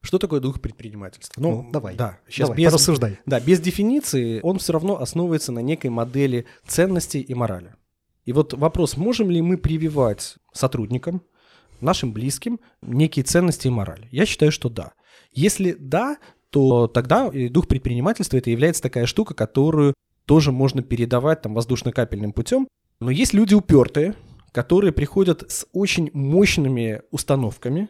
Что 0.03 0.19
такое 0.19 0.41
дух 0.41 0.61
предпринимательства? 0.61 1.41
Ну, 1.41 1.63
ну 1.63 1.71
давай. 1.71 1.95
Да, 1.95 2.19
сейчас 2.29 2.49
давай, 2.49 2.59
без, 2.59 2.67
порассуждай. 2.67 3.19
Да, 3.27 3.39
без 3.41 3.61
дефиниции 3.61 4.41
он 4.43 4.59
все 4.59 4.73
равно 4.73 5.01
основывается 5.01 5.53
на 5.53 5.61
некой 5.61 5.91
модели 5.91 6.47
ценностей 6.67 7.21
и 7.21 7.35
морали. 7.35 7.75
И 8.25 8.33
вот 8.33 8.55
вопрос, 8.55 8.97
можем 8.97 9.31
ли 9.31 9.43
мы 9.43 9.59
прививать 9.59 10.37
сотрудникам, 10.53 11.23
нашим 11.81 12.13
близким, 12.13 12.61
некие 12.83 13.25
ценности 13.25 13.67
и 13.67 13.71
морали? 13.71 14.09
Я 14.11 14.27
считаю, 14.27 14.53
что 14.53 14.69
да. 14.69 14.93
Если 15.33 15.77
да, 15.79 16.17
то 16.51 16.87
тогда 16.87 17.31
дух 17.31 17.69
предпринимательства 17.69 18.37
это 18.37 18.51
является 18.51 18.83
такая 18.83 19.07
штука, 19.07 19.35
которую 19.35 19.95
тоже 20.27 20.53
можно 20.53 20.83
передавать 20.83 21.43
там 21.43 21.55
воздушно-капельным 21.55 22.33
путем. 22.33 22.69
Но 23.01 23.11
есть 23.11 23.35
люди 23.35 23.55
упертые, 23.55 24.15
которые 24.53 24.93
приходят 24.93 25.51
с 25.51 25.67
очень 25.73 26.11
мощными 26.13 27.03
установками, 27.11 27.89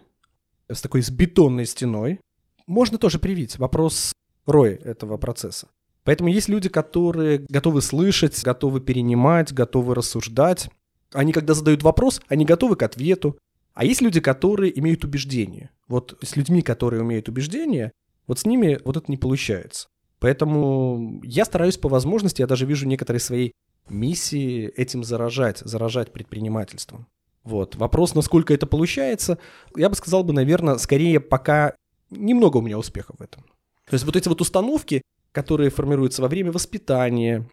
с 0.72 0.80
такой 0.80 1.02
с 1.02 1.10
бетонной 1.10 1.66
стеной, 1.66 2.20
можно 2.66 2.98
тоже 2.98 3.18
привить. 3.18 3.58
Вопрос 3.58 4.12
роя 4.46 4.76
этого 4.76 5.16
процесса. 5.16 5.68
Поэтому 6.04 6.30
есть 6.30 6.48
люди, 6.48 6.68
которые 6.68 7.44
готовы 7.48 7.82
слышать, 7.82 8.42
готовы 8.42 8.80
перенимать, 8.80 9.52
готовы 9.52 9.94
рассуждать. 9.94 10.70
Они, 11.12 11.32
когда 11.32 11.54
задают 11.54 11.82
вопрос, 11.82 12.20
они 12.28 12.44
готовы 12.44 12.76
к 12.76 12.82
ответу. 12.82 13.38
А 13.74 13.84
есть 13.84 14.00
люди, 14.00 14.20
которые 14.20 14.76
имеют 14.78 15.04
убеждения. 15.04 15.70
Вот 15.88 16.18
с 16.22 16.36
людьми, 16.36 16.62
которые 16.62 17.02
имеют 17.02 17.28
убеждения, 17.28 17.92
вот 18.26 18.38
с 18.38 18.46
ними 18.46 18.80
вот 18.84 18.96
это 18.96 19.10
не 19.10 19.16
получается. 19.16 19.88
Поэтому 20.18 21.20
я 21.24 21.44
стараюсь 21.44 21.78
по 21.78 21.88
возможности, 21.88 22.42
я 22.42 22.46
даже 22.46 22.66
вижу 22.66 22.86
некоторые 22.86 23.20
свои 23.20 23.52
миссии 23.88 24.68
этим 24.76 25.02
заражать, 25.02 25.58
заражать 25.58 26.12
предпринимательством. 26.12 27.06
Вот. 27.44 27.76
Вопрос, 27.76 28.14
насколько 28.14 28.52
это 28.52 28.66
получается, 28.66 29.38
я 29.76 29.88
бы 29.88 29.94
сказал 29.94 30.24
бы, 30.24 30.32
наверное, 30.32 30.78
скорее 30.78 31.20
пока 31.20 31.74
немного 32.10 32.58
у 32.58 32.62
меня 32.62 32.78
успеха 32.78 33.14
в 33.18 33.22
этом. 33.22 33.42
То 33.86 33.94
есть 33.94 34.04
вот 34.04 34.16
эти 34.16 34.28
вот 34.28 34.40
установки, 34.40 35.02
которые 35.32 35.70
формируются 35.70 36.22
во 36.22 36.28
время 36.28 36.52
воспитания, 36.52 37.48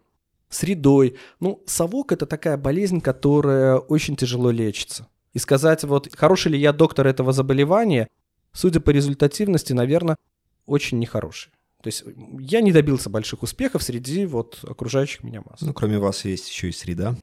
средой. 0.49 1.17
Ну, 1.39 1.63
совок— 1.65 2.11
это 2.13 2.25
такая 2.25 2.57
болезнь, 2.57 3.01
которая 3.01 3.77
очень 3.77 4.15
тяжело 4.15 4.51
лечится. 4.51 5.07
И 5.33 5.39
сказать, 5.39 5.83
вот, 5.83 6.13
хороший 6.15 6.53
ли 6.53 6.59
я 6.59 6.73
доктор 6.73 7.07
этого 7.07 7.33
заболевания, 7.33 8.07
судя 8.53 8.79
по 8.79 8.89
результативности, 8.89 9.73
наверное, 9.73 10.17
очень 10.65 10.99
нехороший. 10.99 11.51
То 11.81 11.87
есть 11.87 12.03
я 12.39 12.61
не 12.61 12.71
добился 12.71 13.09
больших 13.09 13.43
успехов 13.43 13.83
среди 13.83 14.25
вот 14.25 14.59
окружающих 14.63 15.23
меня 15.23 15.43
масс. 15.45 15.61
Ну, 15.61 15.73
кроме 15.73 15.99
вас 15.99 16.25
есть 16.25 16.49
еще 16.49 16.69
и 16.69 16.71
среда. 16.71 17.15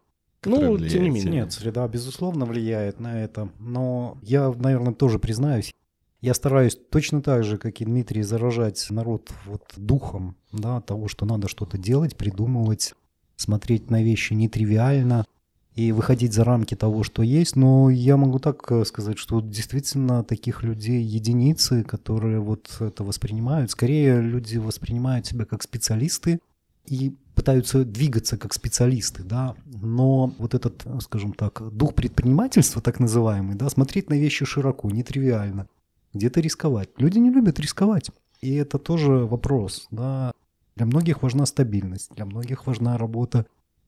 Ну, 0.46 0.78
тем 0.78 1.02
не 1.04 1.10
менее. 1.10 1.32
Нет, 1.32 1.52
среда, 1.52 1.86
безусловно, 1.88 2.44
влияет 2.44 3.00
на 3.00 3.22
это. 3.22 3.48
Но 3.58 4.18
я, 4.22 4.52
наверное, 4.52 4.94
тоже 4.94 5.18
признаюсь, 5.18 5.72
я 6.20 6.32
стараюсь 6.32 6.78
точно 6.90 7.20
так 7.20 7.44
же, 7.44 7.58
как 7.58 7.82
и 7.82 7.84
Дмитрий, 7.84 8.22
заражать 8.22 8.86
народ 8.88 9.30
вот 9.44 9.62
духом 9.76 10.36
да, 10.52 10.80
того, 10.80 11.06
что 11.06 11.26
надо 11.26 11.48
что-то 11.48 11.76
делать, 11.76 12.16
придумывать, 12.16 12.94
смотреть 13.36 13.90
на 13.90 14.02
вещи 14.02 14.32
нетривиально 14.32 15.26
и 15.74 15.92
выходить 15.92 16.32
за 16.32 16.44
рамки 16.44 16.74
того, 16.74 17.02
что 17.02 17.22
есть. 17.22 17.56
Но 17.56 17.90
я 17.90 18.16
могу 18.16 18.38
так 18.38 18.70
э, 18.72 18.84
сказать, 18.86 19.18
что 19.18 19.40
действительно 19.40 20.24
таких 20.24 20.62
людей 20.62 21.02
единицы, 21.02 21.82
которые 21.82 22.40
вот 22.40 22.74
это 22.80 23.04
воспринимают. 23.04 23.70
Скорее 23.70 24.22
люди 24.22 24.56
воспринимают 24.56 25.26
себя 25.26 25.44
как 25.44 25.62
специалисты, 25.62 26.38
и 26.86 27.14
пытаются 27.34 27.84
двигаться 27.84 28.36
как 28.36 28.54
специалисты, 28.54 29.22
да, 29.22 29.54
но 29.66 30.34
вот 30.38 30.54
этот, 30.54 30.86
скажем 31.00 31.32
так, 31.32 31.62
дух 31.72 31.94
предпринимательства, 31.94 32.80
так 32.80 33.00
называемый, 33.00 33.56
да, 33.56 33.68
смотреть 33.68 34.10
на 34.10 34.14
вещи 34.14 34.44
широко, 34.44 34.90
нетривиально, 34.90 35.66
где-то 36.12 36.40
рисковать. 36.40 36.90
Люди 36.98 37.18
не 37.18 37.30
любят 37.30 37.58
рисковать, 37.58 38.10
и 38.40 38.54
это 38.54 38.78
тоже 38.78 39.10
вопрос, 39.12 39.86
да. 39.90 40.32
Для 40.76 40.86
многих 40.86 41.22
важна 41.22 41.46
стабильность, 41.46 42.10
для 42.14 42.24
многих 42.24 42.66
важна 42.66 42.98
работа 42.98 43.46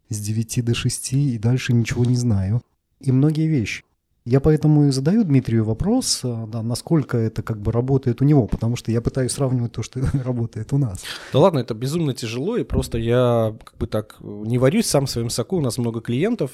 с 0.08 0.20
9 0.20 0.64
до 0.64 0.74
6 0.74 1.12
и 1.12 1.38
дальше 1.38 1.72
ничего 1.72 2.04
не 2.04 2.16
знаю. 2.16 2.62
И 3.00 3.12
многие 3.12 3.48
вещи. 3.48 3.84
Я 4.26 4.40
поэтому 4.40 4.88
и 4.88 4.90
задаю 4.90 5.22
Дмитрию 5.22 5.64
вопрос, 5.64 6.20
э, 6.24 6.46
да, 6.48 6.60
насколько 6.60 7.16
это 7.16 7.44
как 7.44 7.60
бы 7.60 7.70
работает 7.70 8.20
у 8.20 8.24
него, 8.24 8.48
потому 8.48 8.74
что 8.74 8.90
я 8.90 9.00
пытаюсь 9.00 9.30
сравнивать 9.30 9.70
то, 9.70 9.84
что 9.84 10.00
работает 10.24 10.72
у 10.72 10.78
нас. 10.78 11.04
Да 11.32 11.38
ладно, 11.38 11.60
это 11.60 11.74
безумно 11.74 12.12
тяжело, 12.12 12.56
и 12.56 12.64
просто 12.64 12.98
я 12.98 13.56
как 13.64 13.78
бы 13.78 13.86
так 13.86 14.16
не 14.20 14.58
варюсь 14.58 14.86
сам 14.86 15.06
в 15.06 15.10
своем 15.10 15.30
соку, 15.30 15.58
у 15.58 15.60
нас 15.60 15.78
много 15.78 16.00
клиентов, 16.00 16.50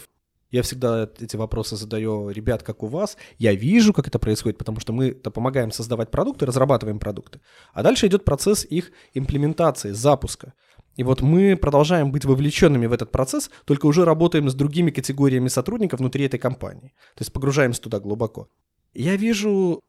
я 0.51 0.61
всегда 0.63 1.09
эти 1.19 1.37
вопросы 1.37 1.77
задаю, 1.77 2.29
ребят, 2.29 2.63
как 2.63 2.83
у 2.83 2.87
вас. 2.87 3.17
Я 3.39 3.55
вижу, 3.55 3.95
как 3.95 4.07
это 4.07 4.19
происходит, 4.19 4.59
потому 4.59 4.81
что 4.81 4.93
мы-то 4.93 5.31
помогаем 5.31 5.73
создавать 5.73 6.11
продукты, 6.11 6.45
разрабатываем 6.45 6.99
продукты. 6.99 7.41
А 7.73 7.83
дальше 7.83 8.07
идет 8.07 8.27
процесс 8.27 8.67
их 8.69 8.93
имплементации, 9.15 9.93
запуска. 9.93 10.53
И 10.97 11.03
вот 11.05 11.23
мы 11.23 11.57
продолжаем 11.57 12.13
быть 12.13 12.25
вовлеченными 12.25 12.87
в 12.87 12.93
этот 12.93 13.11
процесс, 13.11 13.51
только 13.65 13.87
уже 13.87 14.05
работаем 14.05 14.49
с 14.49 14.55
другими 14.55 14.91
категориями 14.91 15.49
сотрудников 15.49 16.01
внутри 16.01 16.27
этой 16.27 16.39
компании. 16.39 16.93
То 17.15 17.23
есть 17.23 17.33
погружаемся 17.33 17.81
туда 17.81 17.99
глубоко. 17.99 18.49
Я 18.93 19.17
вижу, 19.17 19.81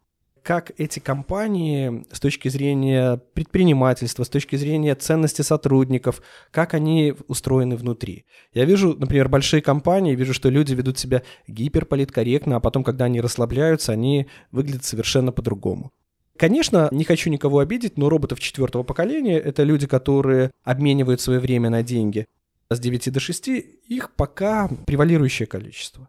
как 0.43 0.71
эти 0.77 0.99
компании 0.99 2.05
с 2.11 2.19
точки 2.19 2.49
зрения 2.49 3.17
предпринимательства, 3.33 4.23
с 4.23 4.29
точки 4.29 4.55
зрения 4.55 4.95
ценности 4.95 5.41
сотрудников, 5.41 6.21
как 6.51 6.73
они 6.73 7.15
устроены 7.27 7.75
внутри. 7.75 8.25
Я 8.53 8.65
вижу, 8.65 8.95
например, 8.97 9.27
большие 9.27 9.61
компании, 9.61 10.15
вижу, 10.15 10.33
что 10.33 10.49
люди 10.49 10.73
ведут 10.73 10.99
себя 10.99 11.23
гиперполиткорректно, 11.47 12.57
а 12.57 12.59
потом, 12.59 12.83
когда 12.83 13.05
они 13.05 13.19
расслабляются, 13.19 13.91
они 13.91 14.27
выглядят 14.51 14.83
совершенно 14.85 15.31
по-другому. 15.31 15.91
Конечно, 16.37 16.89
не 16.91 17.03
хочу 17.03 17.29
никого 17.29 17.59
обидеть, 17.59 17.97
но 17.97 18.09
роботов 18.09 18.39
четвертого 18.39 18.83
поколения— 18.83 19.37
это 19.39 19.63
люди, 19.63 19.85
которые 19.85 20.51
обменивают 20.63 21.21
свое 21.21 21.39
время 21.39 21.69
на 21.69 21.83
деньги. 21.83 22.27
С 22.69 22.79
9 22.79 23.11
до 23.11 23.19
6 23.19 23.47
их 23.47 24.11
пока 24.15 24.69
превалирующее 24.85 25.45
количество. 25.45 26.07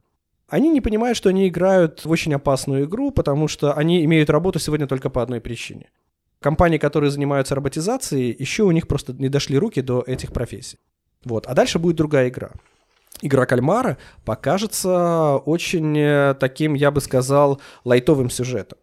они 0.49 0.70
не 0.70 0.81
понимают, 0.81 1.16
что 1.16 1.29
они 1.31 1.49
играют 1.49 2.05
в 2.05 2.11
очень 2.11 2.33
опасную 2.35 2.85
игру, 2.85 3.11
потому 3.11 3.49
что 3.49 3.75
они 3.75 4.05
имеют 4.05 4.31
работу 4.31 4.59
сегодня 4.59 4.87
только 4.87 5.11
по 5.11 5.22
одной 5.22 5.41
причине. 5.41 5.91
Компании, 6.41 6.79
которые 6.79 7.11
занимаются 7.11 7.55
роботизацией, 7.55 8.35
еще 8.39 8.62
у 8.62 8.70
них 8.70 8.87
просто 8.87 9.12
не 9.14 9.29
дошли 9.29 9.59
руки 9.59 9.81
до 9.81 10.03
этих 10.07 10.33
профессий. 10.33 10.79
Вот. 11.25 11.47
А 11.47 11.55
дальше 11.55 11.79
будет 11.79 11.97
другая 11.97 12.29
игра. 12.29 12.53
Игра 13.22 13.47
кальмара 13.47 13.99
покажется 14.25 15.37
очень 15.37 15.97
э, 15.99 16.35
таким, 16.39 16.75
я 16.75 16.91
бы 16.91 17.01
сказал, 17.01 17.61
лайтовым 17.85 18.31
сюжетом. 18.31 18.79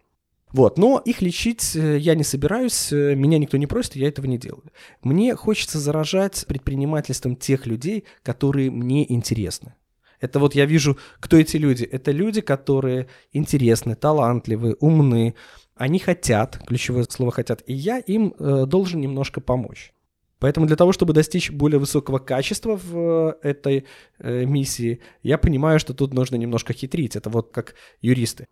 Вот, 0.52 0.78
но 0.78 1.02
их 1.04 1.22
лечить 1.22 1.76
э, 1.76 1.98
я 1.98 2.16
не 2.16 2.24
собираюсь, 2.24 2.92
э, 2.92 3.16
меня 3.16 3.38
никто 3.38 3.58
не 3.58 3.68
просит, 3.68 3.96
я 3.96 4.08
этого 4.08 4.26
не 4.26 4.38
делаю. 4.38 4.64
Мне 5.02 5.36
хочется 5.36 5.80
заражать 5.80 6.46
предпринимательством 6.48 7.36
тех 7.36 7.66
людей, 7.66 8.04
которые 8.24 8.70
мне 8.70 9.12
интересны. 9.12 9.76
Это 10.20 10.40
вот 10.40 10.54
я 10.54 10.66
вижу, 10.66 10.98
кто 11.20 11.38
эти 11.38 11.58
люди. 11.58 11.84
Это 11.84 12.12
люди, 12.12 12.42
которые 12.42 13.08
интересны, 13.34 13.96
талантливы, 13.96 14.78
умны. 14.80 15.36
Они 15.76 16.00
хотят, 16.00 16.60
ключевое 16.68 17.06
слово 17.10 17.32
хотят, 17.32 17.64
и 17.66 17.74
я 17.74 17.98
им 17.98 18.36
э, 18.38 18.66
должен 18.68 19.02
немножко 19.02 19.42
помочь. 19.42 19.94
Поэтому 20.38 20.66
для 20.66 20.76
того, 20.76 20.92
чтобы 20.92 21.14
достичь 21.14 21.52
более 21.52 21.80
высокого 21.80 22.20
качества 22.20 22.76
в 22.76 23.38
э, 23.44 23.50
этой 23.50 23.86
э, 24.20 24.46
миссии, 24.46 25.00
я 25.24 25.38
понимаю, 25.38 25.80
что 25.80 25.94
тут 25.94 26.14
нужно 26.14 26.36
немножко 26.36 26.74
хитрить. 26.74 27.16
Это 27.16 27.30
вот 27.30 27.52
как 27.52 27.76
юристы. 28.02 28.48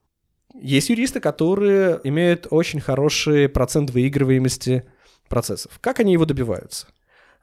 Есть 0.54 0.90
юристы, 0.90 1.20
которые 1.20 2.00
имеют 2.04 2.48
очень 2.50 2.80
хороший 2.80 3.50
процент 3.50 3.92
выигрываемости 3.92 4.86
процессов. 5.28 5.78
Как 5.82 6.00
они 6.00 6.14
его 6.14 6.26
добиваются? 6.26 6.88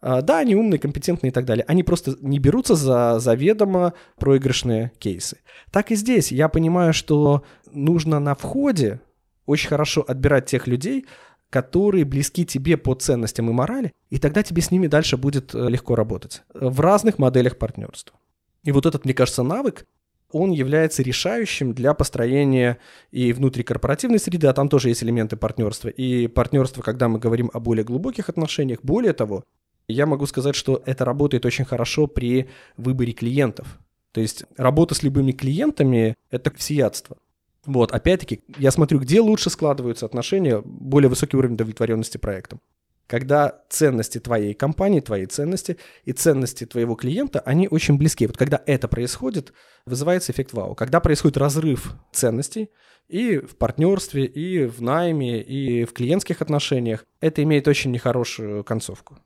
А, 0.01 0.23
да, 0.23 0.39
они 0.39 0.55
умные, 0.55 0.79
компетентные 0.79 1.31
и 1.31 1.33
так 1.33 1.45
далее. 1.45 1.65
Они 1.69 1.83
просто 1.83 2.17
не 2.21 2.39
берутся 2.39 2.75
за 2.75 3.19
заведомо 3.19 3.95
проигрышные 4.19 4.93
кейсы. 4.99 5.39
Так 5.71 5.91
и 5.91 5.95
здесь. 5.95 6.33
Я 6.33 6.49
понимаю, 6.49 6.93
что 6.93 7.45
нужно 7.73 8.21
на 8.21 8.35
входе 8.35 9.01
очень 9.47 9.69
хорошо 9.69 10.05
отбирать 10.07 10.47
тех 10.47 10.67
людей, 10.67 11.07
которые 11.51 12.05
близки 12.05 12.45
тебе 12.45 12.77
по 12.77 12.95
ценностям 12.95 13.49
и 13.49 13.53
морали, 13.53 13.93
и 14.11 14.19
тогда 14.19 14.43
тебе 14.43 14.63
с 14.63 14.71
ними 14.71 14.89
дальше 14.89 15.17
будет 15.17 15.55
э, 15.55 15.69
легко 15.69 15.95
работать 15.95 16.43
в 16.53 16.81
разных 16.81 17.19
моделях 17.19 17.57
партнерства. 17.57 18.19
И 18.65 18.73
вот 18.73 18.85
этот, 18.85 19.05
мне 19.05 19.15
кажется, 19.15 19.45
навык, 19.45 19.87
он 20.33 20.51
является 20.51 21.03
решающим 21.03 21.73
для 21.73 21.95
построения 21.95 22.79
и 23.11 23.33
внутрикорпоративной 23.33 24.19
среды, 24.19 24.47
а 24.47 24.53
там 24.53 24.69
тоже 24.69 24.89
есть 24.89 25.03
элементы 25.03 25.37
партнерства. 25.37 25.89
И 25.89 26.27
партнерство, 26.27 26.83
когда 26.83 27.09
мы 27.09 27.19
говорим 27.19 27.51
о 27.53 27.61
более 27.61 27.85
глубоких 27.85 28.29
отношениях, 28.29 28.81
более 28.83 29.13
того, 29.13 29.45
я 29.89 30.07
могу 30.07 30.27
сказать, 30.27 30.55
что 30.55 30.83
это 30.85 31.05
работает 31.05 31.47
очень 31.47 31.65
хорошо 31.65 32.07
при 32.07 32.49
выборе 32.77 33.13
клиентов. 33.13 33.79
То 34.13 34.21
есть 34.21 34.45
работа 34.57 34.95
с 34.95 35.03
любыми 35.03 35.33
клиентами– 35.33 36.17
это 36.31 36.51
всеядство. 36.55 37.19
Вот, 37.65 37.93
опять-таки, 37.93 38.41
я 38.59 38.71
смотрю, 38.71 39.01
где 39.01 39.21
лучше 39.21 39.51
складываются 39.51 40.07
отношения, 40.07 40.63
более 40.65 41.09
высокий 41.09 41.37
уровень 41.37 41.55
удовлетворенности 41.55 42.17
проектом. 42.17 42.61
Когда 43.07 43.63
ценности 43.69 44.19
твоей 44.19 44.53
компании, 44.55 45.01
твои 45.01 45.27
ценности 45.27 45.77
и 46.05 46.13
ценности 46.13 46.67
твоего 46.67 46.97
клиента, 46.97 47.41
они 47.41 47.69
очень 47.69 47.97
близки. 47.97 48.27
Вот 48.27 48.37
когда 48.37 48.61
это 48.67 48.89
происходит, 48.89 49.53
вызывается 49.85 50.33
эффект 50.33 50.53
вау. 50.53 50.75
Когда 50.75 50.99
происходит 51.01 51.37
разрыв 51.37 51.95
ценностей 52.13 52.71
и 53.09 53.39
в 53.39 53.57
партнерстве, 53.57 54.25
и 54.25 54.67
в 54.67 54.83
найме, 54.83 55.41
и 55.41 55.85
в 55.85 55.93
клиентских 55.93 56.43
отношениях, 56.43 57.05
это 57.21 57.43
имеет 57.45 57.69
очень 57.69 57.93
нехорошую 57.93 58.65
концовку. 58.65 59.19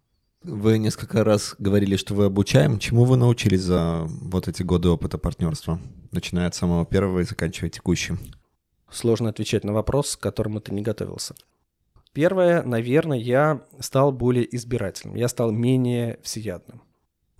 Вы 0.42 0.78
несколько 0.78 1.22
раз 1.22 1.54
говорили, 1.58 1.96
что 1.96 2.14
вы 2.14 2.24
обучаем. 2.24 2.78
Чему 2.78 3.04
вы 3.04 3.16
научились 3.16 3.60
за 3.60 4.06
вот 4.06 4.48
эти 4.48 4.62
годы 4.62 4.88
опыта 4.88 5.18
партнерства, 5.18 5.80
начиная 6.12 6.46
от 6.46 6.54
самого 6.54 6.86
первого 6.86 7.20
и 7.20 7.24
заканчивая 7.24 7.70
текущим? 7.70 8.18
Сложно 8.90 9.28
отвечать 9.28 9.64
на 9.64 9.72
вопрос, 9.72 10.16
к 10.16 10.20
которому 10.20 10.60
ты 10.60 10.72
не 10.72 10.82
готовился. 10.82 11.34
Первое, 12.12 12.62
наверное, 12.62 13.18
я 13.18 13.62
стал 13.78 14.12
более 14.12 14.54
избирательным, 14.56 15.16
я 15.16 15.28
стал 15.28 15.52
менее 15.52 16.18
всеядным. 16.22 16.82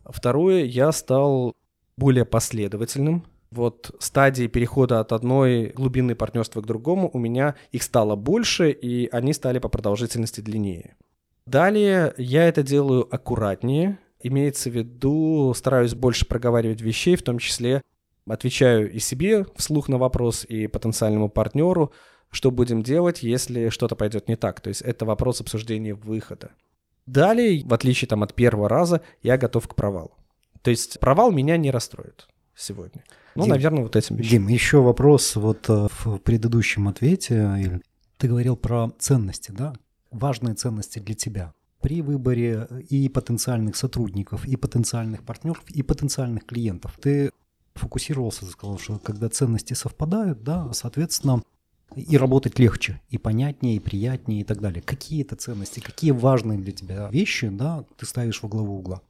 Второе, 0.04 0.64
я 0.64 0.92
стал 0.92 1.56
более 1.96 2.24
последовательным. 2.24 3.24
Вот 3.50 3.94
стадии 3.98 4.46
перехода 4.46 5.00
от 5.00 5.12
одной 5.12 5.70
глубины 5.70 6.14
партнерства 6.14 6.60
к 6.60 6.66
другому 6.66 7.10
у 7.12 7.18
меня 7.18 7.56
их 7.72 7.82
стало 7.82 8.14
больше, 8.14 8.70
и 8.70 9.08
они 9.10 9.32
стали 9.32 9.58
по 9.58 9.68
продолжительности 9.68 10.40
длиннее. 10.40 10.96
Далее 11.46 12.14
я 12.16 12.44
это 12.44 12.62
делаю 12.62 13.12
аккуратнее, 13.12 13.98
имеется 14.22 14.70
в 14.70 14.74
виду, 14.74 15.52
стараюсь 15.56 15.94
больше 15.94 16.26
проговаривать 16.26 16.80
вещей, 16.80 17.16
в 17.16 17.22
том 17.22 17.38
числе 17.38 17.82
отвечаю 18.28 18.92
и 18.92 19.00
себе 19.00 19.44
вслух 19.56 19.88
на 19.88 19.98
вопрос, 19.98 20.44
и 20.44 20.68
потенциальному 20.68 21.28
партнеру, 21.28 21.92
что 22.30 22.50
будем 22.50 22.82
делать, 22.82 23.22
если 23.22 23.68
что-то 23.68 23.96
пойдет 23.96 24.28
не 24.28 24.36
так. 24.36 24.60
То 24.60 24.68
есть 24.68 24.82
это 24.82 25.04
вопрос 25.04 25.40
обсуждения 25.40 25.94
выхода. 25.94 26.50
Далее, 27.06 27.64
в 27.64 27.74
отличие 27.74 28.08
там, 28.08 28.22
от 28.22 28.34
первого 28.34 28.68
раза, 28.68 29.00
я 29.22 29.36
готов 29.36 29.66
к 29.68 29.74
провалу. 29.74 30.12
То 30.62 30.70
есть 30.70 31.00
провал 31.00 31.32
меня 31.32 31.56
не 31.56 31.70
расстроит 31.70 32.28
сегодня. 32.54 33.02
Ну, 33.34 33.44
Дим, 33.44 33.50
наверное, 33.50 33.82
вот 33.82 33.96
этим 33.96 34.16
вещам. 34.16 34.30
Дим, 34.30 34.48
еще 34.48 34.80
вопрос 34.80 35.36
вот 35.36 35.68
э, 35.68 35.88
в 35.90 36.18
предыдущем 36.18 36.88
ответе. 36.88 37.80
Ты 38.18 38.28
говорил 38.28 38.56
про 38.56 38.90
ценности, 38.98 39.50
да? 39.50 39.72
важные 40.10 40.54
ценности 40.54 40.98
для 40.98 41.14
тебя 41.14 41.54
при 41.80 42.02
выборе 42.02 42.68
и 42.90 43.08
потенциальных 43.08 43.76
сотрудников, 43.76 44.46
и 44.46 44.56
потенциальных 44.56 45.22
партнеров, 45.22 45.62
и 45.70 45.82
потенциальных 45.82 46.44
клиентов. 46.44 46.98
Ты 47.00 47.32
фокусировался, 47.74 48.44
сказал, 48.46 48.78
что 48.78 48.98
когда 48.98 49.30
ценности 49.30 49.72
совпадают, 49.72 50.42
да, 50.42 50.70
соответственно, 50.74 51.42
и 51.96 52.16
работать 52.16 52.58
легче, 52.58 53.00
и 53.08 53.18
понятнее, 53.18 53.76
и 53.76 53.80
приятнее, 53.80 54.40
и 54.40 54.44
так 54.44 54.60
далее. 54.60 54.82
Какие 54.82 55.22
это 55.22 55.36
ценности, 55.36 55.80
какие 55.80 56.10
важные 56.12 56.58
для 56.58 56.72
тебя 56.72 57.08
вещи, 57.10 57.48
да, 57.48 57.84
ты 57.96 58.06
ставишь 58.06 58.42
во 58.42 58.48
главу 58.48 58.78
угла? 58.78 59.02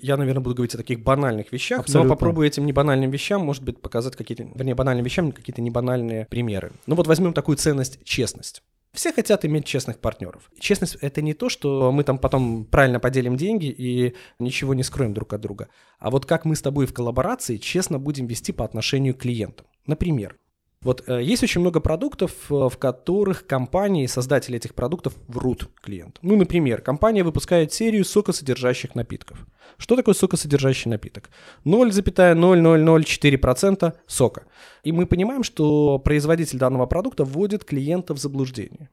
Я, 0.00 0.16
наверное, 0.16 0.42
буду 0.42 0.54
говорить 0.54 0.74
о 0.74 0.78
таких 0.78 1.02
банальных 1.02 1.50
вещах, 1.50 1.80
Абсолютно. 1.80 2.08
но 2.08 2.14
попробую 2.14 2.46
этим 2.46 2.64
небанальным 2.66 3.10
вещам, 3.10 3.44
может 3.44 3.64
быть, 3.64 3.80
показать 3.80 4.14
какие-то, 4.14 4.44
вернее, 4.54 4.76
банальным 4.76 5.04
вещам 5.04 5.32
какие-то 5.32 5.60
небанальные 5.60 6.26
примеры. 6.26 6.72
Ну 6.86 6.94
вот 6.94 7.08
возьмем 7.08 7.32
такую 7.32 7.56
ценность 7.56 7.98
честность. 8.04 8.62
Все 8.92 9.12
хотят 9.12 9.44
иметь 9.44 9.64
честных 9.64 9.98
партнеров. 9.98 10.50
Честность— 10.58 10.96
это 11.00 11.20
не 11.20 11.34
то, 11.34 11.48
что 11.48 11.92
мы 11.92 12.04
там 12.04 12.18
потом 12.18 12.64
правильно 12.64 13.00
поделим 13.00 13.36
деньги 13.36 13.66
и 13.66 14.14
ничего 14.38 14.72
не 14.72 14.82
скроем 14.82 15.12
друг 15.14 15.32
от 15.32 15.40
друга. 15.40 15.68
А 15.98 16.10
вот 16.10 16.26
как 16.26 16.44
мы 16.44 16.56
с 16.56 16.62
тобой 16.62 16.86
в 16.86 16.94
коллаборации 16.94 17.58
честно 17.58 17.98
будем 17.98 18.26
вести 18.26 18.52
по 18.52 18.64
отношению 18.64 19.14
к 19.14 19.18
клиентам. 19.18 19.66
Например, 19.86 20.36
вот 20.80 21.02
э, 21.08 21.20
есть 21.22 21.42
очень 21.42 21.60
много 21.60 21.80
продуктов, 21.80 22.30
э, 22.50 22.54
в 22.54 22.78
которых 22.78 23.46
компании, 23.46 24.06
создатели 24.06 24.56
этих 24.56 24.74
продуктов 24.74 25.14
врут 25.26 25.68
клиенту. 25.82 26.20
Ну, 26.22 26.36
например, 26.36 26.82
компания 26.82 27.24
выпускает 27.24 27.72
серию 27.72 28.04
сокосодержащих 28.04 28.94
напитков. 28.94 29.44
Что 29.76 29.96
такое 29.96 30.14
сокосодержащий 30.14 30.88
напиток? 30.88 31.30
0,0004% 31.64 33.92
сока. 34.06 34.44
И 34.84 34.92
мы 34.92 35.06
понимаем, 35.06 35.42
что 35.42 35.98
производитель 35.98 36.58
данного 36.58 36.86
продукта 36.86 37.24
вводит 37.24 37.64
клиента 37.64 38.14
в 38.14 38.18
заблуждение. 38.18 38.88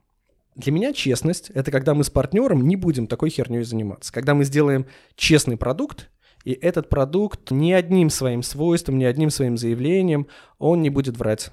Для 0.56 0.72
меня 0.72 0.92
честность– 0.92 1.50
это 1.54 1.70
когда 1.70 1.94
мы 1.94 2.02
с 2.02 2.10
партнером 2.10 2.66
не 2.66 2.74
будем 2.74 3.06
такой 3.06 3.30
херней 3.30 3.62
заниматься. 3.62 4.12
Когда 4.12 4.34
мы 4.34 4.42
сделаем 4.44 4.86
честный 5.14 5.56
продукт, 5.56 6.10
и 6.44 6.52
этот 6.52 6.88
продукт 6.88 7.50
ни 7.50 7.72
одним 7.72 8.10
своим 8.10 8.42
свойством, 8.42 8.98
ни 8.98 9.04
одним 9.04 9.30
своим 9.30 9.56
заявлением 9.56 10.26
он 10.58 10.80
не 10.80 10.90
будет 10.90 11.16
врать 11.16 11.50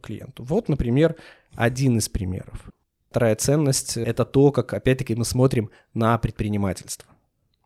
клиенту. 0.00 0.44
Вот, 0.44 0.68
например, 0.68 1.16
один 1.54 1.98
из 1.98 2.08
примеров. 2.08 2.70
Вторая 3.10 3.36
ценность— 3.36 3.96
это 3.96 4.24
то, 4.24 4.52
как, 4.52 4.74
опять-таки, 4.74 5.14
мы 5.14 5.24
смотрим 5.24 5.70
на 5.94 6.18
предпринимательство. 6.18 7.08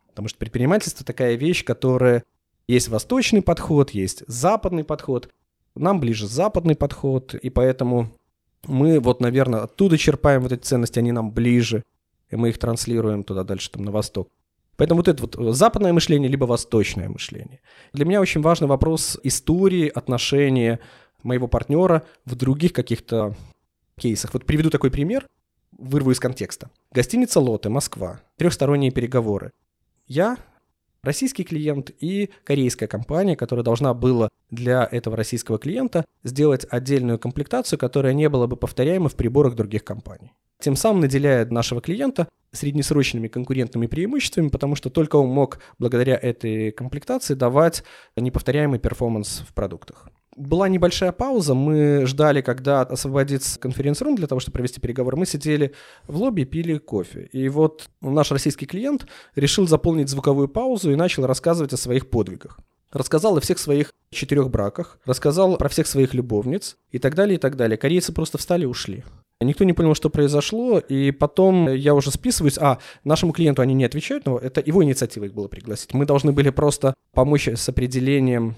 Потому 0.09 0.27
что 0.27 0.37
предпринимательство— 0.37 1.05
такая 1.07 1.35
вещь, 1.35 1.63
которая... 1.63 2.23
Есть 2.65 2.87
восточный 2.87 3.41
подход, 3.41 3.91
есть 3.91 4.23
западный 4.25 4.85
подход. 4.85 5.29
Нам 5.75 5.99
ближе 5.99 6.27
западный 6.27 6.75
подход, 6.75 7.35
и 7.35 7.49
поэтому 7.49 8.17
мы 8.65 9.01
вот, 9.01 9.19
наверное, 9.19 9.63
оттуда 9.63 9.97
черпаем 9.97 10.41
вот 10.41 10.53
эти 10.53 10.61
ценности, 10.61 10.99
они 10.99 11.11
нам 11.11 11.31
ближе, 11.31 11.83
и 12.29 12.37
мы 12.37 12.49
их 12.49 12.57
транслируем 12.57 13.25
туда 13.25 13.43
дальше, 13.43 13.69
там, 13.69 13.83
на 13.83 13.91
восток. 13.91 14.29
Поэтому 14.77 14.99
вот 14.99 15.09
это 15.09 15.21
вот 15.21 15.55
западное 15.55 15.91
мышление, 15.91 16.29
либо 16.29 16.45
восточное 16.45 17.09
мышление. 17.09 17.59
Для 17.91 18.05
меня 18.05 18.21
очень 18.21 18.41
важный 18.41 18.67
вопрос 18.67 19.19
истории, 19.23 19.89
отношения, 19.89 20.79
моего 21.23 21.47
партнера 21.47 22.03
в 22.25 22.35
других 22.35 22.73
каких-то 22.73 23.35
кейсах. 23.97 24.33
Вот 24.33 24.45
приведу 24.45 24.69
такой 24.69 24.91
пример, 24.91 25.27
вырву 25.71 26.11
из 26.11 26.19
контекста. 26.19 26.69
Гостиница 26.91 27.39
Лоты, 27.39 27.69
Москва, 27.69 28.21
трехсторонние 28.37 28.91
переговоры. 28.91 29.51
Я 30.07 30.37
российский 31.01 31.43
клиент 31.43 31.91
и 31.99 32.29
корейская 32.43 32.87
компания, 32.87 33.35
которая 33.35 33.63
должна 33.63 33.93
была 33.93 34.29
для 34.49 34.87
этого 34.89 35.17
российского 35.17 35.57
клиента 35.57 36.05
сделать 36.23 36.65
отдельную 36.69 37.19
комплектацию, 37.19 37.77
которая 37.79 38.13
не 38.13 38.29
была 38.29 38.47
бы 38.47 38.55
повторяема 38.55 39.09
в 39.09 39.15
приборах 39.15 39.55
других 39.55 39.83
компаний. 39.83 40.33
Тем 40.59 40.75
самым 40.75 41.01
наделяя 41.01 41.45
нашего 41.45 41.81
клиента 41.81 42.27
среднесрочными 42.53 43.27
конкурентными 43.27 43.87
преимуществами, 43.87 44.47
потому 44.47 44.75
что 44.75 44.89
только 44.89 45.17
он 45.17 45.27
мог 45.27 45.59
благодаря 45.79 46.15
этой 46.15 46.71
комплектации 46.71 47.33
давать 47.33 47.83
неповторяемый 48.15 48.79
перформанс 48.79 49.43
в 49.47 49.53
продуктах. 49.53 50.09
Была 50.35 50.69
небольшая 50.69 51.11
пауза, 51.11 51.53
мы 51.53 52.05
ждали, 52.05 52.41
когда 52.41 52.81
освободится 52.81 53.59
конференц-рум 53.59 54.15
для 54.15 54.27
того, 54.27 54.39
чтобы 54.39 54.53
провести 54.53 54.81
переговоры. 54.81 55.17
Мы 55.17 55.25
сидели 55.25 55.73
в 56.07 56.17
лобби, 56.17 56.43
пили 56.43 56.77
кофе. 56.77 57.29
И 57.31 57.49
вот 57.49 57.89
наш 58.01 58.31
российский 58.31 58.65
клиент 58.65 59.05
решил 59.35 59.67
заполнить 59.67 60.09
звуковую 60.09 60.47
паузу 60.47 60.91
и 60.91 60.95
начал 60.95 61.25
рассказывать 61.25 61.73
о 61.73 61.77
своих 61.77 62.09
подвигах. 62.09 62.59
Рассказал 62.91 63.37
о 63.37 63.41
всех 63.41 63.57
своих 63.57 63.91
четырех 64.11 64.49
браках, 64.49 64.99
рассказал 65.05 65.57
про 65.57 65.69
всех 65.69 65.87
своих 65.87 66.13
любовниц 66.13 66.77
и 66.91 66.99
так 66.99 67.15
далее, 67.15 67.35
и 67.35 67.39
так 67.39 67.55
далее. 67.55 67.77
Корейцы 67.77 68.13
просто 68.13 68.37
встали 68.37 68.63
и 68.63 68.67
ушли. 68.67 69.03
Никто 69.41 69.63
не 69.63 69.73
понял, 69.73 69.95
что 69.95 70.09
произошло, 70.09 70.79
и 70.79 71.11
потом 71.11 71.73
я 71.73 71.95
уже 71.95 72.11
списываюсь. 72.11 72.57
А, 72.59 72.77
нашему 73.03 73.33
клиенту 73.33 73.61
они 73.61 73.73
не 73.73 73.83
отвечают, 73.83 74.25
но 74.25 74.37
это 74.37 74.61
его 74.63 74.83
инициатива 74.83 75.25
их 75.25 75.33
было 75.33 75.47
пригласить. 75.47 75.93
Мы 75.93 76.05
должны 76.05 76.31
были 76.31 76.49
просто 76.49 76.93
помочь 77.13 77.47
с 77.47 77.67
определением 77.67 78.55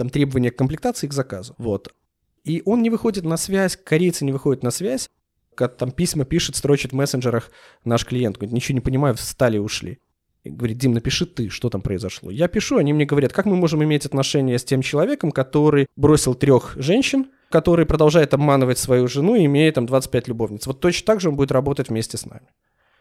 там 0.00 0.08
требования 0.08 0.50
к 0.50 0.56
комплектации 0.56 1.06
к 1.06 1.12
заказу. 1.12 1.54
Вот. 1.58 1.94
И 2.42 2.62
он 2.64 2.82
не 2.82 2.88
выходит 2.88 3.24
на 3.24 3.36
связь, 3.36 3.76
корейцы 3.76 4.24
не 4.24 4.32
выходят 4.32 4.62
на 4.62 4.70
связь, 4.70 5.10
как 5.54 5.76
там 5.76 5.90
письма 5.90 6.24
пишет, 6.24 6.56
строчит 6.56 6.92
в 6.92 6.94
мессенджерах 6.94 7.50
наш 7.84 8.06
клиент. 8.06 8.38
Говорит, 8.38 8.54
ничего 8.54 8.76
не 8.76 8.80
понимаю, 8.80 9.14
встали 9.14 9.56
и 9.56 9.60
ушли. 9.60 9.98
И 10.42 10.48
говорит, 10.48 10.78
Дим, 10.78 10.92
напиши 10.92 11.26
ты, 11.26 11.50
что 11.50 11.68
там 11.68 11.82
произошло. 11.82 12.30
Я 12.30 12.48
пишу, 12.48 12.78
они 12.78 12.94
мне 12.94 13.04
говорят, 13.04 13.34
как 13.34 13.44
мы 13.44 13.56
можем 13.56 13.84
иметь 13.84 14.06
отношения 14.06 14.58
с 14.58 14.64
тем 14.64 14.80
человеком, 14.80 15.32
который 15.32 15.86
бросил 15.96 16.34
трех 16.34 16.76
женщин, 16.76 17.26
который 17.50 17.84
продолжает 17.84 18.32
обманывать 18.32 18.78
свою 18.78 19.06
жену 19.06 19.34
и 19.34 19.44
имеет 19.44 19.74
там 19.74 19.84
25 19.84 20.28
любовниц. 20.28 20.66
Вот 20.66 20.80
точно 20.80 21.04
так 21.04 21.20
же 21.20 21.28
он 21.28 21.36
будет 21.36 21.52
работать 21.52 21.90
вместе 21.90 22.16
с 22.16 22.24
нами. 22.24 22.46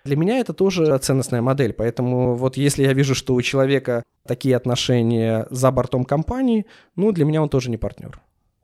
Для 0.09 0.15
меня 0.15 0.39
это 0.39 0.53
тоже 0.53 0.97
ценностная 0.97 1.43
модель, 1.43 1.71
поэтому 1.71 2.33
вот 2.33 2.57
если 2.57 2.81
я 2.81 2.93
вижу, 2.93 3.13
что 3.13 3.35
у 3.35 3.41
человека 3.43 4.01
такие 4.25 4.55
отношения 4.55 5.45
за 5.51 5.69
бортом 5.69 6.03
компании, 6.03 6.65
ну, 6.95 7.11
для 7.11 7.25
меня 7.25 7.43
он 7.43 7.49
тоже 7.49 7.69
не 7.69 7.77
партнер. 7.77 8.19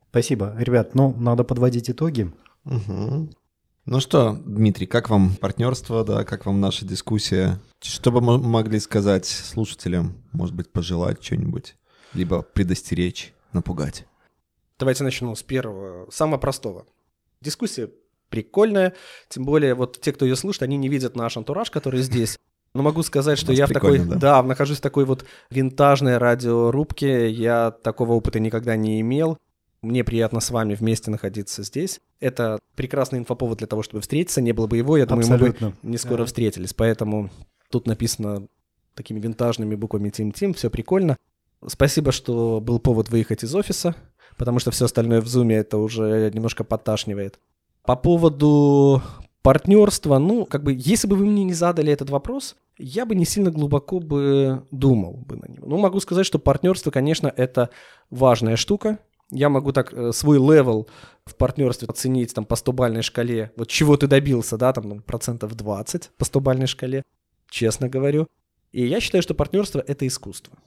Спасибо. 0.09 0.55
Ребят, 0.57 0.95
ну, 0.95 1.13
надо 1.15 1.43
подводить 1.43 1.87
итоги. 1.87 2.31
Угу. 2.65 3.29
Ну 3.85 3.99
что, 3.99 4.39
Дмитрий, 4.43 4.87
как 4.87 5.11
вам 5.11 5.35
партнерство, 5.35 6.03
да, 6.03 6.23
как 6.23 6.47
вам 6.47 6.59
наша 6.59 6.83
дискуссия? 6.83 7.59
Что 7.79 8.11
бы 8.11 8.21
мы 8.21 8.39
могли 8.39 8.79
сказать 8.79 9.27
слушателям? 9.27 10.15
Может 10.31 10.55
быть, 10.55 10.71
пожелать 10.71 11.23
что-нибудь? 11.23 11.75
Либо 12.15 12.41
предостеречь, 12.41 13.35
напугать? 13.53 14.07
Давайте 14.79 15.03
начну 15.03 15.35
с 15.35 15.43
первого, 15.43 16.09
самого 16.09 16.39
простого. 16.39 16.87
Дискуссия 17.39 17.91
прикольная, 18.29 18.93
тем 19.29 19.45
более 19.45 19.75
вот 19.75 19.99
те, 20.01 20.11
кто 20.11 20.25
ее 20.25 20.35
слушает, 20.35 20.63
они 20.63 20.77
не 20.77 20.89
видят 20.89 21.15
наш 21.15 21.37
антураж, 21.37 21.71
который 21.71 22.01
здесь. 22.01 22.37
Но 22.73 22.83
могу 22.83 23.03
сказать, 23.03 23.37
что 23.37 23.53
я 23.53 23.67
в 23.67 23.71
такой, 23.71 23.99
да? 23.99 24.15
да, 24.15 24.43
нахожусь 24.43 24.79
в 24.79 24.81
такой 24.81 25.05
вот 25.05 25.25
винтажной 25.49 26.17
радиорубке, 26.17 27.29
я 27.29 27.71
такого 27.71 28.13
опыта 28.13 28.39
никогда 28.39 28.75
не 28.75 28.99
имел. 29.01 29.37
Мне 29.81 30.03
приятно 30.03 30.39
с 30.39 30.49
вами 30.49 30.73
вместе 30.73 31.11
находиться 31.11 31.63
здесь. 31.63 32.01
Это 32.19 32.59
прекрасный 32.75 33.19
инфоповод 33.19 33.59
для 33.59 33.67
того, 33.67 33.83
чтобы 33.83 34.01
встретиться. 34.01 34.41
Не 34.41 34.51
было 34.51 34.67
бы 34.67 34.77
его, 34.77 34.97
я 34.97 35.05
думаю, 35.05 35.23
Абсолютно. 35.23 35.67
мы 35.67 35.73
бы 35.73 35.77
не 35.83 35.97
скоро 35.97 36.19
да. 36.19 36.25
встретились. 36.25 36.73
Поэтому 36.73 37.29
тут 37.69 37.85
написано 37.85 38.47
такими 38.95 39.19
винтажными 39.19 39.75
буквами 39.75 40.09
Тим 40.09 40.31
Тим, 40.31 40.53
все 40.53 40.69
прикольно. 40.69 41.17
Спасибо, 41.67 42.11
что 42.11 42.59
был 42.59 42.79
повод 42.79 43.09
выехать 43.09 43.43
из 43.43 43.53
офиса 43.53 43.95
потому 44.37 44.59
что 44.59 44.71
все 44.71 44.85
остальное 44.85 45.21
в 45.21 45.27
зуме 45.27 45.57
это 45.57 45.77
уже 45.77 46.31
немножко 46.33 46.63
подташнивает. 46.63 47.39
По 47.85 47.95
поводу 47.95 49.01
партнерства, 49.41 50.17
ну, 50.17 50.45
как 50.45 50.63
бы, 50.63 50.73
если 50.75 51.07
бы 51.07 51.15
вы 51.15 51.25
мне 51.25 51.43
не 51.43 51.53
задали 51.53 51.93
этот 51.93 52.09
вопрос, 52.09 52.55
я 52.77 53.05
бы 53.05 53.15
не 53.15 53.25
сильно 53.25 53.51
глубоко 53.51 53.99
бы 53.99 54.65
думал 54.71 55.17
бы 55.17 55.37
на 55.37 55.45
него. 55.45 55.67
Ну, 55.67 55.77
могу 55.77 55.99
сказать, 55.99 56.25
что 56.25 56.39
партнерство, 56.39 56.91
конечно, 56.91 57.31
это 57.35 57.69
важная 58.09 58.55
штука. 58.55 58.99
Я 59.31 59.49
могу 59.49 59.71
так 59.71 59.93
э, 59.93 60.11
свой 60.11 60.37
level 60.37 60.87
в 61.25 61.35
партнерстве 61.35 61.87
оценить 61.87 62.33
там 62.33 62.45
по 62.45 62.55
100-бальной 62.55 63.01
шкале, 63.01 63.51
вот 63.55 63.67
чего 63.67 63.97
ты 63.97 64.07
добился, 64.07 64.57
да, 64.57 64.73
там 64.73 64.89
ну, 64.89 64.99
процентов 65.01 65.55
20 65.55 66.11
по 66.17 66.23
100-бальной 66.23 66.67
шкале, 66.67 67.03
честно 67.49 67.89
говорю. 67.89 68.27
И 68.71 68.85
я 68.85 68.99
считаю, 68.99 69.21
что 69.21 69.33
партнерство— 69.33 69.83
это 69.87 70.05
искусство. 70.05 70.57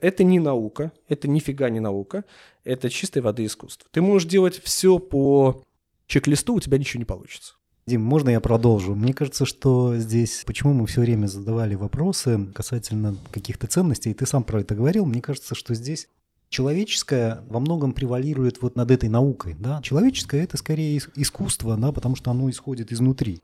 Это 0.00 0.22
не 0.24 0.38
наука, 0.38 0.92
это 1.08 1.28
нифига 1.28 1.70
не 1.70 1.80
наука, 1.80 2.24
это 2.64 2.88
чистой 2.88 3.20
воды 3.20 3.44
искусство. 3.44 3.88
Ты 3.92 4.00
можешь 4.00 4.28
делать 4.28 4.60
все 4.62 4.98
по 4.98 5.62
чек-листу, 6.08 6.54
у 6.54 6.60
тебя 6.60 6.78
ничего 6.78 6.98
не 6.98 7.04
получится. 7.04 7.54
Дим, 7.86 8.02
можно 8.02 8.30
я 8.30 8.40
продолжу? 8.40 8.94
Мне 8.94 9.14
кажется, 9.14 9.46
что 9.46 9.96
здесь, 9.96 10.42
почему 10.44 10.74
мы 10.74 10.86
все 10.86 11.00
время 11.00 11.26
задавали 11.26 11.74
вопросы 11.74 12.48
касательно 12.54 13.16
каких-то 13.30 13.66
ценностей, 13.66 14.10
и 14.10 14.14
ты 14.14 14.26
сам 14.26 14.44
про 14.44 14.60
это 14.60 14.74
говорил, 14.74 15.06
мне 15.06 15.22
кажется, 15.22 15.54
что 15.54 15.72
здесь 15.74 16.08
человеческое 16.50 17.42
во 17.48 17.60
многом 17.60 17.92
превалирует 17.92 18.60
вот 18.60 18.76
над 18.76 18.90
этой 18.90 19.08
наукой. 19.08 19.54
Да? 19.58 19.80
Человеческое— 19.82 20.42
это 20.44 20.56
скорее 20.56 21.00
искусство, 21.14 21.76
да, 21.76 21.92
потому 21.92 22.16
что 22.16 22.30
оно 22.30 22.50
исходит 22.50 22.92
изнутри. 22.92 23.42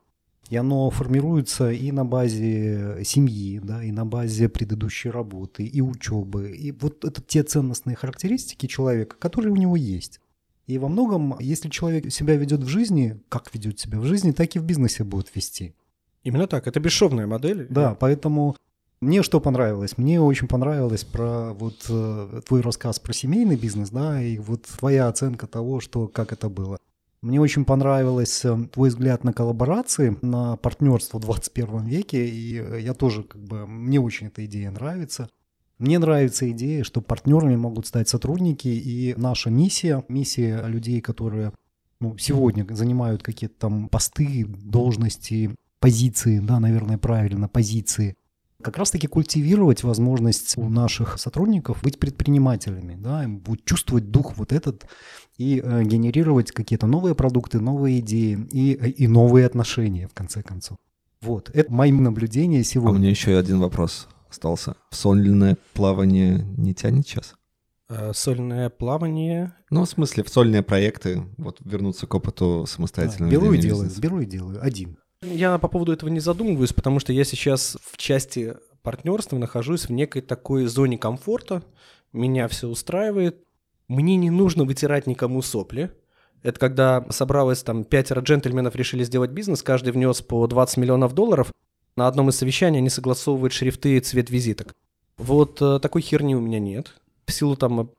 И 0.49 0.57
оно 0.57 0.91
формируется 0.91 1.71
и 1.71 1.91
на 1.91 2.05
базе 2.05 3.01
семьи, 3.03 3.59
да, 3.63 3.83
и 3.83 3.91
на 3.91 4.05
базе 4.05 4.47
предыдущей 4.47 5.09
работы, 5.09 5.65
и 5.65 5.81
учебы. 5.81 6.51
И 6.51 6.71
вот 6.71 7.03
это 7.03 7.19
те 7.19 7.41
ценностные 7.41 7.95
характеристики 7.95 8.67
человека, 8.67 9.15
которые 9.17 9.51
у 9.51 9.55
него 9.55 9.75
есть. 9.75 10.19
И 10.67 10.77
во 10.77 10.87
многом, 10.87 11.37
если 11.39 11.69
человек 11.69 12.11
себя 12.11 12.35
ведет 12.35 12.61
в 12.61 12.67
жизни, 12.67 13.21
как 13.29 13.53
ведет 13.53 13.79
себя 13.79 13.99
в 13.99 14.05
жизни, 14.05 14.31
так 14.31 14.55
и 14.55 14.59
в 14.59 14.63
бизнесе 14.63 15.03
будет 15.03 15.35
вести. 15.35 15.75
Именно 16.23 16.47
так, 16.47 16.67
это 16.67 16.79
бесшовная 16.79 17.27
модель. 17.27 17.67
Да, 17.69 17.95
поэтому 17.95 18.55
мне 18.99 19.21
что 19.21 19.39
понравилось? 19.39 19.97
Мне 19.97 20.19
очень 20.19 20.47
понравилось 20.47 21.03
про 21.03 21.53
вот 21.53 21.85
э, 21.89 22.41
твой 22.47 22.61
рассказ 22.61 22.99
про 22.99 23.13
семейный 23.13 23.55
бизнес, 23.55 23.91
да, 23.91 24.19
и 24.21 24.39
вот 24.39 24.63
твоя 24.63 25.07
оценка 25.07 25.45
того, 25.45 25.79
что 25.79 26.07
как 26.07 26.33
это 26.33 26.49
было. 26.49 26.79
Мне 27.21 27.39
очень 27.39 27.65
понравилось 27.65 28.43
э, 28.45 28.57
твой 28.71 28.89
взгляд 28.89 29.23
на 29.23 29.33
коллаборации, 29.33 30.17
на 30.21 30.55
партнерство 30.57 31.19
в 31.19 31.21
21 31.21 31.85
веке, 31.85 32.25
и 32.25 32.81
я 32.81 32.93
тоже 32.95 33.23
как 33.23 33.41
бы, 33.43 33.67
мне 33.67 33.99
очень 33.99 34.27
эта 34.27 34.43
идея 34.45 34.71
нравится. 34.71 35.29
Мне 35.77 35.99
нравится 35.99 36.49
идея, 36.51 36.83
что 36.83 37.01
партнерами 37.01 37.55
могут 37.55 37.85
стать 37.85 38.07
сотрудники, 38.07 38.67
и 38.67 39.13
наша 39.17 39.49
миссия, 39.49 40.03
миссия 40.07 40.65
людей, 40.67 41.01
которые 41.01 41.51
ну, 41.99 42.17
сегодня 42.17 42.65
занимают 42.69 43.23
какие-то 43.23 43.55
там 43.59 43.89
посты, 43.89 44.45
должности, 44.45 45.55
позиции, 45.79 46.39
да, 46.39 46.59
наверное, 46.59 46.97
правильно, 46.97 47.49
позиции, 47.49 48.15
как 48.61 48.77
раз-таки 48.77 49.07
культивировать 49.07 49.83
возможность 49.83 50.57
у 50.57 50.69
наших 50.69 51.19
сотрудников 51.19 51.83
быть 51.83 51.99
предпринимателями, 51.99 52.95
да, 52.97 53.27
будет 53.27 53.65
чувствовать 53.65 54.09
дух 54.09 54.37
вот 54.37 54.53
этот 54.53 54.87
и 55.37 55.61
э, 55.63 55.83
генерировать 55.83 56.51
какие-то 56.51 56.87
новые 56.87 57.15
продукты, 57.15 57.59
новые 57.59 57.99
идеи 57.99 58.47
и, 58.51 58.77
э, 58.79 58.89
и 58.89 59.07
новые 59.07 59.45
отношения, 59.45 60.07
в 60.07 60.13
конце 60.13 60.41
концов. 60.41 60.77
Вот, 61.21 61.51
это 61.53 61.71
мои 61.71 61.91
наблюдения 61.91 62.63
сегодня. 62.63 62.95
А 62.95 62.95
у 62.95 62.99
меня 62.99 63.09
еще 63.09 63.37
один 63.37 63.59
вопрос 63.59 64.07
остался. 64.29 64.75
Сольное 64.91 65.57
плавание 65.73 66.45
не 66.57 66.73
тянет 66.73 67.07
сейчас? 67.07 67.35
Э, 67.87 68.11
сольное 68.13 68.69
плавание. 68.69 69.53
Ну, 69.69 69.85
в 69.85 69.89
смысле, 69.89 70.23
в 70.23 70.29
сольные 70.29 70.63
проекты, 70.63 71.23
вот 71.37 71.59
вернуться 71.63 72.07
к 72.07 72.13
опыту 72.15 72.65
самостоятельного. 72.67 73.31
Да, 73.31 73.37
беру 73.39 73.53
и 73.53 73.57
делаю, 73.57 73.91
беру 73.97 74.19
и 74.19 74.25
делаю, 74.25 74.59
один. 74.61 74.97
Я 75.21 75.57
по 75.57 75.67
поводу 75.67 75.91
этого 75.91 76.09
не 76.09 76.19
задумываюсь, 76.19 76.73
потому 76.73 76.99
что 76.99 77.13
я 77.13 77.23
сейчас 77.23 77.77
в 77.81 77.97
части 77.97 78.55
партнерства 78.81 79.37
нахожусь 79.37 79.87
в 79.87 79.91
некой 79.91 80.21
такой 80.21 80.65
зоне 80.65 80.97
комфорта. 80.97 81.63
Меня 82.11 82.47
все 82.47 82.67
устраивает. 82.67 83.43
Мне 83.87 84.15
не 84.15 84.29
нужно 84.29 84.63
вытирать 84.63 85.07
никому 85.07 85.41
сопли. 85.41 85.91
Это 86.43 86.59
когда 86.59 87.05
собралось 87.09 87.63
там 87.63 87.83
пятеро 87.83 88.21
джентльменов, 88.21 88.75
решили 88.75 89.03
сделать 89.03 89.31
бизнес, 89.31 89.63
каждый 89.63 89.93
внес 89.93 90.21
по 90.21 90.45
20 90.45 90.77
миллионов 90.77 91.13
долларов. 91.13 91.51
На 91.97 92.07
одном 92.07 92.29
из 92.29 92.35
совещаний 92.35 92.79
они 92.79 92.89
согласовывают 92.89 93.53
шрифты 93.53 93.97
и 93.97 93.99
цвет 94.01 94.29
визиток. 94.29 94.75
Вот 95.17 95.61
э, 95.61 95.79
такой 95.79 96.01
херни 96.01 96.35
у 96.35 96.41
меня 96.41 96.59
нет. 96.59 96.93
В 97.25 97.31
силу 97.31 97.55
там 97.55 97.89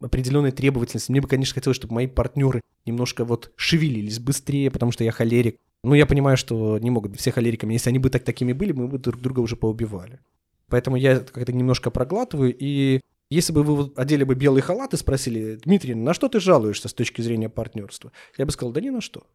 определенной 0.00 0.52
требовательности. 0.52 1.10
Мне 1.10 1.22
бы, 1.22 1.28
конечно, 1.28 1.54
хотелось, 1.54 1.76
чтобы 1.76 1.94
мои 1.94 2.06
партнеры 2.06 2.60
немножко 2.84 3.24
вот 3.24 3.52
шевелились 3.56 4.18
быстрее, 4.18 4.70
потому 4.70 4.92
что 4.92 5.04
я 5.04 5.12
холерик. 5.12 5.56
Ну, 5.84 5.94
я 5.94 6.04
понимаю, 6.04 6.36
что 6.36 6.78
не 6.78 6.90
могут 6.90 7.12
быть 7.12 7.20
все 7.20 7.32
холериками. 7.32 7.72
Если 7.72 7.88
они 7.88 7.98
бы 7.98 8.10
так 8.10 8.24
такими 8.24 8.52
были, 8.52 8.72
мы 8.72 8.88
бы 8.88 8.98
друг 8.98 9.20
друга 9.20 9.40
уже 9.40 9.56
поубивали. 9.56 10.20
Поэтому 10.68 10.96
я 10.96 11.20
как-то 11.20 11.52
немножко 11.52 11.90
проглатываю. 11.90 12.54
И 12.58 13.00
если 13.30 13.52
бы 13.52 13.62
вы 13.62 13.92
одели 13.96 14.24
бы 14.24 14.34
белый 14.34 14.62
халат 14.62 14.94
и 14.94 14.96
спросили, 14.96 15.56
Дмитрий, 15.64 15.94
на 15.94 16.12
что 16.12 16.28
ты 16.28 16.40
жалуешься 16.40 16.88
с 16.88 16.94
точки 16.94 17.22
зрения 17.22 17.48
партнерства? 17.48 18.12
Я 18.36 18.46
бы 18.46 18.52
сказал, 18.52 18.72
да 18.72 18.80
ни 18.80 18.90
на 18.90 19.00
что. 19.00 19.26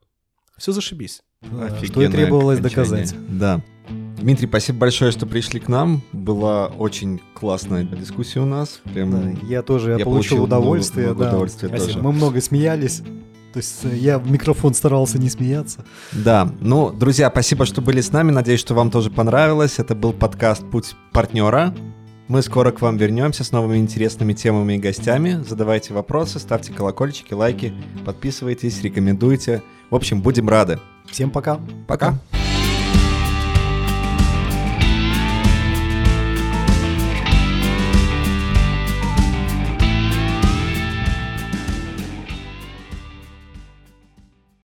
Все 0.57 0.71
зашибись. 0.73 1.21
Офигенное 1.41 1.85
что 1.85 2.01
и 2.03 2.07
требовалось 2.07 2.59
окончание. 2.59 3.05
доказать. 3.05 3.39
Да. 3.39 3.61
Дмитрий, 4.21 4.47
спасибо 4.47 4.79
большое, 4.79 5.11
что 5.11 5.25
пришли 5.25 5.59
к 5.59 5.67
нам. 5.67 6.03
Была 6.13 6.67
очень 6.67 7.19
классная 7.33 7.83
дискуссия 7.83 8.39
у 8.39 8.45
нас. 8.45 8.79
Прям... 8.93 9.11
Да, 9.11 9.47
я 9.47 9.63
тоже 9.63 9.91
я, 9.91 10.05
получил, 10.05 10.13
получил 10.13 10.43
удовольствие. 10.43 11.07
Много, 11.07 11.17
много 11.17 11.23
да. 11.23 11.29
удовольствия 11.31 11.69
тоже. 11.69 11.99
Мы 11.99 12.11
много 12.11 12.39
смеялись. 12.39 13.01
То 13.53 13.57
есть 13.57 13.83
э, 13.83 13.97
я 13.97 14.19
в 14.19 14.29
микрофон 14.29 14.75
старался 14.75 15.17
не 15.17 15.29
смеяться. 15.29 15.85
Да, 16.11 16.51
ну, 16.61 16.91
друзья, 16.91 17.29
спасибо, 17.31 17.65
что 17.65 17.81
были 17.81 17.99
с 17.99 18.11
нами. 18.11 18.31
Надеюсь, 18.31 18.59
что 18.59 18.75
вам 18.75 18.91
тоже 18.91 19.09
понравилось. 19.09 19.79
Это 19.79 19.95
был 19.95 20.13
подкаст 20.13 20.63
«Путь 20.69 20.95
партнера». 21.11 21.73
Мы 22.27 22.43
скоро 22.43 22.71
к 22.71 22.79
вам 22.79 22.97
вернемся 22.97 23.43
с 23.43 23.51
новыми 23.51 23.77
интересными 23.77 24.33
темами 24.33 24.73
и 24.73 24.77
гостями. 24.77 25.43
Задавайте 25.45 25.93
вопросы, 25.93 26.39
ставьте 26.39 26.71
колокольчики, 26.71 27.33
лайки, 27.33 27.73
подписывайтесь, 28.05 28.81
рекомендуйте. 28.83 29.63
В 29.89 29.95
общем, 29.95 30.21
будем 30.21 30.47
рады. 30.47 30.79
Всем 31.09 31.29
пока. 31.29 31.59
Пока. 31.87 32.17